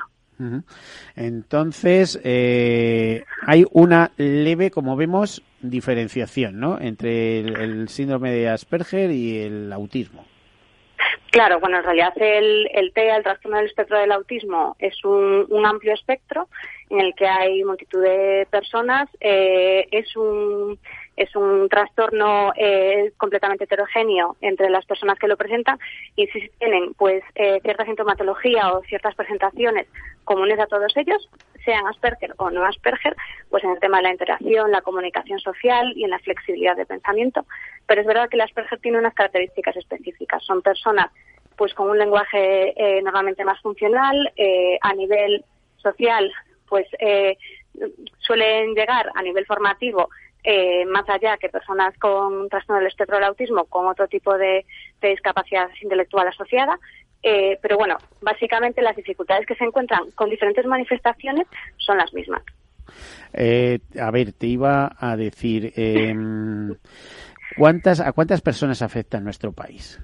Entonces, 1.16 2.20
eh, 2.24 3.24
hay 3.48 3.66
una 3.72 4.12
leve, 4.18 4.70
como 4.70 4.98
vemos, 4.98 5.42
diferenciación 5.62 6.60
¿no? 6.60 6.80
entre 6.80 7.40
el 7.40 7.88
síndrome 7.88 8.32
de 8.32 8.50
Asperger 8.50 9.12
y 9.12 9.40
el 9.40 9.72
autismo. 9.72 10.26
Claro, 11.36 11.60
bueno, 11.60 11.80
en 11.80 11.84
realidad 11.84 12.14
el, 12.16 12.70
el 12.74 12.94
TEA, 12.94 13.18
el 13.18 13.24
trastorno 13.24 13.58
del 13.58 13.66
espectro 13.66 14.00
del 14.00 14.14
autismo, 14.14 14.78
es 14.80 15.04
un, 15.04 15.66
amplio 15.66 15.94
espectro 15.94 16.48
en 16.90 17.02
el 17.02 17.14
que 17.14 17.28
hay 17.28 17.62
multitud 17.66 18.02
de 18.02 18.48
personas. 18.50 19.10
Eh, 19.20 19.86
es 19.92 20.16
un 20.16 20.80
es 21.18 21.36
un 21.36 21.68
trastorno 21.68 22.54
eh, 22.56 23.12
completamente 23.18 23.66
heterogéneo 23.66 24.38
entre 24.40 24.70
las 24.70 24.86
personas 24.86 25.20
que 25.20 25.28
lo 25.28 25.36
presentan 25.36 25.78
y 26.16 26.28
si 26.28 26.50
tienen 26.58 26.94
pues 26.94 27.22
eh, 27.36 27.60
cierta 27.64 27.84
sintomatología 27.84 28.72
o 28.72 28.82
ciertas 28.84 29.14
presentaciones 29.16 29.88
comunes 30.24 30.58
a 30.58 30.68
todos 30.68 30.96
ellos, 30.96 31.30
sean 31.66 31.88
Asperger 31.88 32.34
o 32.38 32.50
no 32.50 32.64
Asperger, 32.66 33.16
pues 33.50 33.64
en 33.64 33.72
el 33.72 33.80
tema 33.80 33.98
de 33.98 34.04
la 34.04 34.12
interacción, 34.12 34.72
la 34.72 34.82
comunicación 34.82 35.40
social 35.40 35.92
y 35.96 36.04
en 36.04 36.12
la 36.12 36.20
flexibilidad 36.20 36.78
de 36.78 36.86
pensamiento. 36.86 37.46
Pero 37.88 38.02
es 38.02 38.08
verdad 38.08 38.30
que 38.30 38.38
el 38.38 38.42
Asperger 38.42 38.80
tiene 38.80 39.00
unas 39.00 39.14
características 39.14 39.76
específicas. 39.76 40.44
Son 40.46 40.62
personas 40.62 41.12
pues 41.58 41.74
con 41.74 41.90
un 41.90 41.98
lenguaje 41.98 42.74
eh, 42.76 43.02
normalmente 43.02 43.46
más 43.46 43.62
funcional, 43.62 44.32
eh, 44.36 44.78
a 44.82 44.94
nivel 44.94 45.44
social 45.78 46.32
pues 46.68 46.88
eh, 47.00 47.38
suelen 48.20 48.74
llegar 48.74 49.10
a 49.14 49.22
nivel 49.22 49.46
formativo 49.46 50.10
más 50.88 51.10
allá 51.10 51.38
que 51.38 51.50
personas 51.50 51.98
con 51.98 52.50
trastorno 52.50 52.80
del 52.80 52.90
espectro 52.90 53.16
del 53.16 53.26
autismo 53.26 53.66
con 53.66 53.88
otro 53.88 54.08
tipo 54.08 54.38
de, 54.38 54.64
discapacidad 55.02 55.70
intelectual 55.82 56.28
asociada. 56.28 56.80
Eh, 57.24 57.58
pero 57.62 57.78
bueno, 57.78 57.98
básicamente 58.22 58.82
las 58.82 58.96
dificultades 58.96 59.46
que 59.46 59.56
se 59.56 59.64
encuentran 59.64 60.12
con 60.12 60.30
diferentes 60.30 60.66
manifestaciones 60.66 61.48
son 61.78 61.98
las 61.98 62.14
mismas. 62.14 62.44
Eh, 63.34 63.80
a 64.00 64.12
ver, 64.12 64.34
te 64.34 64.48
iba 64.48 64.96
a 64.98 65.16
decir, 65.18 65.74
em, 65.76 66.76
¿cuántas, 67.58 68.00
¿a 68.00 68.12
cuántas 68.12 68.42
personas 68.42 68.82
afecta 68.82 69.18
en 69.18 69.24
nuestro 69.24 69.52
país? 69.52 70.00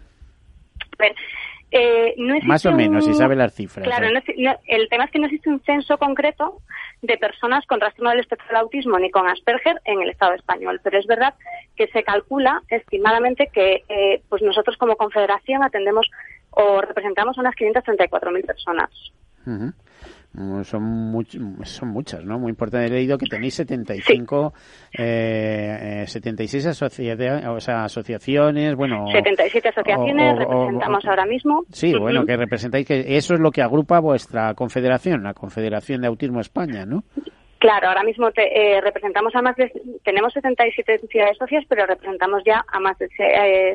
Eh, 1.73 2.15
no 2.17 2.35
Más 2.43 2.65
o 2.65 2.73
menos, 2.73 3.05
si 3.05 3.13
sabe 3.13 3.35
las 3.35 3.53
cifras. 3.53 3.87
Claro, 3.87 4.07
el 4.07 4.89
tema 4.89 5.05
es 5.05 5.11
que 5.11 5.19
no 5.19 5.27
existe 5.27 5.49
un 5.49 5.61
censo 5.61 5.97
concreto 5.97 6.57
de 7.01 7.17
personas 7.17 7.65
con 7.65 7.79
trastorno 7.79 8.09
del 8.09 8.19
espectro 8.19 8.47
del 8.47 8.57
autismo 8.57 8.99
ni 8.99 9.09
con 9.09 9.27
Asperger 9.27 9.79
en 9.85 10.01
el 10.01 10.09
Estado 10.09 10.33
español, 10.33 10.81
pero 10.83 10.99
es 10.99 11.07
verdad 11.07 11.33
que 11.77 11.87
se 11.87 12.03
calcula 12.03 12.61
estimadamente 12.67 13.49
que 13.53 13.83
eh, 13.87 14.21
pues 14.27 14.41
nosotros 14.41 14.75
como 14.75 14.97
confederación 14.97 15.63
atendemos 15.63 16.11
o 16.51 16.81
representamos 16.81 17.37
a 17.37 17.41
unas 17.41 17.55
534.000 17.55 18.45
personas. 18.45 18.89
Son, 20.63 21.25
son 21.63 21.89
muchas, 21.89 22.23
¿no? 22.23 22.39
Muy 22.39 22.51
importante. 22.51 22.85
He 22.85 22.89
leído 22.89 23.17
que 23.17 23.25
tenéis 23.25 23.53
75, 23.55 24.53
eh, 24.97 26.05
76 26.07 26.67
asociaciones, 26.67 27.45
o 27.47 27.59
sea, 27.59 27.83
asociaciones, 27.83 28.75
bueno... 28.75 29.07
77 29.11 29.69
asociaciones 29.69 30.39
representamos 30.39 31.05
ahora 31.05 31.25
mismo. 31.25 31.63
Sí, 31.71 31.93
bueno, 31.97 32.25
que 32.25 32.37
representáis, 32.37 32.87
que 32.87 33.17
eso 33.17 33.33
es 33.33 33.41
lo 33.41 33.51
que 33.51 33.61
agrupa 33.61 33.99
vuestra 33.99 34.53
confederación, 34.53 35.23
la 35.23 35.33
Confederación 35.33 35.99
de 35.99 36.07
Autismo 36.07 36.39
España, 36.39 36.85
¿no? 36.85 37.03
Claro, 37.61 37.89
ahora 37.89 38.01
mismo 38.01 38.31
te, 38.31 38.41
eh, 38.59 38.81
representamos 38.81 39.35
a 39.35 39.43
más 39.43 39.55
de, 39.55 39.71
tenemos 40.03 40.33
77 40.33 40.95
entidades 40.95 41.37
socias, 41.37 41.63
pero 41.69 41.85
representamos 41.85 42.41
ya 42.43 42.65
a 42.67 42.79
más 42.79 42.97
de 42.97 43.07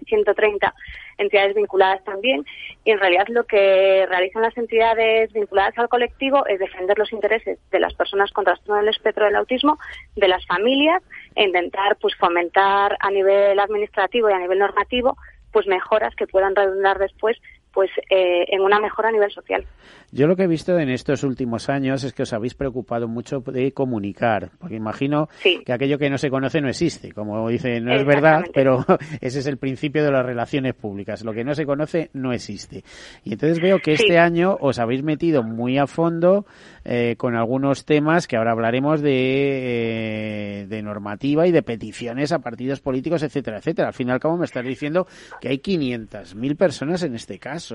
130 0.04 0.66
eh, 0.66 0.72
entidades 1.18 1.54
vinculadas 1.54 2.02
también. 2.02 2.44
Y 2.84 2.90
en 2.90 2.98
realidad 2.98 3.28
lo 3.28 3.44
que 3.44 4.04
realizan 4.08 4.42
las 4.42 4.56
entidades 4.58 5.32
vinculadas 5.32 5.78
al 5.78 5.88
colectivo 5.88 6.44
es 6.48 6.58
defender 6.58 6.98
los 6.98 7.12
intereses 7.12 7.60
de 7.70 7.78
las 7.78 7.94
personas 7.94 8.32
con 8.32 8.44
trastorno 8.44 8.80
del 8.80 8.88
espectro 8.88 9.24
del 9.24 9.36
autismo, 9.36 9.78
de 10.16 10.26
las 10.26 10.44
familias, 10.46 11.00
e 11.36 11.44
intentar 11.44 11.94
pues 12.00 12.16
fomentar 12.16 12.96
a 12.98 13.10
nivel 13.12 13.56
administrativo 13.60 14.28
y 14.28 14.32
a 14.32 14.40
nivel 14.40 14.58
normativo 14.58 15.16
pues 15.52 15.68
mejoras 15.68 16.14
que 16.16 16.26
puedan 16.26 16.56
redundar 16.56 16.98
después 16.98 17.38
pues 17.76 17.90
eh, 18.08 18.46
en 18.48 18.62
una 18.62 18.80
mejora 18.80 19.10
a 19.10 19.12
nivel 19.12 19.30
social. 19.30 19.62
Yo 20.10 20.26
lo 20.26 20.34
que 20.34 20.44
he 20.44 20.46
visto 20.46 20.78
en 20.78 20.88
estos 20.88 21.22
últimos 21.24 21.68
años 21.68 22.04
es 22.04 22.14
que 22.14 22.22
os 22.22 22.32
habéis 22.32 22.54
preocupado 22.54 23.06
mucho 23.06 23.40
de 23.40 23.72
comunicar, 23.72 24.48
porque 24.58 24.76
imagino 24.76 25.28
que 25.42 25.70
aquello 25.70 25.98
que 25.98 26.08
no 26.08 26.16
se 26.16 26.30
conoce 26.30 26.62
no 26.62 26.70
existe, 26.70 27.12
como 27.12 27.46
dice, 27.50 27.78
no 27.82 27.94
es 27.94 28.06
verdad, 28.06 28.44
pero 28.54 28.82
ese 29.20 29.40
es 29.40 29.46
el 29.46 29.58
principio 29.58 30.02
de 30.02 30.10
las 30.10 30.24
relaciones 30.24 30.72
públicas. 30.72 31.22
Lo 31.22 31.34
que 31.34 31.44
no 31.44 31.54
se 31.54 31.66
conoce 31.66 32.08
no 32.14 32.32
existe. 32.32 32.82
Y 33.24 33.34
entonces 33.34 33.60
veo 33.60 33.78
que 33.80 33.92
este 33.92 34.18
año 34.18 34.56
os 34.58 34.78
habéis 34.78 35.02
metido 35.02 35.42
muy 35.42 35.76
a 35.76 35.86
fondo 35.86 36.46
eh, 36.88 37.16
con 37.16 37.34
algunos 37.34 37.84
temas 37.84 38.28
que 38.28 38.36
ahora 38.36 38.52
hablaremos 38.52 39.02
de, 39.02 40.60
eh, 40.60 40.66
de 40.66 40.82
normativa 40.82 41.44
y 41.46 41.50
de 41.50 41.62
peticiones 41.62 42.30
a 42.30 42.38
partidos 42.38 42.80
políticos, 42.80 43.24
etcétera, 43.24 43.58
etcétera. 43.58 43.88
Al 43.88 43.94
fin 43.94 44.08
y 44.08 44.12
al 44.12 44.20
cabo 44.20 44.36
me 44.36 44.44
estás 44.44 44.64
diciendo 44.64 45.06
que 45.40 45.48
hay 45.48 45.58
500.000 45.58 46.56
personas 46.56 47.02
en 47.02 47.16
este 47.16 47.40
caso. 47.40 47.74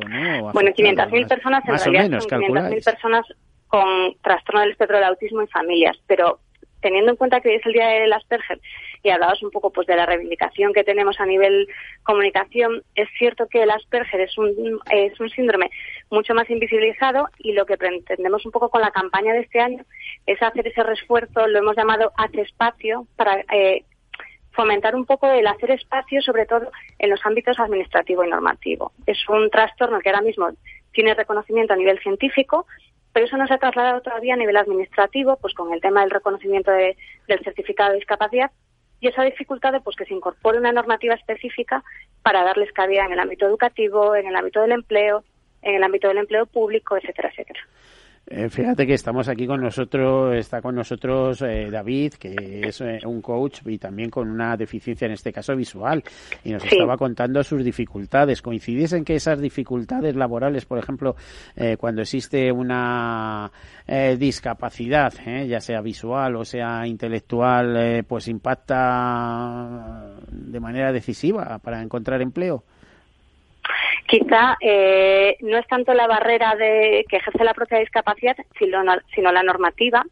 Bueno, 0.53 0.69
500.000 0.71 1.27
personas 1.27 1.61
en 1.67 1.93
realidad 1.93 2.19
son 2.21 2.41
500.000 2.41 2.85
personas 2.85 3.25
con 3.67 4.15
trastorno 4.21 4.61
del 4.61 4.71
espectro 4.71 4.95
del 4.95 5.05
autismo 5.05 5.41
en 5.41 5.47
familias, 5.49 5.97
pero 6.07 6.39
teniendo 6.81 7.11
en 7.11 7.17
cuenta 7.17 7.41
que 7.41 7.49
hoy 7.49 7.55
es 7.55 7.65
el 7.65 7.73
día 7.73 7.87
del 7.87 8.13
Asperger 8.13 8.61
y 9.03 9.09
hablabas 9.09 9.41
un 9.43 9.51
poco 9.51 9.71
pues 9.71 9.87
de 9.87 9.95
la 9.95 10.05
reivindicación 10.05 10.73
que 10.73 10.83
tenemos 10.83 11.19
a 11.19 11.25
nivel 11.25 11.67
comunicación, 12.03 12.83
es 12.95 13.09
cierto 13.17 13.47
que 13.47 13.63
el 13.63 13.71
Asperger 13.71 14.21
es 14.21 14.37
un, 14.37 14.79
es 14.91 15.19
un 15.19 15.29
síndrome 15.29 15.71
mucho 16.09 16.33
más 16.33 16.49
invisibilizado 16.49 17.27
y 17.39 17.53
lo 17.53 17.65
que 17.65 17.77
pretendemos 17.77 18.45
un 18.45 18.51
poco 18.51 18.69
con 18.69 18.81
la 18.81 18.91
campaña 18.91 19.33
de 19.33 19.39
este 19.39 19.59
año 19.59 19.83
es 20.25 20.41
hacer 20.41 20.67
ese 20.67 20.83
refuerzo, 20.83 21.47
lo 21.47 21.59
hemos 21.59 21.75
llamado 21.75 22.11
Hace 22.17 22.41
Espacio, 22.41 23.07
para 23.15 23.43
eh, 23.53 23.83
fomentar 24.51 24.95
un 24.95 25.05
poco 25.05 25.27
el 25.27 25.47
hacer 25.47 25.71
espacio, 25.71 26.21
sobre 26.21 26.45
todo 26.45 26.71
en 26.99 27.09
los 27.09 27.25
ámbitos 27.25 27.59
administrativo 27.59 28.23
y 28.23 28.29
normativo. 28.29 28.91
Es 29.05 29.17
un 29.29 29.49
trastorno 29.49 29.99
que 29.99 30.09
ahora 30.09 30.21
mismo 30.21 30.49
tiene 30.91 31.13
reconocimiento 31.13 31.73
a 31.73 31.77
nivel 31.77 31.99
científico, 31.99 32.65
pero 33.13 33.25
eso 33.25 33.37
no 33.37 33.47
se 33.47 33.53
ha 33.53 33.57
trasladado 33.57 34.01
todavía 34.01 34.33
a 34.33 34.37
nivel 34.37 34.57
administrativo, 34.57 35.37
pues 35.37 35.53
con 35.53 35.73
el 35.73 35.81
tema 35.81 36.01
del 36.01 36.11
reconocimiento 36.11 36.71
del 36.71 37.43
certificado 37.43 37.91
de 37.91 37.97
discapacidad 37.97 38.51
y 39.01 39.07
eso 39.07 39.19
ha 39.19 39.25
dificultado 39.25 39.81
pues 39.81 39.97
que 39.97 40.05
se 40.05 40.13
incorpore 40.13 40.59
una 40.59 40.71
normativa 40.71 41.15
específica 41.15 41.83
para 42.21 42.43
darles 42.43 42.71
cabida 42.71 43.03
en 43.03 43.11
el 43.11 43.19
ámbito 43.19 43.47
educativo, 43.47 44.15
en 44.15 44.27
el 44.27 44.35
ámbito 44.35 44.61
del 44.61 44.71
empleo, 44.71 45.23
en 45.63 45.75
el 45.75 45.83
ámbito 45.83 46.07
del 46.07 46.19
empleo 46.19 46.45
público, 46.45 46.95
etcétera, 46.95 47.29
etcétera. 47.29 47.59
Eh, 48.33 48.49
fíjate 48.49 48.87
que 48.87 48.93
estamos 48.93 49.27
aquí 49.27 49.45
con 49.45 49.59
nosotros, 49.59 50.33
está 50.33 50.61
con 50.61 50.73
nosotros 50.73 51.41
eh, 51.41 51.67
David, 51.69 52.13
que 52.13 52.61
es 52.65 52.79
eh, 52.79 52.99
un 53.03 53.21
coach 53.21 53.59
y 53.65 53.77
también 53.77 54.09
con 54.09 54.29
una 54.29 54.55
deficiencia, 54.55 55.05
en 55.05 55.11
este 55.11 55.33
caso 55.33 55.53
visual, 55.53 56.01
y 56.45 56.51
nos 56.53 56.63
estaba 56.63 56.95
contando 56.95 57.43
sus 57.43 57.61
dificultades. 57.61 58.41
¿Coincidís 58.41 58.93
en 58.93 59.03
que 59.03 59.15
esas 59.15 59.41
dificultades 59.41 60.15
laborales, 60.15 60.65
por 60.65 60.79
ejemplo, 60.79 61.17
cuando 61.77 62.03
existe 62.03 62.49
una 62.51 63.51
discapacidad, 64.17 65.13
ya 65.45 65.59
sea 65.59 65.81
visual 65.81 66.37
o 66.37 66.45
sea 66.45 66.87
intelectual, 66.87 68.05
pues 68.07 68.29
impacta 68.29 70.15
de 70.31 70.59
manera 70.59 70.93
decisiva 70.93 71.59
para 71.59 71.81
encontrar 71.81 72.21
empleo? 72.21 72.63
Quizá 74.11 74.57
eh, 74.59 75.37
no 75.39 75.57
es 75.57 75.65
tanto 75.67 75.93
la 75.93 76.05
barrera 76.05 76.53
de 76.57 77.05
que 77.07 77.15
ejerce 77.15 77.45
la 77.45 77.53
propia 77.53 77.79
discapacidad, 77.79 78.35
sino, 78.59 78.83
sino 79.15 79.31
la 79.31 79.41
normativa 79.41 80.03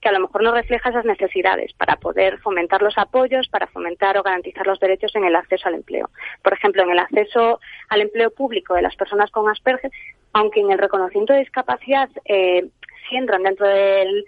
que 0.00 0.08
a 0.08 0.12
lo 0.12 0.18
mejor 0.18 0.42
no 0.42 0.50
refleja 0.50 0.90
esas 0.90 1.04
necesidades 1.04 1.72
para 1.74 1.94
poder 1.94 2.38
fomentar 2.40 2.82
los 2.82 2.98
apoyos, 2.98 3.46
para 3.48 3.68
fomentar 3.68 4.18
o 4.18 4.24
garantizar 4.24 4.66
los 4.66 4.80
derechos 4.80 5.14
en 5.14 5.26
el 5.26 5.36
acceso 5.36 5.68
al 5.68 5.76
empleo. 5.76 6.10
Por 6.42 6.54
ejemplo, 6.54 6.82
en 6.82 6.90
el 6.90 6.98
acceso 6.98 7.60
al 7.88 8.00
empleo 8.00 8.32
público 8.32 8.74
de 8.74 8.82
las 8.82 8.96
personas 8.96 9.30
con 9.30 9.48
Asperger, 9.48 9.92
aunque 10.32 10.58
en 10.58 10.72
el 10.72 10.78
reconocimiento 10.78 11.32
de 11.32 11.38
discapacidad 11.38 12.10
eh, 12.24 12.66
si 13.08 13.16
entran 13.16 13.44
dentro 13.44 13.68
del, 13.68 14.26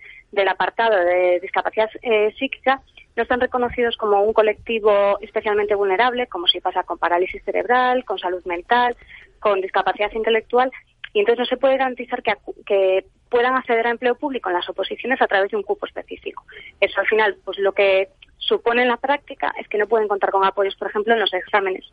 apartado 0.48 0.96
de 0.96 1.40
discapacidad 1.40 1.90
eh, 2.02 2.32
psíquica, 2.38 2.82
no 3.18 3.22
están 3.22 3.40
reconocidos 3.40 3.96
como 3.96 4.22
un 4.22 4.32
colectivo 4.32 5.18
especialmente 5.20 5.74
vulnerable, 5.74 6.28
como 6.28 6.46
si 6.46 6.60
pasa 6.60 6.84
con 6.84 6.98
parálisis 6.98 7.42
cerebral, 7.44 8.04
con 8.04 8.18
salud 8.18 8.44
mental, 8.44 8.96
con 9.40 9.60
discapacidad 9.60 10.12
intelectual, 10.12 10.70
y 11.12 11.18
entonces 11.18 11.40
no 11.40 11.46
se 11.46 11.56
puede 11.56 11.76
garantizar 11.76 12.22
que, 12.22 13.04
puedan 13.28 13.56
acceder 13.56 13.86
a 13.86 13.90
empleo 13.90 14.14
público 14.14 14.48
en 14.48 14.54
las 14.54 14.68
oposiciones 14.70 15.20
a 15.20 15.26
través 15.26 15.50
de 15.50 15.58
un 15.58 15.62
cupo 15.62 15.84
específico. 15.84 16.44
Eso 16.80 16.98
al 16.98 17.06
final, 17.06 17.36
pues 17.44 17.58
lo 17.58 17.72
que 17.72 18.08
supone 18.38 18.82
en 18.82 18.88
la 18.88 18.96
práctica 18.96 19.52
es 19.60 19.68
que 19.68 19.76
no 19.76 19.86
pueden 19.86 20.08
contar 20.08 20.30
con 20.30 20.44
apoyos, 20.44 20.76
por 20.76 20.88
ejemplo, 20.88 21.12
en 21.12 21.20
los 21.20 21.34
exámenes 21.34 21.84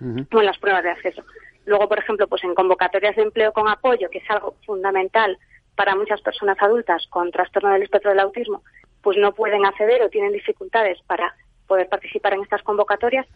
o 0.00 0.40
en 0.40 0.46
las 0.46 0.58
pruebas 0.58 0.82
de 0.82 0.90
acceso. 0.90 1.22
Luego, 1.66 1.88
por 1.88 2.00
ejemplo, 2.00 2.26
pues 2.26 2.42
en 2.42 2.56
convocatorias 2.56 3.14
de 3.14 3.22
empleo 3.22 3.52
con 3.52 3.68
apoyo, 3.68 4.10
que 4.10 4.18
es 4.18 4.30
algo 4.30 4.56
fundamental 4.66 5.38
para 5.76 5.94
muchas 5.94 6.20
personas 6.22 6.56
adultas 6.60 7.06
con 7.08 7.30
trastorno 7.30 7.70
del 7.70 7.84
espectro 7.84 8.10
del 8.10 8.20
autismo, 8.20 8.64
pues 9.02 9.16
no 9.18 9.32
pueden 9.32 9.64
acceder 9.64 10.02
o 10.02 10.08
tienen 10.08 10.32
dificultades 10.32 10.98
para 11.06 11.34
poder 11.66 11.88
participar 11.88 12.34
en 12.34 12.42
estas 12.42 12.62
convocatorias. 12.62 13.26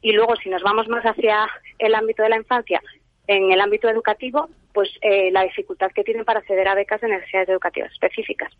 Y 0.00 0.12
luego, 0.12 0.36
si 0.36 0.48
nos 0.48 0.62
vamos 0.62 0.88
más 0.88 1.04
hacia 1.04 1.48
el 1.78 1.94
ámbito 1.94 2.22
de 2.22 2.28
la 2.28 2.36
infancia, 2.36 2.80
en 3.26 3.50
el 3.50 3.60
ámbito 3.60 3.88
educativo, 3.88 4.48
pues 4.72 4.88
eh, 5.02 5.30
la 5.30 5.42
dificultad 5.42 5.90
que 5.94 6.04
tienen 6.04 6.24
para 6.24 6.40
acceder 6.40 6.68
a 6.68 6.74
becas 6.74 7.00
de 7.00 7.08
necesidades 7.08 7.48
educativas 7.48 7.92
específicas. 7.92 8.52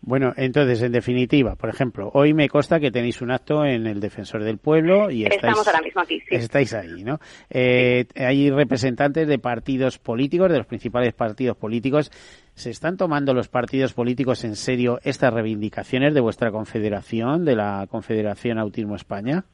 Bueno, 0.00 0.32
entonces, 0.36 0.80
en 0.82 0.92
definitiva, 0.92 1.56
por 1.56 1.68
ejemplo, 1.68 2.10
hoy 2.14 2.32
me 2.32 2.48
consta 2.48 2.78
que 2.78 2.90
tenéis 2.90 3.20
un 3.20 3.30
acto 3.32 3.64
en 3.64 3.86
el 3.86 4.00
Defensor 4.00 4.44
del 4.44 4.58
Pueblo 4.58 5.10
y 5.10 5.24
estáis, 5.24 5.42
Estamos 5.42 5.66
ahora 5.66 5.82
mismo 5.82 6.00
aquí, 6.00 6.20
sí. 6.20 6.36
estáis 6.36 6.72
ahí, 6.72 7.02
¿no? 7.02 7.18
Eh, 7.50 8.06
hay 8.14 8.50
representantes 8.50 9.26
de 9.26 9.38
partidos 9.38 9.98
políticos, 9.98 10.50
de 10.50 10.58
los 10.58 10.66
principales 10.66 11.12
partidos 11.14 11.56
políticos. 11.56 12.10
¿Se 12.58 12.70
están 12.70 12.96
tomando 12.96 13.34
los 13.34 13.46
partidos 13.46 13.94
políticos 13.94 14.42
en 14.42 14.56
serio 14.56 14.98
estas 15.04 15.32
reivindicaciones 15.32 16.12
de 16.12 16.20
vuestra 16.20 16.50
confederación, 16.50 17.44
de 17.44 17.54
la 17.54 17.86
Confederación 17.88 18.58
Autismo 18.58 18.96
España? 18.96 19.44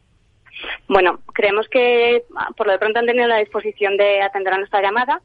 Bueno, 0.88 1.18
creemos 1.34 1.68
que 1.68 2.24
por 2.56 2.66
lo 2.66 2.72
de 2.72 2.78
pronto 2.78 3.00
han 3.00 3.06
tenido 3.06 3.28
la 3.28 3.40
disposición 3.40 3.98
de 3.98 4.22
atender 4.22 4.54
a 4.54 4.58
nuestra 4.58 4.80
llamada. 4.80 5.20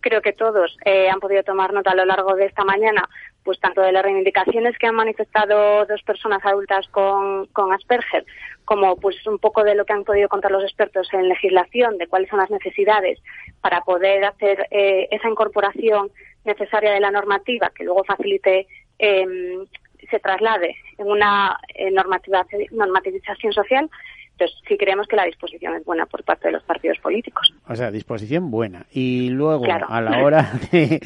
Creo 0.00 0.20
que 0.20 0.34
todos 0.34 0.76
eh, 0.84 1.08
han 1.08 1.20
podido 1.20 1.42
tomar 1.42 1.72
nota 1.72 1.92
a 1.92 1.94
lo 1.94 2.04
largo 2.04 2.34
de 2.34 2.44
esta 2.44 2.64
mañana 2.64 3.08
pues 3.44 3.58
tanto 3.60 3.80
de 3.80 3.92
las 3.92 4.02
reivindicaciones 4.02 4.76
que 4.78 4.86
han 4.86 4.94
manifestado 4.94 5.84
dos 5.86 6.02
personas 6.02 6.44
adultas 6.44 6.86
con, 6.88 7.48
Asperger, 7.72 8.24
como 8.64 8.96
pues 8.96 9.26
un 9.26 9.38
poco 9.38 9.64
de 9.64 9.74
lo 9.74 9.84
que 9.84 9.92
han 9.92 10.04
podido 10.04 10.28
contar 10.28 10.50
los 10.50 10.64
expertos 10.64 11.08
en 11.12 11.28
legislación, 11.28 11.98
de 11.98 12.06
cuáles 12.06 12.28
son 12.28 12.38
las 12.38 12.50
necesidades 12.50 13.18
para 13.60 13.80
poder 13.82 14.24
hacer 14.24 14.66
eh, 14.70 15.08
esa 15.10 15.28
incorporación 15.28 16.10
necesaria 16.44 16.92
de 16.92 17.00
la 17.00 17.10
normativa 17.10 17.70
que 17.74 17.84
luego 17.84 18.04
facilite 18.04 18.66
eh, 18.98 19.26
se 20.10 20.18
traslade 20.20 20.76
en 20.98 21.06
una 21.08 21.58
eh, 21.74 21.90
normativización 21.90 23.52
social, 23.52 23.88
Entonces, 24.32 24.58
sí 24.66 24.76
creemos 24.76 25.06
que 25.06 25.16
la 25.16 25.24
disposición 25.24 25.74
es 25.74 25.84
buena 25.84 26.06
por 26.06 26.24
parte 26.24 26.48
de 26.48 26.52
los 26.52 26.62
partidos 26.64 26.98
políticos. 26.98 27.52
O 27.68 27.74
sea, 27.74 27.90
disposición 27.90 28.50
buena. 28.50 28.86
Y 28.90 29.28
luego, 29.28 29.64
a 29.66 30.00
la 30.00 30.24
hora 30.24 30.52
de, 30.72 31.00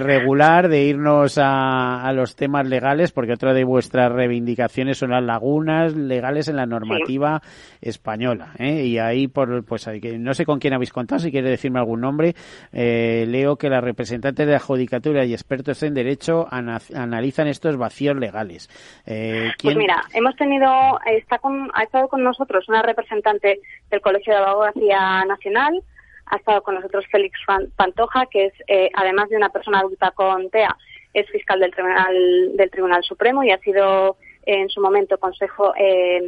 regular, 0.00 0.68
de 0.68 0.84
irnos 0.84 1.38
a, 1.42 2.12
los 2.12 2.36
temas 2.36 2.68
legales, 2.68 3.12
porque 3.12 3.32
otra 3.32 3.52
de 3.52 3.64
vuestras 3.64 4.12
reivindicaciones 4.12 4.98
son 4.98 5.10
las 5.10 5.22
lagunas 5.22 5.94
legales 5.94 6.48
en 6.48 6.56
la 6.56 6.66
normativa 6.66 7.40
española. 7.80 8.52
¿eh? 8.58 8.84
Y 8.84 8.98
ahí, 8.98 9.28
por, 9.28 9.64
pues 9.64 9.88
no 10.18 10.34
sé 10.34 10.44
con 10.44 10.58
quién 10.58 10.74
habéis 10.74 10.92
contado, 10.92 11.20
si 11.20 11.30
quiere 11.30 11.50
decirme 11.50 11.78
algún 11.78 12.00
nombre, 12.00 12.34
eh, 12.72 13.24
leo 13.28 13.56
que 13.56 13.70
las 13.70 13.82
representantes 13.82 14.46
de 14.46 14.52
la 14.52 14.58
Judicatura 14.60 15.24
y 15.24 15.32
expertos 15.32 15.82
en 15.82 15.94
Derecho 15.94 16.46
analizan 16.50 17.48
estos 17.48 17.76
vacíos 17.76 18.16
legales. 18.16 18.68
Eh, 19.06 19.50
Pues 19.62 19.76
mira, 19.76 20.02
hemos 20.12 20.36
tenido, 20.36 20.98
está 21.06 21.38
con, 21.38 21.70
ha 21.74 21.82
estado 21.82 22.08
con 22.08 22.22
nosotros 22.22 22.57
una 22.66 22.82
representante 22.82 23.60
del 23.90 24.00
Colegio 24.00 24.32
de 24.32 24.40
Abogacía 24.40 25.24
Nacional, 25.26 25.82
ha 26.26 26.36
estado 26.36 26.62
con 26.62 26.74
nosotros 26.74 27.04
Félix 27.10 27.38
Pantoja, 27.76 28.26
que 28.26 28.46
es, 28.46 28.52
eh, 28.66 28.90
además 28.94 29.28
de 29.28 29.36
una 29.36 29.50
persona 29.50 29.80
adulta 29.80 30.10
con 30.12 30.50
TEA, 30.50 30.76
es 31.14 31.28
fiscal 31.30 31.60
del 31.60 31.72
Tribunal, 31.72 32.56
del 32.56 32.70
Tribunal 32.70 33.02
Supremo 33.02 33.42
y 33.42 33.50
ha 33.50 33.58
sido 33.58 34.16
en 34.44 34.68
su 34.68 34.80
momento 34.80 35.18
consejo 35.18 35.72
eh, 35.76 36.22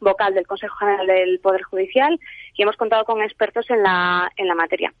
vocal 0.00 0.34
del 0.34 0.46
Consejo 0.46 0.76
General 0.76 1.06
del 1.06 1.40
Poder 1.40 1.62
Judicial 1.62 2.18
y 2.54 2.62
hemos 2.62 2.76
contado 2.76 3.04
con 3.04 3.22
expertos 3.22 3.68
en 3.70 3.82
la, 3.82 4.30
en 4.36 4.48
la 4.48 4.54
materia. 4.54 4.92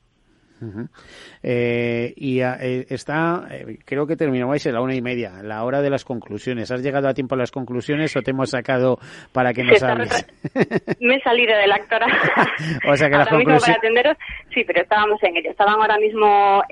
Eh, 1.42 2.12
y 2.16 2.40
eh, 2.40 2.86
está, 2.88 3.46
eh, 3.50 3.78
creo 3.84 4.06
que 4.06 4.16
terminamos 4.16 4.66
a 4.66 4.70
la 4.70 4.80
una 4.80 4.94
y 4.94 5.02
media, 5.02 5.42
la 5.42 5.64
hora 5.64 5.82
de 5.82 5.90
las 5.90 6.04
conclusiones. 6.04 6.70
¿Has 6.70 6.82
llegado 6.82 7.08
a 7.08 7.14
tiempo 7.14 7.34
a 7.34 7.38
las 7.38 7.50
conclusiones 7.50 8.16
o 8.16 8.22
te 8.22 8.30
hemos 8.30 8.50
sacado 8.50 8.98
para 9.32 9.52
que 9.52 9.64
nos 9.64 9.82
hables? 9.82 10.26
Me 11.00 11.16
he 11.16 11.20
salido 11.20 11.56
de 11.56 11.66
la 11.66 11.76
actora. 11.76 12.06
o 12.88 12.96
sea 12.96 13.08
que 13.08 13.16
las 13.16 13.28
conclusiones. 13.28 13.78
atenderos, 13.78 14.16
sí, 14.54 14.64
pero 14.64 14.82
estábamos 14.82 15.22
en 15.22 15.36
ello. 15.36 15.50
Estaban 15.50 15.74
ahora 15.74 15.98
mismo 15.98 16.62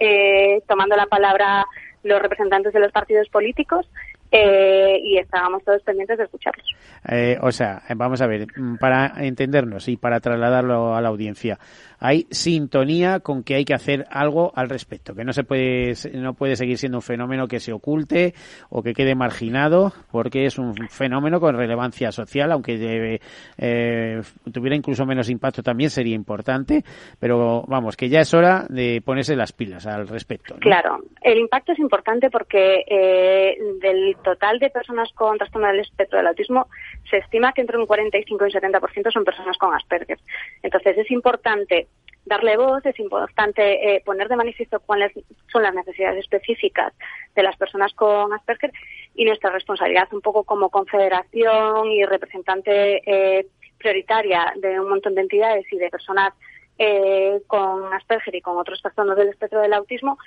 tomando 0.67 0.97
la 0.97 1.07
palabra 1.07 1.65
los 2.05 2.21
representantes 2.21 2.73
de 2.73 2.81
los 2.81 2.93
partidos 2.93 3.29
políticos 3.31 3.89
eh, 4.37 4.99
y 5.01 5.19
estábamos 5.19 5.63
todos 5.63 5.81
pendientes 5.83 6.19
de 6.19 6.25
escucharlos. 6.25 6.67
Eh, 7.09 7.39
o 7.41 7.53
sea, 7.53 7.83
vamos 7.95 8.21
a 8.21 8.27
ver, 8.27 8.49
mm, 8.57 8.79
para 8.79 9.13
entendernos 9.25 9.89
y 9.89 9.97
para 9.97 10.19
trasladarlo 10.19 10.97
a 10.97 11.01
la 11.01 11.09
audiencia, 11.09 11.59
hay 12.05 12.27
sintonía 12.31 13.21
con 13.21 13.43
que 13.43 13.55
hay 13.55 13.65
que 13.65 13.73
hacer 13.73 14.05
algo 14.11 14.53
al 14.55 14.69
respecto, 14.69 15.15
que 15.15 15.25
no 15.25 15.33
se 15.33 15.43
puede, 15.43 15.95
no 16.13 16.35
puede 16.35 16.55
seguir 16.55 16.77
siendo 16.77 16.99
un 16.99 17.03
fenómeno 17.03 17.49
que 17.49 17.61
se 17.61 17.73
oculte 17.73 18.35
o 18.69 18.83
que 18.83 18.93
quede 18.93 19.15
marginado, 19.15 19.95
porque 20.13 20.45
es 20.45 20.59
un 20.59 20.75
fenómeno 20.91 21.41
con 21.41 21.57
relevancia 21.57 22.13
social, 22.13 22.53
aunque 22.53 23.19
eh, 23.57 24.21
tuviera 24.53 24.77
incluso 24.77 25.07
menos 25.07 25.31
impacto 25.31 25.63
también 25.63 25.89
sería 25.89 26.15
importante, 26.15 26.85
pero 27.19 27.65
vamos, 27.69 27.97
que 27.97 28.11
ya 28.11 28.21
es 28.21 28.35
hora 28.35 28.67
de 28.69 29.01
ponerse 29.03 29.35
las 29.35 29.55
pilas 29.55 29.87
al 29.87 30.07
respecto. 30.07 30.57
Claro, 30.61 30.99
el 31.23 31.39
impacto 31.39 31.73
es 31.73 31.79
importante 31.79 32.29
porque 32.29 33.57
del 33.81 34.15
total 34.23 34.59
de 34.59 34.69
personas 34.69 35.11
con 35.15 35.39
trastorno 35.39 35.69
del 35.69 35.81
espectro 35.81 36.19
del 36.19 36.27
autismo 36.27 36.69
se 37.09 37.17
estima 37.17 37.55
que 37.55 37.63
entre 37.63 37.79
un 37.79 37.87
45 37.87 38.45
y 38.45 38.55
un 38.55 38.63
70% 38.63 39.11
son 39.11 39.25
personas 39.25 39.57
con 39.57 39.75
Asperger. 39.75 40.19
Entonces 40.63 40.99
es 40.99 41.11
importante 41.11 41.89
darle 42.25 42.57
voz, 42.57 42.85
es 42.87 42.99
importante 42.99 43.97
eh, 43.97 44.03
poner 44.05 44.29
de 44.29 44.37
manifiesto 44.37 44.81
cuáles 44.81 45.13
son 45.53 45.63
las 45.63 45.75
necesidades 45.75 46.21
específicas 46.21 46.93
de 47.35 47.43
las 47.43 47.57
personas 47.57 47.93
con 47.95 48.33
Asperger 48.33 48.73
y 49.15 49.25
nuestra 49.25 49.51
responsabilidad 49.51 50.09
un 50.13 50.21
poco 50.21 50.45
como 50.45 50.71
confederación 50.71 51.91
y 51.91 52.05
representante 52.05 53.03
eh, 53.07 53.47
prioritaria 53.79 54.53
de 54.57 54.81
un 54.81 54.89
montón 54.89 55.15
de 55.15 55.23
entidades 55.23 55.65
y 55.71 55.77
de 55.77 55.91
personas 55.91 56.33
eh, 56.79 57.41
con 57.47 57.93
Asperger 57.93 58.35
y 58.35 58.41
con 58.41 58.57
otros 58.57 58.81
trastornos 58.81 59.17
del 59.17 59.29
espectro 59.29 59.61
del 59.61 59.75
autismo 59.75 60.19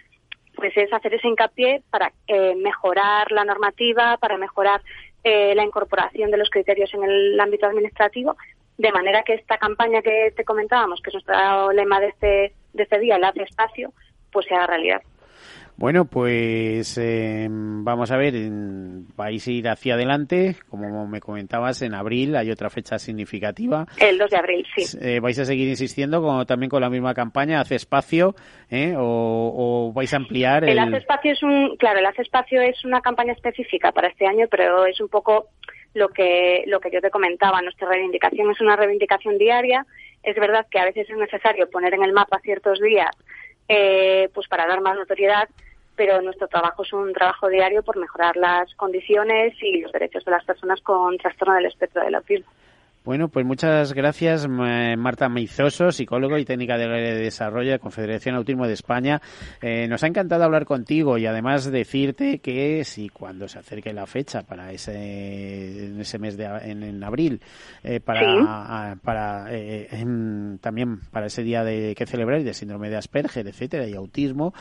pues 0.57 0.75
es 0.75 0.91
hacer 0.91 1.13
ese 1.13 1.27
hincapié 1.27 1.83
para 1.89 2.11
eh, 2.27 2.55
mejorar 2.55 3.31
la 3.31 3.45
normativa, 3.45 4.17
para 4.17 4.37
mejorar 4.37 4.81
eh, 5.23 5.53
la 5.55 5.63
incorporación 5.63 6.31
de 6.31 6.37
los 6.37 6.49
criterios 6.49 6.93
en 6.93 7.03
el 7.03 7.39
ámbito 7.39 7.67
administrativo, 7.67 8.35
de 8.77 8.91
manera 8.91 9.23
que 9.23 9.33
esta 9.33 9.57
campaña 9.57 10.01
que 10.01 10.33
te 10.35 10.43
comentábamos, 10.43 11.01
que 11.01 11.09
es 11.09 11.15
nuestro 11.15 11.71
lema 11.71 11.99
de 11.99 12.07
este, 12.07 12.53
de 12.73 12.83
este 12.83 12.99
día, 12.99 13.15
el 13.15 13.23
hace 13.23 13.43
espacio, 13.43 13.93
pues 14.31 14.45
sea 14.45 14.67
realidad. 14.67 15.01
Bueno, 15.77 16.05
pues 16.05 16.97
eh, 16.97 17.47
vamos 17.51 18.09
a 18.09 18.17
ver, 18.17 18.33
vais 19.15 19.47
a 19.47 19.51
ir 19.51 19.69
hacia 19.69 19.93
adelante, 19.93 20.55
como 20.69 21.05
me 21.05 21.19
comentabas, 21.19 21.83
en 21.83 21.93
abril 21.93 22.35
hay 22.35 22.49
otra 22.49 22.71
fecha 22.71 22.97
significativa. 22.97 23.85
El 23.99 24.17
2 24.17 24.29
de 24.31 24.37
abril, 24.37 24.65
sí. 24.75 24.97
Eh, 24.99 25.19
¿Vais 25.19 25.37
a 25.37 25.45
seguir 25.45 25.67
insistiendo 25.67 26.19
como 26.19 26.47
también 26.47 26.71
con 26.71 26.81
la 26.81 26.89
misma 26.89 27.13
campaña, 27.13 27.61
hace 27.61 27.75
espacio, 27.75 28.33
eh, 28.71 28.95
o, 28.97 29.91
vais 29.93 30.11
a 30.15 30.17
ampliar? 30.17 30.63
El... 30.63 30.71
el 30.71 30.79
hace 30.79 30.97
espacio 30.97 31.31
es 31.33 31.43
un, 31.43 31.77
claro, 31.77 31.99
el 31.99 32.07
hace 32.07 32.23
espacio 32.23 32.59
es 32.59 32.83
una 32.83 33.01
campaña 33.01 33.33
específica 33.33 33.91
para 33.91 34.07
este 34.07 34.25
año, 34.25 34.47
pero 34.49 34.87
es 34.87 34.99
un 34.99 35.09
poco 35.09 35.49
lo 35.97 36.09
que, 36.09 36.63
lo 36.67 36.79
que 36.79 36.91
yo 36.91 37.01
te 37.01 37.09
comentaba. 37.09 37.61
Nuestra 37.61 37.89
reivindicación 37.89 38.51
es 38.51 38.61
una 38.61 38.75
reivindicación 38.75 39.37
diaria. 39.37 39.85
Es 40.23 40.35
verdad 40.35 40.67
que 40.69 40.79
a 40.79 40.85
veces 40.85 41.09
es 41.09 41.17
necesario 41.17 41.69
poner 41.69 41.93
en 41.95 42.03
el 42.03 42.13
mapa 42.13 42.39
ciertos 42.39 42.79
días, 42.79 43.15
eh, 43.67 44.29
pues 44.33 44.47
para 44.47 44.67
dar 44.67 44.81
más 44.81 44.95
notoriedad, 44.95 45.49
pero 45.95 46.21
nuestro 46.21 46.47
trabajo 46.47 46.83
es 46.83 46.93
un 46.93 47.13
trabajo 47.13 47.49
diario 47.49 47.81
por 47.81 47.97
mejorar 47.97 48.37
las 48.37 48.73
condiciones 48.75 49.55
y 49.61 49.81
los 49.81 49.91
derechos 49.91 50.23
de 50.23 50.31
las 50.31 50.45
personas 50.45 50.79
con 50.81 51.17
trastorno 51.17 51.55
del 51.55 51.65
espectro 51.65 52.03
del 52.03 52.15
autismo. 52.15 52.51
Bueno, 53.07 53.29
pues 53.29 53.45
muchas 53.45 53.93
gracias, 53.93 54.49
Marta 54.49 55.29
Meizoso, 55.29 55.93
psicólogo 55.93 56.37
y 56.37 56.43
técnica 56.43 56.77
de 56.77 57.15
desarrollo 57.15 57.71
de 57.71 57.79
Confederación 57.79 58.35
Autismo 58.35 58.67
de 58.67 58.73
España. 58.73 59.21
Eh, 59.61 59.87
nos 59.87 60.03
ha 60.03 60.07
encantado 60.07 60.43
hablar 60.43 60.65
contigo 60.65 61.17
y 61.17 61.25
además 61.25 61.71
decirte 61.71 62.39
que 62.39 62.83
si 62.83 63.07
cuando 63.07 63.47
se 63.47 63.59
acerque 63.59 63.93
la 63.93 64.07
fecha 64.07 64.41
para 64.41 64.73
ese, 64.73 65.89
mes 66.19 66.35
de 66.35 66.43
en, 66.43 67.01
abril, 67.01 67.39
eh, 67.81 68.01
para, 68.01 68.97
para 69.01 69.45
eh, 69.51 69.87
también 70.59 70.99
para 71.09 71.27
ese 71.27 71.43
día 71.43 71.63
de 71.63 71.95
que 71.95 72.05
celebrar 72.05 72.43
de 72.43 72.53
síndrome 72.53 72.89
de 72.89 72.97
Asperger, 72.97 73.47
etcétera, 73.47 73.87
y 73.87 73.93
autismo, 73.93 74.53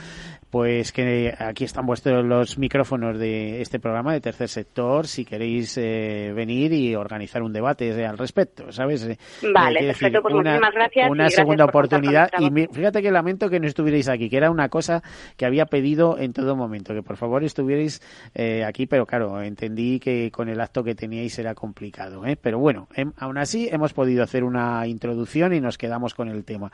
pues 0.50 0.92
que 0.92 1.34
aquí 1.36 1.64
están 1.64 1.84
vuestros 1.84 2.24
los 2.24 2.58
micrófonos 2.58 3.18
de 3.18 3.60
este 3.60 3.80
programa 3.80 4.12
de 4.12 4.20
tercer 4.20 4.48
sector, 4.48 5.08
si 5.08 5.24
queréis 5.24 5.74
venir 5.74 6.72
y 6.72 6.94
organizar 6.94 7.42
un 7.42 7.52
debate 7.52 8.06
al 8.06 8.16
respecto 8.16 8.35
¿sabes? 8.70 9.04
Eh, 9.06 9.18
vale, 9.52 9.80
perfecto, 9.80 10.22
pues 10.22 10.34
una, 10.34 10.50
muchísimas 10.50 10.74
gracias. 10.74 11.10
Una 11.10 11.28
segunda 11.28 11.64
oportunidad. 11.64 12.30
Y 12.38 12.66
fíjate 12.72 13.02
que 13.02 13.10
lamento 13.10 13.48
que 13.48 13.60
no 13.60 13.66
estuvierais 13.66 14.08
aquí, 14.08 14.28
que 14.28 14.36
era 14.36 14.50
una 14.50 14.68
cosa 14.68 15.02
que 15.36 15.46
había 15.46 15.66
pedido 15.66 16.18
en 16.18 16.32
todo 16.32 16.56
momento, 16.56 16.94
que 16.94 17.02
por 17.02 17.16
favor 17.16 17.44
estuvierais 17.44 18.00
eh, 18.34 18.64
aquí, 18.64 18.86
pero 18.86 19.06
claro, 19.06 19.40
entendí 19.42 19.98
que 20.00 20.30
con 20.30 20.48
el 20.48 20.60
acto 20.60 20.82
que 20.82 20.94
teníais 20.94 21.38
era 21.38 21.54
complicado, 21.54 22.24
¿eh? 22.26 22.36
Pero 22.40 22.58
bueno, 22.58 22.88
em, 22.94 23.12
aún 23.18 23.38
así 23.38 23.68
hemos 23.70 23.92
podido 23.92 24.22
hacer 24.22 24.44
una 24.44 24.86
introducción 24.86 25.52
y 25.54 25.60
nos 25.60 25.78
quedamos 25.78 26.14
con 26.14 26.28
el 26.28 26.44
tema. 26.44 26.70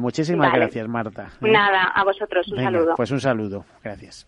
muchísimas 0.00 0.52
gracias, 0.52 0.88
Marta. 0.88 1.30
Nada, 1.40 1.92
a 1.94 2.04
vosotros, 2.04 2.46
un 2.52 2.62
saludo. 2.62 2.94
Pues 2.96 3.10
un 3.10 3.20
saludo, 3.20 3.64
gracias. 3.82 4.26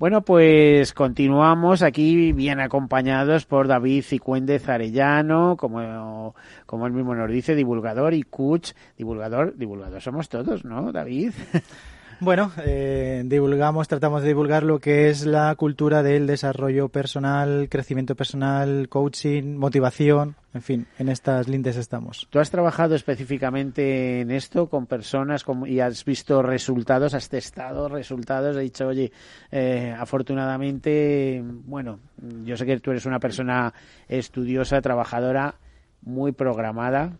Bueno, 0.00 0.22
pues 0.22 0.94
continuamos 0.94 1.82
aquí 1.82 2.32
bien 2.32 2.58
acompañados 2.58 3.44
por 3.44 3.68
David 3.68 4.02
Cicuéndez 4.02 4.66
Arellano, 4.66 5.58
como, 5.58 6.34
como 6.64 6.86
él 6.86 6.94
mismo 6.94 7.14
nos 7.14 7.30
dice, 7.30 7.54
divulgador 7.54 8.14
y 8.14 8.22
coach, 8.22 8.72
divulgador, 8.96 9.58
divulgador 9.58 10.00
somos 10.00 10.30
todos, 10.30 10.64
¿no, 10.64 10.90
David? 10.90 11.32
Bueno, 12.22 12.52
eh, 12.66 13.22
divulgamos, 13.24 13.88
tratamos 13.88 14.20
de 14.20 14.28
divulgar 14.28 14.62
lo 14.62 14.78
que 14.78 15.08
es 15.08 15.24
la 15.24 15.54
cultura 15.54 16.02
del 16.02 16.26
desarrollo 16.26 16.90
personal, 16.90 17.68
crecimiento 17.70 18.14
personal, 18.14 18.90
coaching, 18.90 19.56
motivación, 19.56 20.36
en 20.52 20.60
fin, 20.60 20.86
en 20.98 21.08
estas 21.08 21.48
lindes 21.48 21.78
estamos. 21.78 22.28
¿Tú 22.28 22.38
has 22.38 22.50
trabajado 22.50 22.94
específicamente 22.94 24.20
en 24.20 24.30
esto 24.32 24.68
con 24.68 24.84
personas 24.84 25.46
y 25.64 25.80
has 25.80 26.04
visto 26.04 26.42
resultados, 26.42 27.14
has 27.14 27.30
testado 27.30 27.88
resultados, 27.88 28.54
has 28.54 28.62
dicho, 28.62 28.88
oye, 28.88 29.10
eh, 29.50 29.96
afortunadamente, 29.98 31.42
bueno, 31.42 32.00
yo 32.44 32.54
sé 32.54 32.66
que 32.66 32.80
tú 32.80 32.90
eres 32.90 33.06
una 33.06 33.18
persona 33.18 33.72
estudiosa, 34.08 34.82
trabajadora, 34.82 35.54
muy 36.02 36.32
programada, 36.32 37.12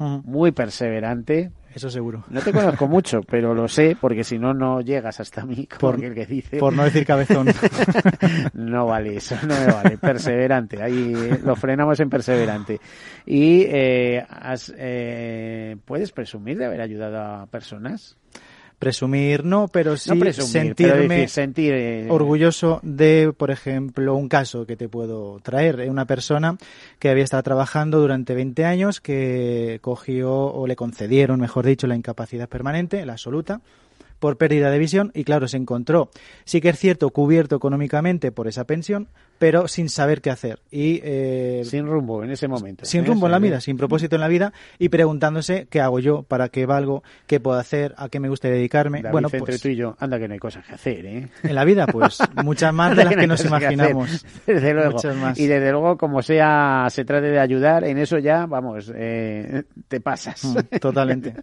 muy 0.00 0.52
perseverante, 0.52 1.50
eso 1.74 1.90
seguro. 1.90 2.24
No 2.28 2.40
te 2.40 2.52
conozco 2.52 2.88
mucho, 2.88 3.20
pero 3.22 3.54
lo 3.54 3.68
sé, 3.68 3.96
porque 4.00 4.24
si 4.24 4.38
no, 4.38 4.54
no 4.54 4.80
llegas 4.80 5.20
hasta 5.20 5.44
mí, 5.44 5.68
por, 5.78 6.02
el 6.02 6.14
que 6.14 6.26
dice. 6.26 6.56
Por 6.58 6.72
no 6.72 6.84
decir 6.84 7.06
cabezón. 7.06 7.48
no 8.54 8.86
vale 8.86 9.16
eso, 9.16 9.36
no 9.46 9.54
me 9.54 9.66
vale. 9.66 9.98
Perseverante, 9.98 10.82
ahí 10.82 11.14
lo 11.44 11.54
frenamos 11.54 12.00
en 12.00 12.10
perseverante. 12.10 12.80
Y 13.26 13.62
eh, 13.68 14.24
has, 14.28 14.72
eh, 14.76 15.76
¿puedes 15.84 16.12
presumir 16.12 16.58
de 16.58 16.64
haber 16.64 16.80
ayudado 16.80 17.20
a 17.20 17.46
personas? 17.46 18.16
Presumir 18.80 19.44
no, 19.44 19.68
pero 19.68 19.96
sí 19.96 20.10
No 20.10 20.18
presumir, 20.18 20.50
sentirme 20.50 20.94
pero 20.96 21.08
decir, 21.08 21.28
sentir, 21.28 21.74
eh, 21.74 22.06
orgulloso 22.08 22.80
de, 22.82 23.32
por 23.36 23.50
ejemplo, 23.52 24.16
un 24.16 24.28
caso 24.28 24.66
que 24.66 24.74
te 24.74 24.88
puedo 24.88 25.38
traer. 25.40 25.80
Eh, 25.80 25.90
Una 25.90 26.06
persona 26.06 26.56
que 26.98 27.10
había 27.10 27.22
estado 27.22 27.42
trabajando 27.42 28.00
durante 28.00 28.34
20 28.34 28.64
años, 28.64 29.00
que 29.00 29.78
cogió 29.82 30.32
o 30.32 30.66
le 30.66 30.76
concedieron, 30.76 31.38
mejor 31.38 31.66
dicho, 31.66 31.86
la 31.86 31.94
incapacidad 31.94 32.48
permanente, 32.48 33.04
la 33.04 33.12
absoluta, 33.12 33.60
por 34.20 34.36
pérdida 34.36 34.70
de 34.70 34.78
visión 34.78 35.10
y 35.14 35.24
claro, 35.24 35.48
se 35.48 35.56
encontró, 35.56 36.10
sí 36.44 36.60
que 36.60 36.68
es 36.68 36.78
cierto, 36.78 37.10
cubierto 37.10 37.56
económicamente 37.56 38.30
por 38.30 38.46
esa 38.46 38.64
pensión, 38.64 39.08
pero 39.40 39.68
sin 39.68 39.88
saber 39.88 40.20
qué 40.20 40.28
hacer. 40.30 40.60
Y, 40.70 41.00
eh, 41.02 41.62
sin 41.64 41.86
rumbo 41.86 42.22
en 42.22 42.30
ese 42.30 42.46
momento. 42.46 42.84
sin 42.84 43.04
¿eh? 43.04 43.06
rumbo 43.06 43.26
en 43.26 43.32
la 43.32 43.38
vida, 43.38 43.60
sin 43.62 43.78
propósito 43.78 44.16
en 44.16 44.20
la 44.20 44.28
vida 44.28 44.52
y 44.78 44.90
preguntándose 44.90 45.66
qué 45.70 45.80
hago 45.80 45.98
yo, 45.98 46.22
para 46.24 46.50
qué 46.50 46.66
valgo, 46.66 47.02
qué 47.26 47.40
puedo 47.40 47.58
hacer, 47.58 47.94
a 47.96 48.10
qué 48.10 48.20
me 48.20 48.28
gusta 48.28 48.48
dedicarme. 48.48 49.00
David, 49.00 49.12
bueno, 49.12 49.28
entre 49.28 49.40
pues 49.40 49.62
tú 49.62 49.68
y 49.68 49.76
yo, 49.76 49.96
anda 49.98 50.18
que 50.18 50.28
no 50.28 50.34
hay 50.34 50.38
cosas 50.38 50.66
que 50.66 50.74
hacer, 50.74 51.06
¿eh? 51.06 51.28
en 51.42 51.54
la 51.54 51.64
vida, 51.64 51.86
pues 51.86 52.18
muchas 52.44 52.74
más 52.74 52.94
de 52.94 53.04
las 53.04 53.16
que 53.16 53.26
nos 53.26 53.42
imaginamos. 53.42 54.26
Desde 54.46 54.74
luego. 54.74 54.92
Muchas 54.92 55.16
más. 55.16 55.38
Y 55.38 55.46
desde 55.46 55.70
luego, 55.70 55.96
como 55.96 56.20
sea, 56.20 56.86
se 56.90 57.06
trate 57.06 57.28
de 57.28 57.38
ayudar, 57.38 57.84
en 57.84 57.96
eso 57.96 58.18
ya, 58.18 58.44
vamos, 58.44 58.92
eh, 58.94 59.62
te 59.88 60.00
pasas. 60.00 60.44
Mm, 60.44 60.78
Totalmente. 60.78 61.34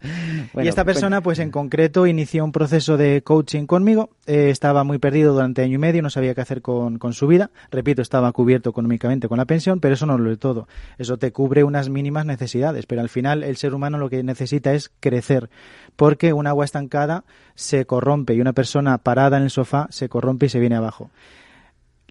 Bueno, 0.53 0.65
y 0.65 0.69
esta 0.69 0.85
persona, 0.85 1.17
cuenta. 1.17 1.23
pues 1.23 1.39
en 1.39 1.51
concreto, 1.51 2.07
inició 2.07 2.43
un 2.43 2.51
proceso 2.51 2.66
de 2.69 3.21
coaching 3.23 3.65
conmigo. 3.65 4.09
Eh, 4.25 4.49
estaba 4.49 4.83
muy 4.83 4.97
perdido 4.97 5.33
durante 5.33 5.61
año 5.61 5.75
y 5.75 5.77
medio, 5.77 6.01
no 6.01 6.09
sabía 6.09 6.35
qué 6.35 6.41
hacer 6.41 6.61
con, 6.61 6.99
con 6.99 7.13
su 7.13 7.27
vida. 7.27 7.49
Repito, 7.71 8.01
estaba 8.01 8.31
cubierto 8.31 8.69
económicamente 8.69 9.27
con 9.27 9.37
la 9.37 9.45
pensión, 9.45 9.79
pero 9.79 9.93
eso 9.93 10.05
no 10.05 10.17
lo 10.17 10.31
es 10.31 10.39
todo. 10.39 10.67
Eso 10.97 11.17
te 11.17 11.31
cubre 11.31 11.63
unas 11.63 11.89
mínimas 11.89 12.25
necesidades, 12.25 12.85
pero 12.85 13.01
al 13.01 13.09
final 13.09 13.43
el 13.43 13.57
ser 13.57 13.73
humano 13.73 13.97
lo 13.97 14.09
que 14.09 14.23
necesita 14.23 14.73
es 14.73 14.91
crecer, 14.99 15.49
porque 15.95 16.33
un 16.33 16.47
agua 16.47 16.65
estancada 16.65 17.23
se 17.55 17.85
corrompe 17.85 18.33
y 18.33 18.41
una 18.41 18.53
persona 18.53 18.97
parada 18.97 19.37
en 19.37 19.43
el 19.43 19.49
sofá 19.49 19.87
se 19.89 20.09
corrompe 20.09 20.47
y 20.47 20.49
se 20.49 20.59
viene 20.59 20.75
abajo. 20.75 21.09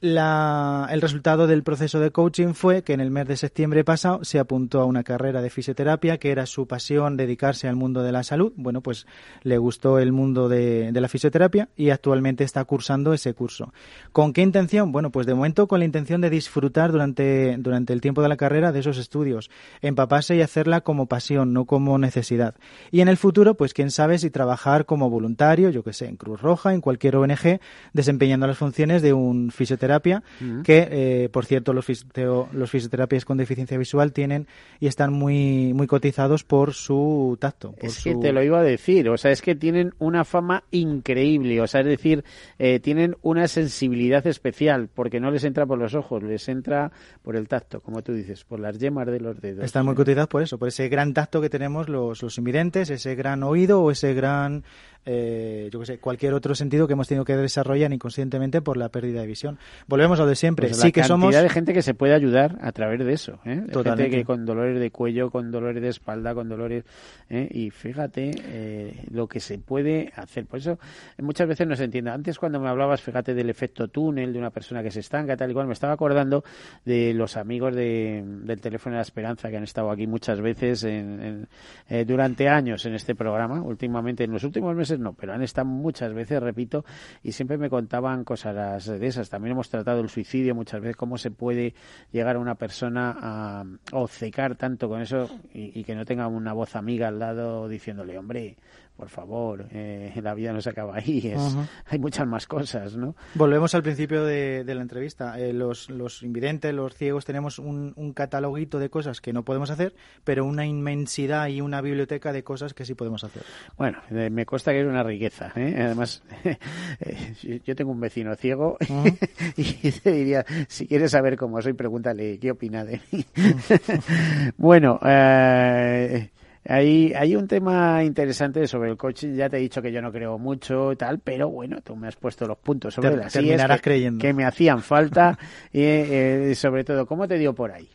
La- 0.01 0.89
el 0.91 1.01
resultado 1.01 1.47
del 1.47 1.63
proceso 1.63 2.01
de 2.01 2.11
coaching 2.11 2.53
fue 2.53 2.83
que 2.83 2.93
en 2.93 3.01
el 3.01 3.11
mes 3.11 3.27
de 3.29 3.37
septiembre 3.39 3.83
pasado 3.83 4.23
se 4.25 4.39
apuntó 4.39 4.83
a 4.83 4.85
una 4.85 5.03
carrera 5.03 5.41
de 5.41 5.49
fisioterapia, 5.49 6.19
que 6.19 6.31
era 6.31 6.45
su 6.45 6.67
pasión 6.67 7.17
dedicarse 7.17 7.67
al 7.67 7.77
mundo 7.77 8.03
de 8.03 8.13
la 8.13 8.23
salud. 8.23 8.53
Bueno, 8.57 8.83
pues 8.83 9.07
le 9.43 9.57
gustó 9.57 9.99
el 9.99 10.13
mundo 10.13 10.51
de, 10.51 10.93
la 10.93 11.09
fisioterapia 11.09 11.71
y 11.77 11.89
actualmente 11.89 12.45
está 12.45 12.63
cursando 12.67 13.15
ese 13.15 13.33
curso. 13.33 13.73
¿Con 14.13 14.35
qué 14.35 14.43
intención? 14.43 14.93
Bueno, 14.93 15.11
pues 15.11 15.27
de 15.27 15.33
momento 15.33 15.67
con 15.67 15.79
la 15.79 15.87
intención 15.87 16.21
de 16.21 16.29
disfrutar 16.29 16.93
durante, 16.93 17.57
durante 17.59 17.95
el 17.95 18.03
tiempo 18.03 18.21
de 18.21 18.29
la 18.29 18.37
carrera 18.37 18.73
de 18.73 18.81
esos 18.81 18.99
estudios, 18.99 19.51
empaparse 19.81 20.37
y 20.37 20.43
hacerla 20.43 20.83
como 20.83 21.07
pasión, 21.07 21.55
no 21.55 21.65
como 21.65 21.97
necesidad. 21.97 22.55
Y 22.91 23.01
en 23.01 23.09
el 23.09 23.17
futuro, 23.17 23.55
pues 23.55 23.73
quién 23.73 23.91
sabe 23.91 24.19
si 24.19 24.29
trabajar 24.29 24.85
como 24.85 25.09
voluntario, 25.09 25.71
yo 25.71 25.83
que 25.83 25.95
sé, 25.95 26.07
en 26.07 26.17
Cruz 26.17 26.43
Roja, 26.43 26.75
en 26.75 26.83
cualquier 26.83 27.17
ONG, 27.17 27.61
desempeñando 27.95 28.47
las 28.47 28.59
funciones 28.59 29.01
de 29.01 29.15
un 29.15 29.51
fisioterapia, 29.87 30.23
Mm. 30.41 30.63
que, 30.63 30.89
eh, 30.91 31.29
por 31.31 31.45
cierto, 31.47 31.73
los, 31.73 31.85
fisio- 31.87 32.49
los 32.53 32.71
fisioterapias 32.71 33.25
con 33.25 33.37
deficiencia 33.39 33.79
visual 33.79 34.13
tienen 34.13 34.47
y 34.81 34.87
están 34.87 35.13
muy, 35.13 35.73
muy 35.75 35.87
cotizados 35.87 36.45
por 36.45 36.73
su 36.75 37.37
tacto. 37.41 37.73
Por 37.73 37.85
Es 37.87 38.03
que 38.03 38.15
te 38.17 38.33
lo 38.33 38.43
iba 38.43 38.59
a 38.61 38.63
decir, 38.63 39.09
o 39.09 39.17
sea, 39.17 39.31
es 39.31 39.43
que 39.43 39.55
tienen 39.55 39.95
una 39.99 40.25
fama 40.25 40.65
increíble, 40.71 41.61
o 41.61 41.67
sea, 41.67 41.81
es 41.81 41.87
decir, 41.87 42.25
eh, 42.59 42.81
tienen 42.81 43.17
una 43.23 43.49
sensibilidad 43.49 44.27
especial, 44.27 44.89
porque 44.93 45.21
no 45.21 45.31
les 45.31 45.45
entra 45.45 45.67
por 45.67 45.79
los 45.79 45.95
ojos, 45.95 46.23
les 46.23 46.49
entra 46.49 46.91
por 47.23 47.37
el 47.37 47.49
tacto, 47.49 47.81
como 47.81 48.03
tú 48.03 48.13
dices, 48.13 48.45
por 48.45 48.61
las 48.61 48.79
yemas 48.79 49.07
de 49.07 49.21
los 49.21 49.41
dedos. 49.41 49.65
Están 49.65 49.85
muy 49.87 49.95
cotizados 49.95 50.29
por 50.29 50.43
eso, 50.43 50.59
por 50.59 50.69
ese 50.69 50.89
gran 50.89 51.15
tacto 51.15 51.41
que 51.41 51.49
tenemos 51.51 51.89
los, 51.89 52.23
los 52.23 52.39
invidentes, 52.39 52.91
ese 52.91 53.15
gran 53.15 53.43
oído 53.43 53.83
o 53.83 53.91
ese 53.91 54.15
gran, 54.15 54.65
eh, 55.07 55.71
yo 55.73 55.81
que 55.81 55.87
sé, 55.87 55.99
cualquier 55.99 56.35
otro 56.35 56.55
sentido 56.55 56.87
que 56.87 56.93
hemos 56.93 57.09
tenido 57.09 57.25
que 57.25 57.37
desarrollar 57.37 57.93
inconscientemente 57.93 58.61
por 58.61 58.77
la 58.77 58.89
pérdida 58.91 59.21
de 59.23 59.27
visión. 59.27 59.59
Volvemos 59.87 60.19
a 60.21 60.25
lo 60.25 60.29
de 60.29 60.37
siempre. 60.37 60.67
Pues 60.69 60.79
sí 60.79 60.89
la 60.89 60.93
que 60.93 61.01
cantidad 61.01 61.15
somos. 61.15 61.35
de 61.35 61.49
gente 61.49 61.73
que 61.73 61.83
se 61.83 61.95
puede 61.95 62.15
ayudar 62.15 62.59
a 62.61 62.73
través 62.73 62.99
de 63.05 63.13
eso, 63.13 63.39
¿eh? 63.45 63.57
De 63.57 63.73
Totalmente. 63.73 64.03
gente 64.11 64.17
que 64.19 64.25
con 64.25 64.45
dolores 64.45 64.79
de 64.79 64.91
cuello, 64.91 65.31
con 65.31 65.51
dolores 65.51 65.81
de 65.81 65.89
espalda, 65.89 66.35
con 66.35 66.49
dolores, 66.49 66.85
¿eh? 67.31 67.49
y 67.51 67.71
fíjate 67.71 68.33
eh, 68.45 69.05
lo 69.11 69.27
que 69.29 69.41
se 69.41 69.59
puede 69.59 70.13
hacer. 70.17 70.45
Por 70.47 70.59
eso 70.59 70.79
muchas 71.19 71.47
veces 71.49 71.67
no 71.67 71.77
se 71.77 71.85
entiende. 71.85 72.11
Antes 72.11 72.39
cuando 72.39 72.59
me 72.61 72.69
hablabas, 72.69 73.01
fíjate 73.01 73.33
del 73.35 73.49
efecto 73.49 73.89
túnel 73.89 74.33
de 74.33 74.39
una 74.39 74.51
persona 74.51 74.83
que 74.83 74.91
se 74.91 75.01
estanca, 75.01 75.37
tal 75.37 75.51
y 75.51 75.55
cual, 75.55 75.67
me 75.69 75.73
estaba 75.73 75.93
acordando 75.93 76.43
de 76.85 77.15
los 77.15 77.37
amigos 77.37 77.75
de, 77.75 78.25
del 78.45 78.61
teléfono 78.61 78.95
de 78.95 78.99
la 78.99 79.03
esperanza 79.03 79.49
que 79.51 79.57
han 79.57 79.63
estado 79.65 79.91
aquí 79.91 80.07
muchas 80.07 80.41
veces 80.41 80.83
en- 80.85 81.47
en- 81.89 82.07
durante 82.07 82.49
años 82.49 82.85
en 82.87 82.95
este 82.95 83.15
programa. 83.15 83.63
Últimamente, 83.63 84.25
en 84.25 84.33
los 84.33 84.43
últimos 84.45 84.75
meses 84.75 84.96
no, 84.99 85.13
pero 85.15 85.33
han 85.33 85.43
estado 85.43 85.67
muchas 85.67 86.13
veces, 86.13 86.43
repito, 86.43 86.85
y 87.23 87.33
siempre 87.33 87.59
me 87.59 87.71
contaban 87.71 88.25
cosas 88.25 88.87
de 88.87 89.07
esas. 89.07 89.29
También 89.31 89.53
hemos 89.53 89.69
tratado 89.69 90.01
el 90.01 90.09
suicidio 90.09 90.55
muchas 90.55 90.81
veces, 90.81 90.97
cómo 90.97 91.19
se 91.19 91.31
puede 91.31 91.75
llegar 92.13 92.37
a 92.37 92.39
una 92.39 92.55
persona 92.55 93.17
a 93.19 93.65
obcecar 93.93 94.57
tanto 94.57 94.89
con 94.89 95.01
eso 95.01 95.29
y, 95.53 95.79
y 95.79 95.85
que 95.85 95.95
no 95.95 96.05
tenga 96.05 96.27
una 96.27 96.53
voz 96.53 96.77
amiga 96.77 97.09
al 97.09 97.19
lado 97.19 97.69
diciéndole, 97.69 98.19
hombre, 98.19 98.57
por 98.97 99.09
favor, 99.11 99.67
eh, 99.73 100.13
la 100.23 100.35
vida 100.35 100.53
no 100.53 100.61
se 100.61 100.71
acaba 100.71 100.97
ahí, 100.97 101.19
es- 101.27 101.57
hay 101.87 101.99
muchas 101.99 102.27
más 102.27 102.47
cosas, 102.47 102.97
¿no? 102.97 103.15
Volvemos 103.35 103.75
al 103.75 103.83
principio 103.83 104.25
de, 104.25 104.65
de 104.65 104.75
la 104.75 104.83
entrevista. 104.83 105.39
Eh, 105.39 105.53
los, 105.53 105.91
los 105.91 106.23
invidentes, 106.23 106.73
los 106.75 106.95
ciegos, 106.95 107.25
tenemos 107.25 107.59
un, 107.59 107.93
un 107.97 108.13
cataloguito 108.13 108.79
de 108.79 108.89
cosas 108.91 109.21
que 109.21 109.33
no 109.33 109.45
podemos 109.45 109.71
hacer, 109.71 109.95
pero 110.25 110.45
una 110.45 110.65
inmensidad 110.67 111.49
y 111.49 111.61
una 111.61 111.81
biblioteca 111.81 112.33
de 112.33 112.43
cosas 112.43 112.73
que 112.75 112.85
sí 112.85 112.95
podemos 112.95 113.23
hacer. 113.25 113.43
Bueno, 113.77 113.99
eh, 114.11 114.31
me 114.31 114.47
consta 114.47 114.73
que 114.73 114.81
es 114.81 114.87
una 114.87 115.03
riqueza. 115.03 115.53
¿eh? 115.57 115.75
Además, 115.79 116.23
yo 117.65 117.77
tengo 117.77 117.91
un 117.93 118.01
vecino 118.01 118.35
ciego 118.37 118.79
y 119.57 119.93
te 119.93 120.13
diría, 120.13 120.45
si 120.69 120.87
quieres 120.87 121.11
saber 121.11 121.37
cómo 121.37 121.61
soy, 121.61 121.75
pregúntale 121.75 122.39
qué 122.39 122.51
opina 122.51 122.85
de 122.85 123.01
mí. 123.13 123.25
bueno, 124.57 124.99
eh, 125.05 126.31
hay, 126.69 127.13
hay 127.15 127.37
un 127.37 127.47
tema 127.47 128.03
interesante 128.05 128.67
sobre 128.67 128.91
el 128.91 128.97
coaching. 128.97 129.35
Ya 129.35 129.49
te 129.49 129.57
he 129.57 129.61
dicho 129.61 129.81
que 129.83 129.93
yo 129.93 130.03
no 130.03 130.13
creo 130.13 130.39
mucho 130.39 130.93
y 130.93 130.97
tal, 130.97 131.19
pero 131.21 131.49
bueno, 131.49 131.81
tú 131.83 131.97
me 131.97 132.09
has 132.09 132.17
puesto 132.17 132.47
los 132.47 132.59
puntos 132.59 132.95
sobre 132.95 133.17
las 133.17 133.33
terminarás 133.33 133.79
que, 133.79 133.85
creyendo. 133.85 134.21
que 134.21 134.33
me 134.33 134.45
hacían 134.45 134.83
falta. 134.83 135.39
y 135.73 135.81
eh, 135.83 136.53
sobre 136.57 136.85
todo, 136.85 137.07
¿cómo 137.07 137.29
te 137.29 137.39
dio 137.39 137.55
por 137.55 137.73
ahí? 137.73 137.89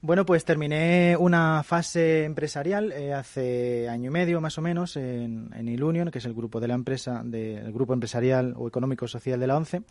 Bueno, 0.00 0.26
pues 0.26 0.44
terminé 0.44 1.16
una 1.18 1.62
fase 1.62 2.24
empresarial 2.24 2.92
eh, 2.92 3.14
hace 3.14 3.88
año 3.88 4.10
y 4.10 4.12
medio 4.12 4.38
más 4.38 4.58
o 4.58 4.60
menos 4.60 4.96
en, 4.96 5.48
en 5.56 5.66
Ilunion, 5.66 6.10
que 6.10 6.18
es 6.18 6.26
el 6.26 6.34
grupo 6.34 6.60
de 6.60 6.68
la 6.68 6.74
empresa, 6.74 7.22
del 7.24 7.72
grupo 7.72 7.94
empresarial 7.94 8.52
o 8.56 8.68
económico 8.68 9.08
social 9.08 9.40
de 9.40 9.46
la 9.46 9.56
ONCE. 9.56 9.82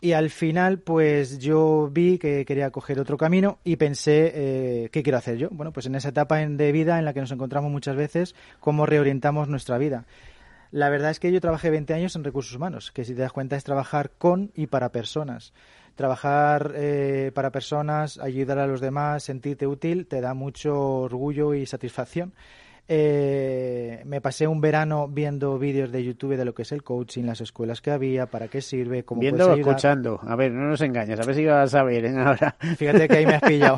Y 0.00 0.12
al 0.12 0.28
final, 0.28 0.78
pues 0.78 1.38
yo 1.38 1.88
vi 1.90 2.18
que 2.18 2.44
quería 2.44 2.70
coger 2.70 3.00
otro 3.00 3.16
camino 3.16 3.58
y 3.64 3.76
pensé, 3.76 4.32
eh, 4.34 4.88
¿qué 4.92 5.02
quiero 5.02 5.16
hacer 5.16 5.38
yo? 5.38 5.48
Bueno, 5.50 5.72
pues 5.72 5.86
en 5.86 5.94
esa 5.94 6.10
etapa 6.10 6.36
de 6.36 6.72
vida 6.72 6.98
en 6.98 7.06
la 7.06 7.14
que 7.14 7.20
nos 7.20 7.32
encontramos 7.32 7.70
muchas 7.70 7.96
veces, 7.96 8.34
cómo 8.60 8.84
reorientamos 8.84 9.48
nuestra 9.48 9.78
vida. 9.78 10.04
La 10.70 10.90
verdad 10.90 11.10
es 11.10 11.20
que 11.20 11.32
yo 11.32 11.40
trabajé 11.40 11.70
20 11.70 11.94
años 11.94 12.14
en 12.14 12.24
recursos 12.24 12.54
humanos, 12.54 12.92
que 12.92 13.04
si 13.04 13.14
te 13.14 13.22
das 13.22 13.32
cuenta 13.32 13.56
es 13.56 13.64
trabajar 13.64 14.10
con 14.18 14.52
y 14.54 14.66
para 14.66 14.92
personas. 14.92 15.54
Trabajar 15.94 16.72
eh, 16.74 17.30
para 17.34 17.50
personas, 17.50 18.18
ayudar 18.18 18.58
a 18.58 18.66
los 18.66 18.82
demás, 18.82 19.22
sentirte 19.22 19.66
útil, 19.66 20.06
te 20.06 20.20
da 20.20 20.34
mucho 20.34 20.78
orgullo 20.78 21.54
y 21.54 21.64
satisfacción. 21.64 22.34
Eh, 22.88 24.02
me 24.04 24.20
pasé 24.20 24.46
un 24.46 24.60
verano 24.60 25.08
viendo 25.08 25.58
vídeos 25.58 25.90
de 25.90 26.04
YouTube 26.04 26.36
de 26.36 26.44
lo 26.44 26.54
que 26.54 26.62
es 26.62 26.70
el 26.70 26.84
coaching, 26.84 27.24
las 27.24 27.40
escuelas 27.40 27.80
que 27.80 27.90
había, 27.90 28.26
para 28.26 28.46
qué 28.48 28.60
sirve, 28.60 29.02
cómo 29.04 29.20
Viendo 29.20 29.50
o 29.50 29.56
escuchando. 29.56 30.20
A 30.24 30.36
ver, 30.36 30.52
no 30.52 30.68
nos 30.68 30.80
engañes. 30.80 31.18
A 31.18 31.24
ver 31.24 31.34
si 31.34 31.44
vas 31.44 31.74
a 31.74 31.82
ver 31.82 32.04
¿eh? 32.04 32.14
ahora. 32.16 32.56
Fíjate 32.76 33.08
que 33.08 33.16
ahí 33.16 33.26
me 33.26 33.34
has 33.34 33.42
pillado. 33.42 33.76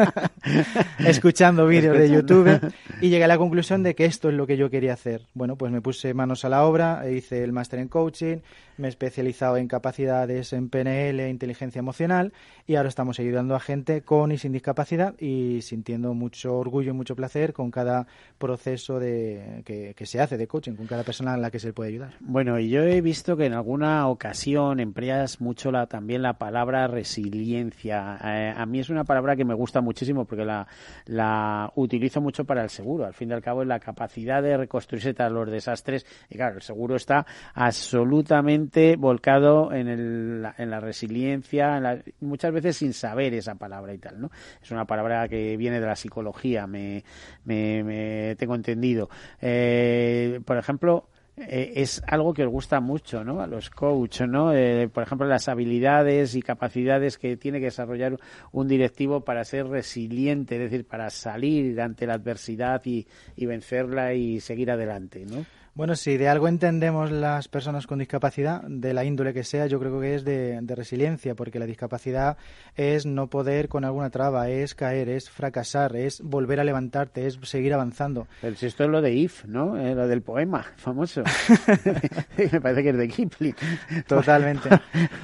Escuchando 0.98 1.66
vídeos 1.66 1.96
de. 1.98 2.10
YouTube 2.10 2.72
y 3.00 3.08
llegué 3.08 3.24
a 3.24 3.28
la 3.28 3.38
conclusión 3.38 3.82
de 3.82 3.94
que 3.94 4.04
esto 4.04 4.30
es 4.30 4.34
lo 4.34 4.46
que 4.46 4.56
yo 4.56 4.68
quería 4.68 4.94
hacer. 4.94 5.26
Bueno, 5.32 5.56
pues 5.56 5.70
me 5.70 5.80
puse 5.80 6.12
manos 6.12 6.44
a 6.44 6.48
la 6.48 6.64
obra, 6.64 7.08
hice 7.08 7.44
el 7.44 7.52
máster 7.52 7.78
en 7.78 7.88
coaching, 7.88 8.38
me 8.80 8.88
he 8.88 8.90
especializado 8.90 9.56
en 9.56 9.68
capacidades 9.68 10.52
en 10.52 10.68
PNL, 10.68 11.28
inteligencia 11.28 11.78
emocional 11.78 12.32
y 12.66 12.76
ahora 12.76 12.88
estamos 12.88 13.20
ayudando 13.20 13.54
a 13.54 13.60
gente 13.60 14.02
con 14.02 14.32
y 14.32 14.38
sin 14.38 14.52
discapacidad 14.52 15.14
y 15.18 15.62
sintiendo 15.62 16.14
mucho 16.14 16.58
orgullo 16.58 16.90
y 16.90 16.94
mucho 16.94 17.14
placer 17.14 17.52
con 17.52 17.70
cada 17.70 18.06
proceso 18.38 18.98
de, 18.98 19.62
que, 19.64 19.94
que 19.94 20.06
se 20.06 20.20
hace 20.20 20.36
de 20.36 20.46
coaching, 20.46 20.72
con 20.72 20.86
cada 20.86 21.04
persona 21.04 21.34
a 21.34 21.36
la 21.36 21.50
que 21.50 21.58
se 21.58 21.68
le 21.68 21.72
puede 21.72 21.90
ayudar. 21.90 22.14
Bueno, 22.20 22.58
y 22.58 22.70
yo 22.70 22.82
he 22.82 23.00
visto 23.00 23.36
que 23.36 23.46
en 23.46 23.52
alguna 23.52 24.08
ocasión 24.08 24.80
empleas 24.80 25.40
mucho 25.40 25.70
la, 25.70 25.86
también 25.86 26.22
la 26.22 26.38
palabra 26.38 26.86
resiliencia. 26.86 28.18
Eh, 28.24 28.54
a 28.56 28.66
mí 28.66 28.80
es 28.80 28.88
una 28.88 29.04
palabra 29.04 29.36
que 29.36 29.44
me 29.44 29.54
gusta 29.54 29.80
muchísimo 29.80 30.24
porque 30.24 30.44
la, 30.44 30.66
la 31.06 31.70
utilizo 31.76 32.20
mucho 32.20 32.44
para 32.44 32.62
el 32.62 32.70
seguro. 32.70 33.04
Al 33.04 33.14
fin 33.14 33.30
y 33.30 33.32
al 33.34 33.42
cabo 33.42 33.62
es 33.62 33.68
la 33.68 33.78
capacidad 33.78 34.42
de 34.42 34.56
reconstruirse 34.56 35.14
tras 35.14 35.30
los 35.30 35.50
desastres. 35.50 36.06
Y 36.28 36.36
claro, 36.36 36.56
el 36.56 36.62
seguro 36.62 36.96
está 36.96 37.26
absolutamente 37.54 38.69
volcado 38.98 39.72
en, 39.72 39.88
el, 39.88 40.46
en 40.58 40.70
la 40.70 40.80
resiliencia, 40.80 41.76
en 41.76 41.82
la- 41.82 42.02
muchas 42.20 42.52
veces 42.52 42.76
sin 42.76 42.92
saber 42.92 43.34
esa 43.34 43.54
palabra 43.56 43.92
y 43.94 43.98
tal, 43.98 44.20
¿no? 44.20 44.30
Es 44.62 44.70
una 44.70 44.84
palabra 44.86 45.28
que 45.28 45.56
viene 45.56 45.80
de 45.80 45.86
la 45.86 45.96
psicología, 45.96 46.66
me, 46.66 47.02
me, 47.44 47.82
me 47.84 48.36
tengo 48.36 48.54
entendido. 48.54 49.08
Eh, 49.40 50.40
por 50.44 50.56
ejemplo, 50.58 51.08
eh, 51.36 51.72
es 51.76 52.02
algo 52.06 52.34
que 52.34 52.44
os 52.44 52.50
gusta 52.50 52.80
mucho, 52.80 53.24
¿no? 53.24 53.40
A 53.40 53.46
los 53.46 53.70
coach, 53.70 54.22
¿no? 54.22 54.52
Eh, 54.52 54.88
por 54.92 55.02
ejemplo, 55.02 55.26
las 55.26 55.48
habilidades 55.48 56.34
y 56.34 56.42
capacidades 56.42 57.16
que 57.18 57.36
tiene 57.36 57.58
que 57.60 57.66
desarrollar 57.66 58.16
un 58.52 58.68
directivo 58.68 59.24
para 59.24 59.44
ser 59.44 59.66
resiliente, 59.66 60.56
es 60.56 60.70
decir, 60.70 60.86
para 60.86 61.08
salir 61.10 61.80
ante 61.80 62.06
la 62.06 62.14
adversidad 62.14 62.82
y, 62.84 63.06
y 63.36 63.46
vencerla 63.46 64.12
y 64.14 64.40
seguir 64.40 64.70
adelante, 64.70 65.24
¿no? 65.26 65.44
Bueno, 65.74 65.94
si 65.94 66.16
de 66.16 66.28
algo 66.28 66.48
entendemos 66.48 67.12
las 67.12 67.48
personas 67.48 67.86
con 67.86 68.00
discapacidad, 68.00 68.62
de 68.62 68.92
la 68.92 69.04
índole 69.04 69.32
que 69.32 69.44
sea, 69.44 69.66
yo 69.66 69.78
creo 69.78 70.00
que 70.00 70.16
es 70.16 70.24
de, 70.24 70.60
resiliencia, 70.66 71.34
porque 71.34 71.58
la 71.58 71.66
discapacidad 71.66 72.36
es 72.76 73.06
no 73.06 73.28
poder 73.28 73.68
con 73.68 73.84
alguna 73.84 74.10
traba, 74.10 74.50
es 74.50 74.74
caer, 74.74 75.08
es 75.08 75.30
fracasar, 75.30 75.94
es 75.94 76.20
volver 76.22 76.60
a 76.60 76.64
levantarte, 76.64 77.26
es 77.26 77.38
seguir 77.42 77.72
avanzando. 77.72 78.26
Pero 78.40 78.56
si 78.56 78.66
esto 78.66 78.84
es 78.84 78.90
lo 78.90 79.00
de 79.00 79.12
If, 79.12 79.44
¿no? 79.44 79.76
Eh, 79.78 79.94
lo 79.94 80.08
del 80.08 80.22
poema 80.22 80.66
famoso. 80.76 81.22
Me 82.52 82.60
parece 82.60 82.82
que 82.82 82.90
es 82.90 82.96
de 82.96 83.08
Kipling. 83.08 83.54
Totalmente. 84.06 84.68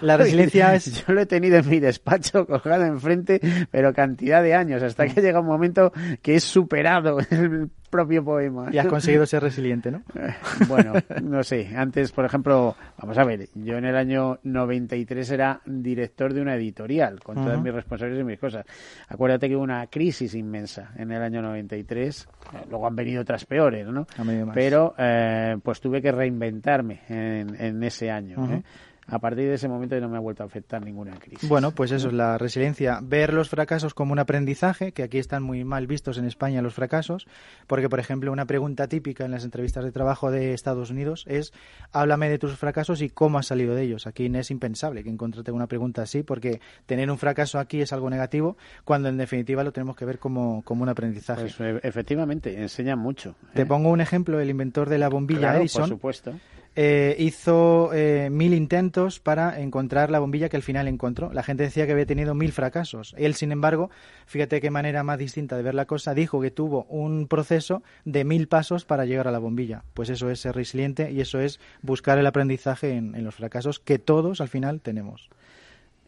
La 0.01 0.17
resiliencia 0.19 0.75
es... 0.75 1.05
Yo 1.07 1.13
lo 1.13 1.23
he 1.23 1.27
tenido 1.27 1.57
en 1.57 1.69
mi 1.69 1.81
despacho 1.81 2.47
colgado 2.47 2.85
enfrente, 2.85 3.41
pero 3.71 3.93
cantidad 3.93 4.43
de 4.43 4.55
años, 4.55 4.83
hasta 4.83 5.07
que 5.07 5.21
llega 5.21 5.41
un 5.41 5.47
momento 5.47 5.93
que 6.23 6.37
es 6.37 6.45
superado 6.45 7.19
el 7.31 7.71
propio 7.97 8.23
poema. 8.23 8.69
Y 8.71 8.79
has 8.79 8.87
conseguido 8.87 9.25
ser 9.25 9.43
resiliente, 9.43 9.91
¿no? 9.91 10.03
bueno, 10.69 10.93
no 11.23 11.43
sé. 11.43 11.71
Antes, 11.75 12.13
por 12.13 12.27
ejemplo, 12.27 12.77
vamos 12.99 13.17
a 13.17 13.25
ver, 13.25 13.49
yo 13.55 13.79
en 13.79 13.87
el 13.87 13.97
año 13.97 14.39
93 14.43 15.31
era 15.31 15.61
director 15.65 16.35
de 16.35 16.43
una 16.43 16.57
editorial, 16.57 17.21
con 17.21 17.37
todas 17.37 17.61
mis 17.63 17.73
responsabilidades 17.73 18.25
y 18.25 18.31
mis 18.33 18.39
cosas. 18.39 18.67
Acuérdate 19.09 19.49
que 19.49 19.57
hubo 19.57 19.63
una 19.63 19.87
crisis 19.87 20.35
inmensa 20.35 20.93
en 20.97 21.11
el 21.11 21.23
año 21.23 21.41
93. 21.41 22.29
Luego 22.69 22.87
han 22.87 22.97
venido 22.97 23.23
otras 23.23 23.47
peores, 23.47 23.87
¿no? 23.87 24.07
Pero, 24.53 24.95
eh, 24.99 25.57
pues 25.63 25.81
tuve 25.81 26.03
que 26.03 26.13
reinventarme 26.13 27.01
en, 27.09 27.83
ese 27.83 28.11
año. 28.11 28.37
¿eh? 28.53 28.63
A 29.09 29.19
partir 29.19 29.47
de 29.49 29.55
ese 29.55 29.69
momento 29.69 29.99
no 30.01 30.09
me 30.09 30.17
ha 30.17 30.21
vuelto 30.21 30.43
a 30.43 30.47
afectar 30.47 30.85
ninguna 30.85 31.13
crisis. 31.19 31.49
Bueno, 31.49 31.71
pues 31.71 31.93
eso 31.93 32.09
es 32.09 32.15
la 32.15 32.39
resiliencia. 32.39 32.99
Ver 33.03 33.33
los 33.33 33.49
fracasos 33.49 33.95
como 33.95 34.13
un 34.13 34.19
aprendizaje, 34.19 34.93
que 34.93 35.03
aquí 35.03 35.19
están 35.19 35.43
muy 35.43 35.65
mal 35.65 35.87
vistos 35.87 36.19
en 36.19 36.25
España 36.25 36.61
los 36.63 36.75
fracasos, 36.75 37.27
porque, 37.67 37.89
por 37.89 38.01
ejemplo, 38.01 38.33
una 38.33 38.47
pregunta 38.47 38.89
típica 38.89 39.25
en 39.25 39.31
las 39.31 39.45
entrevistas 39.45 39.85
de 39.85 39.93
trabajo 39.93 40.31
de 40.31 40.55
Estados 40.55 40.91
Unidos 40.91 41.25
es 41.29 41.53
háblame 41.93 42.29
de 42.29 42.39
tus 42.39 42.57
fracasos 42.57 43.01
y 43.01 43.09
cómo 43.11 43.39
has 43.39 43.47
salido 43.47 43.75
de 43.75 43.83
ellos. 43.83 44.07
Aquí 44.07 44.27
es 44.27 44.51
impensable 44.51 45.05
que 45.05 45.11
encontrarte 45.11 45.53
una 45.53 45.69
pregunta 45.69 46.03
así, 46.03 46.23
porque 46.23 46.61
tener 46.87 47.11
un 47.11 47.19
fracaso 47.19 47.59
aquí 47.59 47.81
es 47.81 47.93
algo 47.93 48.11
negativo, 48.11 48.57
cuando 48.85 49.09
en 49.09 49.17
definitiva 49.17 49.63
lo 49.63 49.73
tenemos 49.73 49.97
que 49.97 50.05
ver 50.05 50.19
como, 50.19 50.63
como 50.63 50.83
un 50.83 50.89
aprendizaje. 50.89 51.43
Pues, 51.43 51.61
e, 51.61 51.81
efectivamente, 51.83 52.61
enseña 52.61 52.97
mucho. 52.97 53.37
Te 53.55 53.63
¿eh? 53.63 53.67
pongo 53.67 53.91
un 53.91 54.01
ejemplo, 54.01 54.41
el 54.41 54.51
inventor 54.51 54.89
de 54.89 54.99
la 54.99 55.09
bombilla 55.09 55.57
Edison. 55.57 55.83
Por 55.83 55.89
supuesto 55.91 56.35
eh, 56.77 57.17
hizo 57.19 57.93
eh, 57.95 58.29
mil 58.31 58.55
intentos 58.55 59.19
para 59.19 59.61
encontrar 59.61 60.11
la 60.11 60.19
bombilla 60.19 60.49
que 60.49 60.57
al 60.57 60.63
final 60.63 60.87
encontró. 60.87 61.33
La 61.33 61.43
gente 61.43 61.63
decía 61.63 61.87
que 61.87 61.93
había 61.93 62.07
tenido 62.07 62.35
mil 62.35 62.53
fracasos. 62.53 63.15
Él, 63.17 63.35
sin 63.35 63.51
embargo, 63.51 63.91
fíjate 64.27 64.61
qué 64.61 64.71
manera 64.71 65.03
más 65.03 65.19
distinta 65.19 65.57
de 65.57 65.63
ver 65.63 65.75
la 65.75 65.87
cosa, 65.87 66.15
dijo 66.15 66.41
que 66.41 66.51
tuvo 66.51 66.85
un 66.85 67.27
proceso 67.29 67.83
de 68.05 68.25
mil 68.25 68.47
pasos 68.47 68.85
para 68.85 69.07
llegar 69.07 69.27
a 69.27 69.33
la 69.33 69.39
bombilla. 69.39 69.85
Pues 69.95 70.11
eso 70.11 70.31
es 70.31 70.41
ser 70.41 70.55
resiliente 70.55 71.11
y 71.11 71.21
eso 71.21 71.41
es 71.41 71.59
buscar 71.83 72.19
el 72.19 72.27
aprendizaje 72.27 72.93
en 72.93 73.25
los 73.25 73.35
fracasos 73.35 73.81
que 73.81 73.99
todos 73.99 74.41
al 74.41 74.49
final 74.49 74.81
tenemos. 74.81 75.31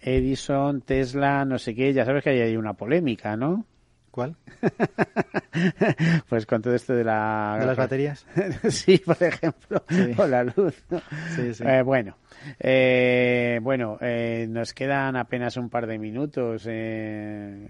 Edison, 0.00 0.80
Tesla, 0.80 1.44
no 1.44 1.58
sé 1.58 1.74
qué, 1.74 1.92
ya 1.92 2.04
sabes 2.04 2.22
que 2.22 2.30
hay 2.30 2.56
una 2.56 2.74
polémica, 2.74 3.36
¿no? 3.36 3.64
¿Cuál? 4.10 4.36
pues 6.28 6.46
con 6.46 6.62
todo 6.62 6.74
esto 6.74 6.94
de 6.94 7.04
la... 7.04 7.56
¿De 7.60 7.66
las 7.66 7.76
baterías? 7.76 8.26
sí, 8.70 8.98
por 8.98 9.22
ejemplo, 9.22 9.84
o 10.16 10.26
la 10.26 10.44
luz. 10.44 10.74
Sí, 11.36 11.54
sí. 11.54 11.64
Eh, 11.66 11.82
bueno, 11.82 12.16
eh, 12.58 13.60
bueno 13.62 13.98
eh, 14.00 14.46
nos 14.48 14.72
quedan 14.72 15.16
apenas 15.16 15.56
un 15.56 15.68
par 15.68 15.86
de 15.86 15.98
minutos. 15.98 16.64
Eh, 16.66 17.68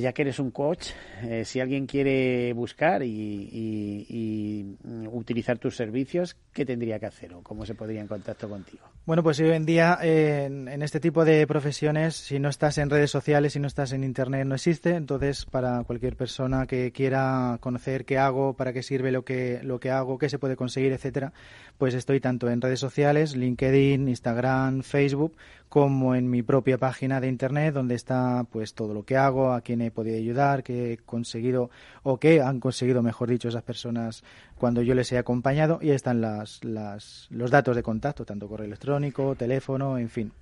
ya 0.00 0.12
que 0.12 0.22
eres 0.22 0.38
un 0.38 0.50
coach, 0.50 0.90
eh, 1.22 1.44
si 1.44 1.58
alguien 1.58 1.86
quiere 1.86 2.52
buscar 2.52 3.02
y, 3.02 4.76
utilizar 5.12 5.58
tus 5.58 5.76
servicios, 5.76 6.36
¿qué 6.52 6.64
tendría 6.64 6.98
que 6.98 7.06
hacer 7.06 7.32
o 7.34 7.42
cómo 7.42 7.64
se 7.64 7.74
podría 7.74 8.00
en 8.00 8.06
contacto 8.06 8.48
contigo? 8.48 8.84
Bueno, 9.06 9.22
pues 9.22 9.40
hoy 9.40 9.50
en 9.50 9.64
día 9.64 9.98
en, 10.02 10.68
este 10.82 11.00
tipo 11.00 11.24
de 11.24 11.46
profesiones, 11.46 12.16
si 12.16 12.38
no 12.38 12.48
estás 12.48 12.78
en 12.78 12.90
redes 12.90 13.10
sociales, 13.10 13.54
si 13.54 13.60
no 13.60 13.66
estás 13.66 13.92
en 13.92 14.04
Internet, 14.04 14.46
no 14.46 14.54
existe. 14.54 14.90
Entonces, 14.94 15.46
para 15.46 15.82
cualquier 15.84 16.16
persona 16.16 16.66
que 16.66 16.92
quiera 16.92 17.58
conocer 17.60 18.04
qué 18.04 18.18
hago, 18.18 18.54
para 18.54 18.72
qué 18.72 18.82
sirve 18.82 19.10
lo 19.10 19.24
que, 19.24 19.60
lo 19.62 19.80
que 19.80 19.90
hago, 19.90 20.18
qué 20.18 20.28
se 20.28 20.38
puede 20.38 20.56
conseguir, 20.56 20.92
etcétera, 20.92 21.32
pues 21.80 21.94
estoy 21.94 22.20
tanto 22.20 22.50
en 22.50 22.60
redes 22.60 22.78
sociales, 22.78 23.34
LinkedIn, 23.34 24.06
Instagram, 24.06 24.82
Facebook, 24.82 25.34
como 25.70 26.14
en 26.14 26.28
mi 26.28 26.42
propia 26.42 26.76
página 26.76 27.22
de 27.22 27.28
internet 27.28 27.72
donde 27.72 27.94
está 27.94 28.44
pues 28.52 28.74
todo 28.74 28.92
lo 28.92 29.04
que 29.04 29.16
hago, 29.16 29.54
a 29.54 29.62
quién 29.62 29.80
he 29.80 29.90
podido 29.90 30.18
ayudar, 30.18 30.62
qué 30.62 30.92
he 30.92 30.96
conseguido 30.98 31.70
o 32.02 32.18
qué 32.18 32.42
han 32.42 32.60
conseguido, 32.60 33.02
mejor 33.02 33.30
dicho, 33.30 33.48
esas 33.48 33.62
personas 33.62 34.24
cuando 34.58 34.82
yo 34.82 34.94
les 34.94 35.10
he 35.12 35.16
acompañado 35.16 35.78
y 35.80 35.92
están 35.92 36.20
las, 36.20 36.62
las, 36.64 37.28
los 37.30 37.50
datos 37.50 37.74
de 37.74 37.82
contacto, 37.82 38.26
tanto 38.26 38.46
correo 38.46 38.66
electrónico, 38.66 39.34
teléfono, 39.34 39.96
en 39.96 40.10
fin. 40.10 40.32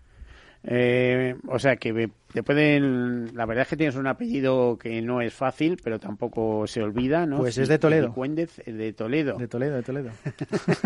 Eh, 0.64 1.36
o 1.47 1.61
sea 1.61 1.76
que 1.76 2.11
te 2.33 2.43
pueden. 2.43 3.35
La 3.35 3.47
verdad 3.47 3.62
es 3.62 3.68
que 3.68 3.76
tienes 3.76 3.97
un 3.97 4.07
apellido 4.07 4.76
que 4.79 5.01
no 5.01 5.20
es 5.20 5.33
fácil, 5.33 5.79
pero 5.83 5.99
tampoco 5.99 6.66
se 6.66 6.83
olvida, 6.83 7.24
¿no? 7.26 7.39
Pues 7.39 7.57
es 7.57 7.68
de 7.68 7.79
Toledo. 7.79 8.12
Cuéndez, 8.12 8.61
eh, 8.66 8.72
de 8.72 8.93
Toledo. 8.93 9.39
De 9.39 9.49
Toledo, 9.49 9.76
de 9.76 9.83
Toledo. 9.83 10.11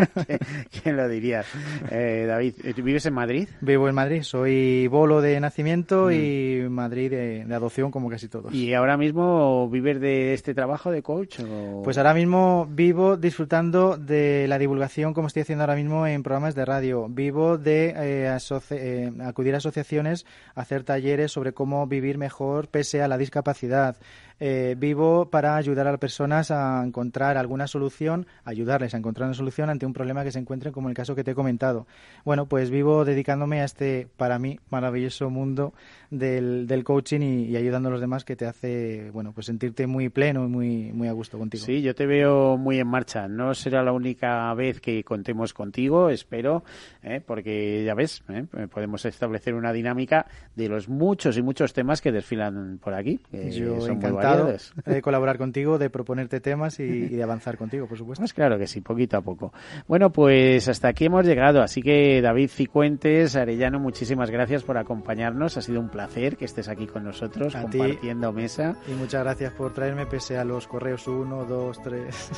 ¿Quién 0.83 0.95
lo 0.95 1.07
diría? 1.09 1.43
Eh, 1.91 2.25
David, 2.27 2.55
¿vives 2.77 3.05
en 3.05 3.13
Madrid? 3.13 3.49
Vivo 3.59 3.89
en 3.89 3.95
Madrid. 3.95 4.21
Soy 4.23 4.87
bolo 4.87 5.21
de 5.21 5.39
nacimiento 5.39 6.11
y 6.11 6.61
mm. 6.61 6.71
Madrid 6.71 7.11
de, 7.11 7.53
adopción, 7.53 7.91
como 7.91 8.09
casi 8.09 8.29
todos. 8.29 8.53
¿Y 8.53 8.73
ahora 8.73 8.95
mismo 8.95 9.69
vives 9.69 9.99
de 9.99 10.33
este 10.33 10.53
trabajo 10.53 10.91
de 10.91 11.03
coach? 11.03 11.39
Pues 11.83 11.97
ahora 11.97 12.13
mismo 12.13 12.67
vivo 12.69 13.17
disfrutando 13.17 13.97
de 13.97 14.47
la 14.47 14.57
divulgación, 14.57 15.13
como 15.13 15.27
estoy 15.27 15.41
haciendo 15.41 15.63
ahora 15.63 15.75
mismo 15.75 16.07
en 16.07 16.23
programas 16.23 16.55
de 16.55 16.63
radio. 16.63 17.07
Vivo 17.09 17.57
de 17.57 17.93
eh, 17.95 19.11
acudir 19.21 19.55
a 19.55 19.57
asociaciones, 19.57 20.25
hacer 20.55 20.83
talleres 20.83 21.32
sobre 21.33 21.53
cómo 21.53 21.85
vivir 21.87 22.17
mejor 22.17 22.69
pese 22.69 23.01
a 23.01 23.07
la 23.07 23.17
discapacidad. 23.17 23.97
Eh, 24.39 24.75
vivo 24.77 25.29
para 25.29 25.55
ayudar 25.55 25.87
a 25.87 25.91
las 25.91 25.99
personas 25.99 26.51
a 26.51 26.83
encontrar 26.85 27.37
alguna 27.37 27.67
solución, 27.67 28.27
ayudarles 28.43 28.93
a 28.93 28.97
encontrar 28.97 29.27
una 29.27 29.35
solución 29.35 29.69
ante 29.69 29.85
un 29.85 29.93
problema 29.93 30.23
que 30.23 30.31
se 30.31 30.39
encuentren, 30.39 30.73
como 30.73 30.89
el 30.89 30.95
caso 30.95 31.15
que 31.15 31.23
te 31.23 31.31
he 31.31 31.35
comentado. 31.35 31.87
Bueno, 32.25 32.45
pues 32.45 32.69
vivo 32.69 33.05
dedicándome 33.05 33.61
a 33.61 33.65
este, 33.65 34.07
para 34.17 34.39
mí, 34.39 34.59
maravilloso 34.69 35.29
mundo 35.29 35.73
del, 36.09 36.67
del 36.67 36.83
coaching 36.83 37.21
y, 37.21 37.55
ayudando 37.55 37.89
a 37.89 37.91
los 37.91 38.01
demás 38.01 38.25
que 38.25 38.35
te 38.35 38.45
hace, 38.45 39.09
bueno, 39.11 39.31
pues 39.33 39.45
sentirte 39.45 39.87
muy 39.87 40.09
pleno 40.09 40.45
y 40.45 40.47
muy, 40.47 40.91
muy 40.91 41.07
a 41.07 41.11
gusto 41.11 41.37
contigo. 41.37 41.63
Sí, 41.65 41.81
yo 41.81 41.95
te 41.95 42.05
veo 42.05 42.57
muy 42.57 42.79
en 42.79 42.87
marcha. 42.87 43.27
No 43.27 43.53
será 43.53 43.83
la 43.83 43.91
única 43.91 44.53
vez 44.53 44.79
que 44.79 45.03
contemos 45.03 45.53
contigo, 45.53 46.09
espero, 46.09 46.63
¿eh? 47.01 47.21
porque 47.25 47.83
ya 47.85 47.93
ves, 47.93 48.23
¿eh? 48.29 48.45
podemos 48.71 49.05
establecer 49.05 49.53
una 49.53 49.73
dinámica 49.73 50.25
de 50.55 50.69
los 50.69 50.89
muchos 50.89 51.37
y 51.37 51.41
muchos 51.41 51.73
temas 51.73 52.01
que 52.01 52.11
desfilan 52.11 52.79
por 52.83 52.93
aquí. 52.93 53.19
yo 53.31 53.81
son 53.81 53.99
encantado 54.23 54.57
de 54.85 55.01
colaborar 55.01 55.37
contigo, 55.37 55.77
de 55.77 55.89
proponerte 55.89 56.39
temas 56.39 56.79
y, 56.79 57.07
de 57.09 57.23
avanzar 57.23 57.57
contigo, 57.57 57.87
por 57.87 57.97
supuesto. 57.97 58.21
Pues 58.21 58.33
claro 58.33 58.57
que 58.57 58.67
sí, 58.67 58.81
poquito 58.81 59.17
a 59.17 59.21
poco. 59.21 59.53
Bueno, 59.87 60.11
pues 60.11 60.67
hasta 60.67 60.89
aquí 60.89 61.05
hemos 61.05 61.25
llegado, 61.25 61.61
así 61.61 61.81
que 61.81 62.21
David 62.21 62.49
Cicuentes, 62.49 63.35
Arellano, 63.35 63.79
muchísimas 63.79 64.29
gracias 64.29 64.63
por 64.63 64.77
acompañarnos. 64.77 65.57
Ha 65.57 65.61
sido 65.61 65.79
un 65.79 65.89
placer 65.89 66.37
que 66.37 66.45
estés 66.45 66.67
aquí 66.67 66.87
con 66.87 67.03
nosotros 67.03 67.53
compartiendo 67.53 68.31
mesa. 68.31 68.75
Y 68.87 68.91
muchas 68.91 69.23
gracias 69.23 69.53
por 69.53 69.73
traerme 69.73 70.05
pese 70.05 70.37
a 70.37 70.43
los 70.43 70.67
correos 70.67 71.07
1, 71.07 71.45
2, 71.45 71.81
3. 71.81 72.31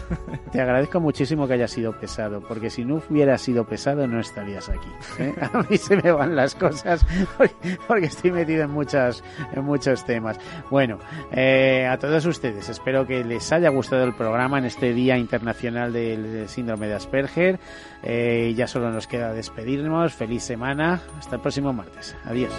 Te 0.51 0.61
agradezco 0.61 0.99
muchísimo 0.99 1.47
que 1.47 1.53
hayas 1.53 1.71
sido 1.71 1.97
pesado, 1.99 2.41
porque 2.41 2.69
si 2.69 2.85
no 2.85 3.01
hubieras 3.09 3.41
sido 3.41 3.65
pesado 3.65 4.07
no 4.07 4.19
estarías 4.19 4.69
aquí. 4.69 4.89
¿eh? 5.19 5.33
A 5.53 5.63
mí 5.63 5.77
se 5.77 5.95
me 5.97 6.11
van 6.11 6.35
las 6.35 6.55
cosas 6.55 7.05
porque 7.87 8.07
estoy 8.07 8.31
metido 8.31 8.63
en, 8.63 8.71
muchas, 8.71 9.23
en 9.53 9.63
muchos 9.63 10.05
temas. 10.05 10.39
Bueno, 10.69 10.99
eh, 11.31 11.74
a 11.83 11.97
todos 11.97 12.25
ustedes, 12.25 12.69
espero 12.69 13.05
que 13.05 13.23
les 13.23 13.51
haya 13.51 13.69
gustado 13.69 14.03
el 14.03 14.15
programa 14.15 14.57
en 14.57 14.65
este 14.65 14.93
Día 14.93 15.17
Internacional 15.17 15.91
del 15.91 16.47
Síndrome 16.47 16.87
de 16.87 16.93
Asperger. 16.93 17.59
Eh, 18.03 18.53
ya 18.55 18.67
solo 18.67 18.91
nos 18.91 19.07
queda 19.07 19.33
despedirnos. 19.33 20.13
Feliz 20.13 20.43
semana. 20.43 21.01
Hasta 21.17 21.35
el 21.35 21.41
próximo 21.41 21.73
martes. 21.73 22.15
Adiós. 22.25 22.53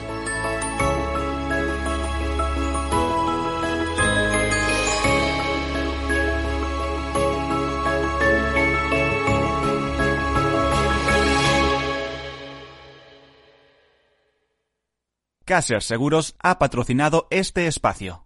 Caser 15.44 15.80
Seguros 15.80 16.34
ha 16.42 16.58
patrocinado 16.58 17.28
este 17.30 17.68
espacio. 17.68 18.25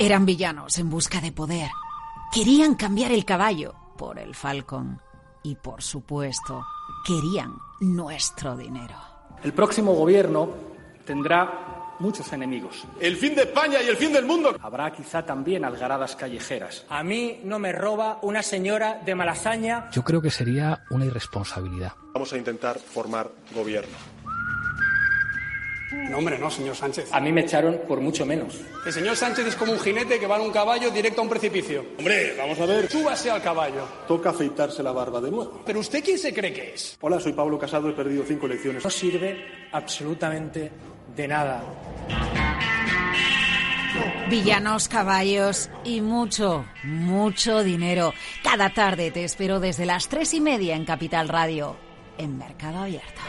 Eran 0.00 0.26
villanos 0.26 0.78
en 0.78 0.90
busca 0.90 1.20
de 1.20 1.32
poder. 1.32 1.70
Querían 2.32 2.76
cambiar 2.76 3.10
el 3.10 3.24
caballo 3.24 3.74
por 3.96 4.20
el 4.20 4.36
falcón. 4.36 5.00
Y 5.42 5.56
por 5.56 5.82
supuesto, 5.82 6.64
querían 7.04 7.54
nuestro 7.80 8.56
dinero. 8.56 8.94
El 9.42 9.52
próximo 9.52 9.94
gobierno 9.94 10.50
tendrá 11.04 11.96
muchos 11.98 12.32
enemigos. 12.32 12.84
El 13.00 13.16
fin 13.16 13.34
de 13.34 13.42
España 13.42 13.82
y 13.82 13.88
el 13.88 13.96
fin 13.96 14.12
del 14.12 14.24
mundo. 14.24 14.56
Habrá 14.62 14.92
quizá 14.92 15.26
también 15.26 15.64
algaradas 15.64 16.14
callejeras. 16.14 16.86
A 16.88 17.02
mí 17.02 17.40
no 17.42 17.58
me 17.58 17.72
roba 17.72 18.20
una 18.22 18.44
señora 18.44 19.00
de 19.04 19.16
Malasaña. 19.16 19.90
Yo 19.90 20.04
creo 20.04 20.22
que 20.22 20.30
sería 20.30 20.84
una 20.90 21.06
irresponsabilidad. 21.06 21.94
Vamos 22.14 22.32
a 22.32 22.38
intentar 22.38 22.78
formar 22.78 23.32
gobierno. 23.52 23.96
No, 25.90 26.18
hombre, 26.18 26.38
no, 26.38 26.50
señor 26.50 26.76
Sánchez. 26.76 27.08
A 27.12 27.20
mí 27.20 27.32
me 27.32 27.42
echaron 27.42 27.80
por 27.88 28.00
mucho 28.00 28.26
menos. 28.26 28.60
El 28.84 28.92
señor 28.92 29.16
Sánchez 29.16 29.46
es 29.46 29.56
como 29.56 29.72
un 29.72 29.80
jinete 29.80 30.18
que 30.18 30.26
va 30.26 30.36
en 30.36 30.42
un 30.42 30.50
caballo 30.50 30.90
directo 30.90 31.20
a 31.20 31.24
un 31.24 31.30
precipicio. 31.30 31.84
Hombre, 31.98 32.34
vamos 32.36 32.60
a 32.60 32.66
ver. 32.66 32.90
Súbase 32.90 33.30
al 33.30 33.42
caballo. 33.42 33.86
Toca 34.06 34.30
afeitarse 34.30 34.82
la 34.82 34.92
barba 34.92 35.20
de 35.20 35.30
nuevo. 35.30 35.62
¿Pero 35.64 35.80
usted 35.80 36.04
quién 36.04 36.18
se 36.18 36.34
cree 36.34 36.52
que 36.52 36.74
es? 36.74 36.98
Hola, 37.00 37.18
soy 37.20 37.32
Pablo 37.32 37.58
Casado, 37.58 37.88
he 37.88 37.92
perdido 37.92 38.24
cinco 38.26 38.46
elecciones. 38.46 38.84
No 38.84 38.90
sirve 38.90 39.46
absolutamente 39.72 40.70
de 41.16 41.28
nada. 41.28 41.62
Villanos, 44.28 44.88
caballos 44.88 45.70
y 45.84 46.02
mucho, 46.02 46.66
mucho 46.84 47.64
dinero. 47.64 48.12
Cada 48.44 48.70
tarde 48.70 49.10
te 49.10 49.24
espero 49.24 49.58
desde 49.58 49.86
las 49.86 50.08
tres 50.08 50.34
y 50.34 50.40
media 50.40 50.76
en 50.76 50.84
Capital 50.84 51.28
Radio, 51.28 51.76
en 52.18 52.36
Mercado 52.36 52.80
Abierto. 52.80 53.22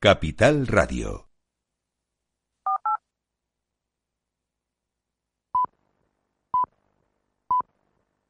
Capital 0.00 0.68
Radio. 0.68 1.27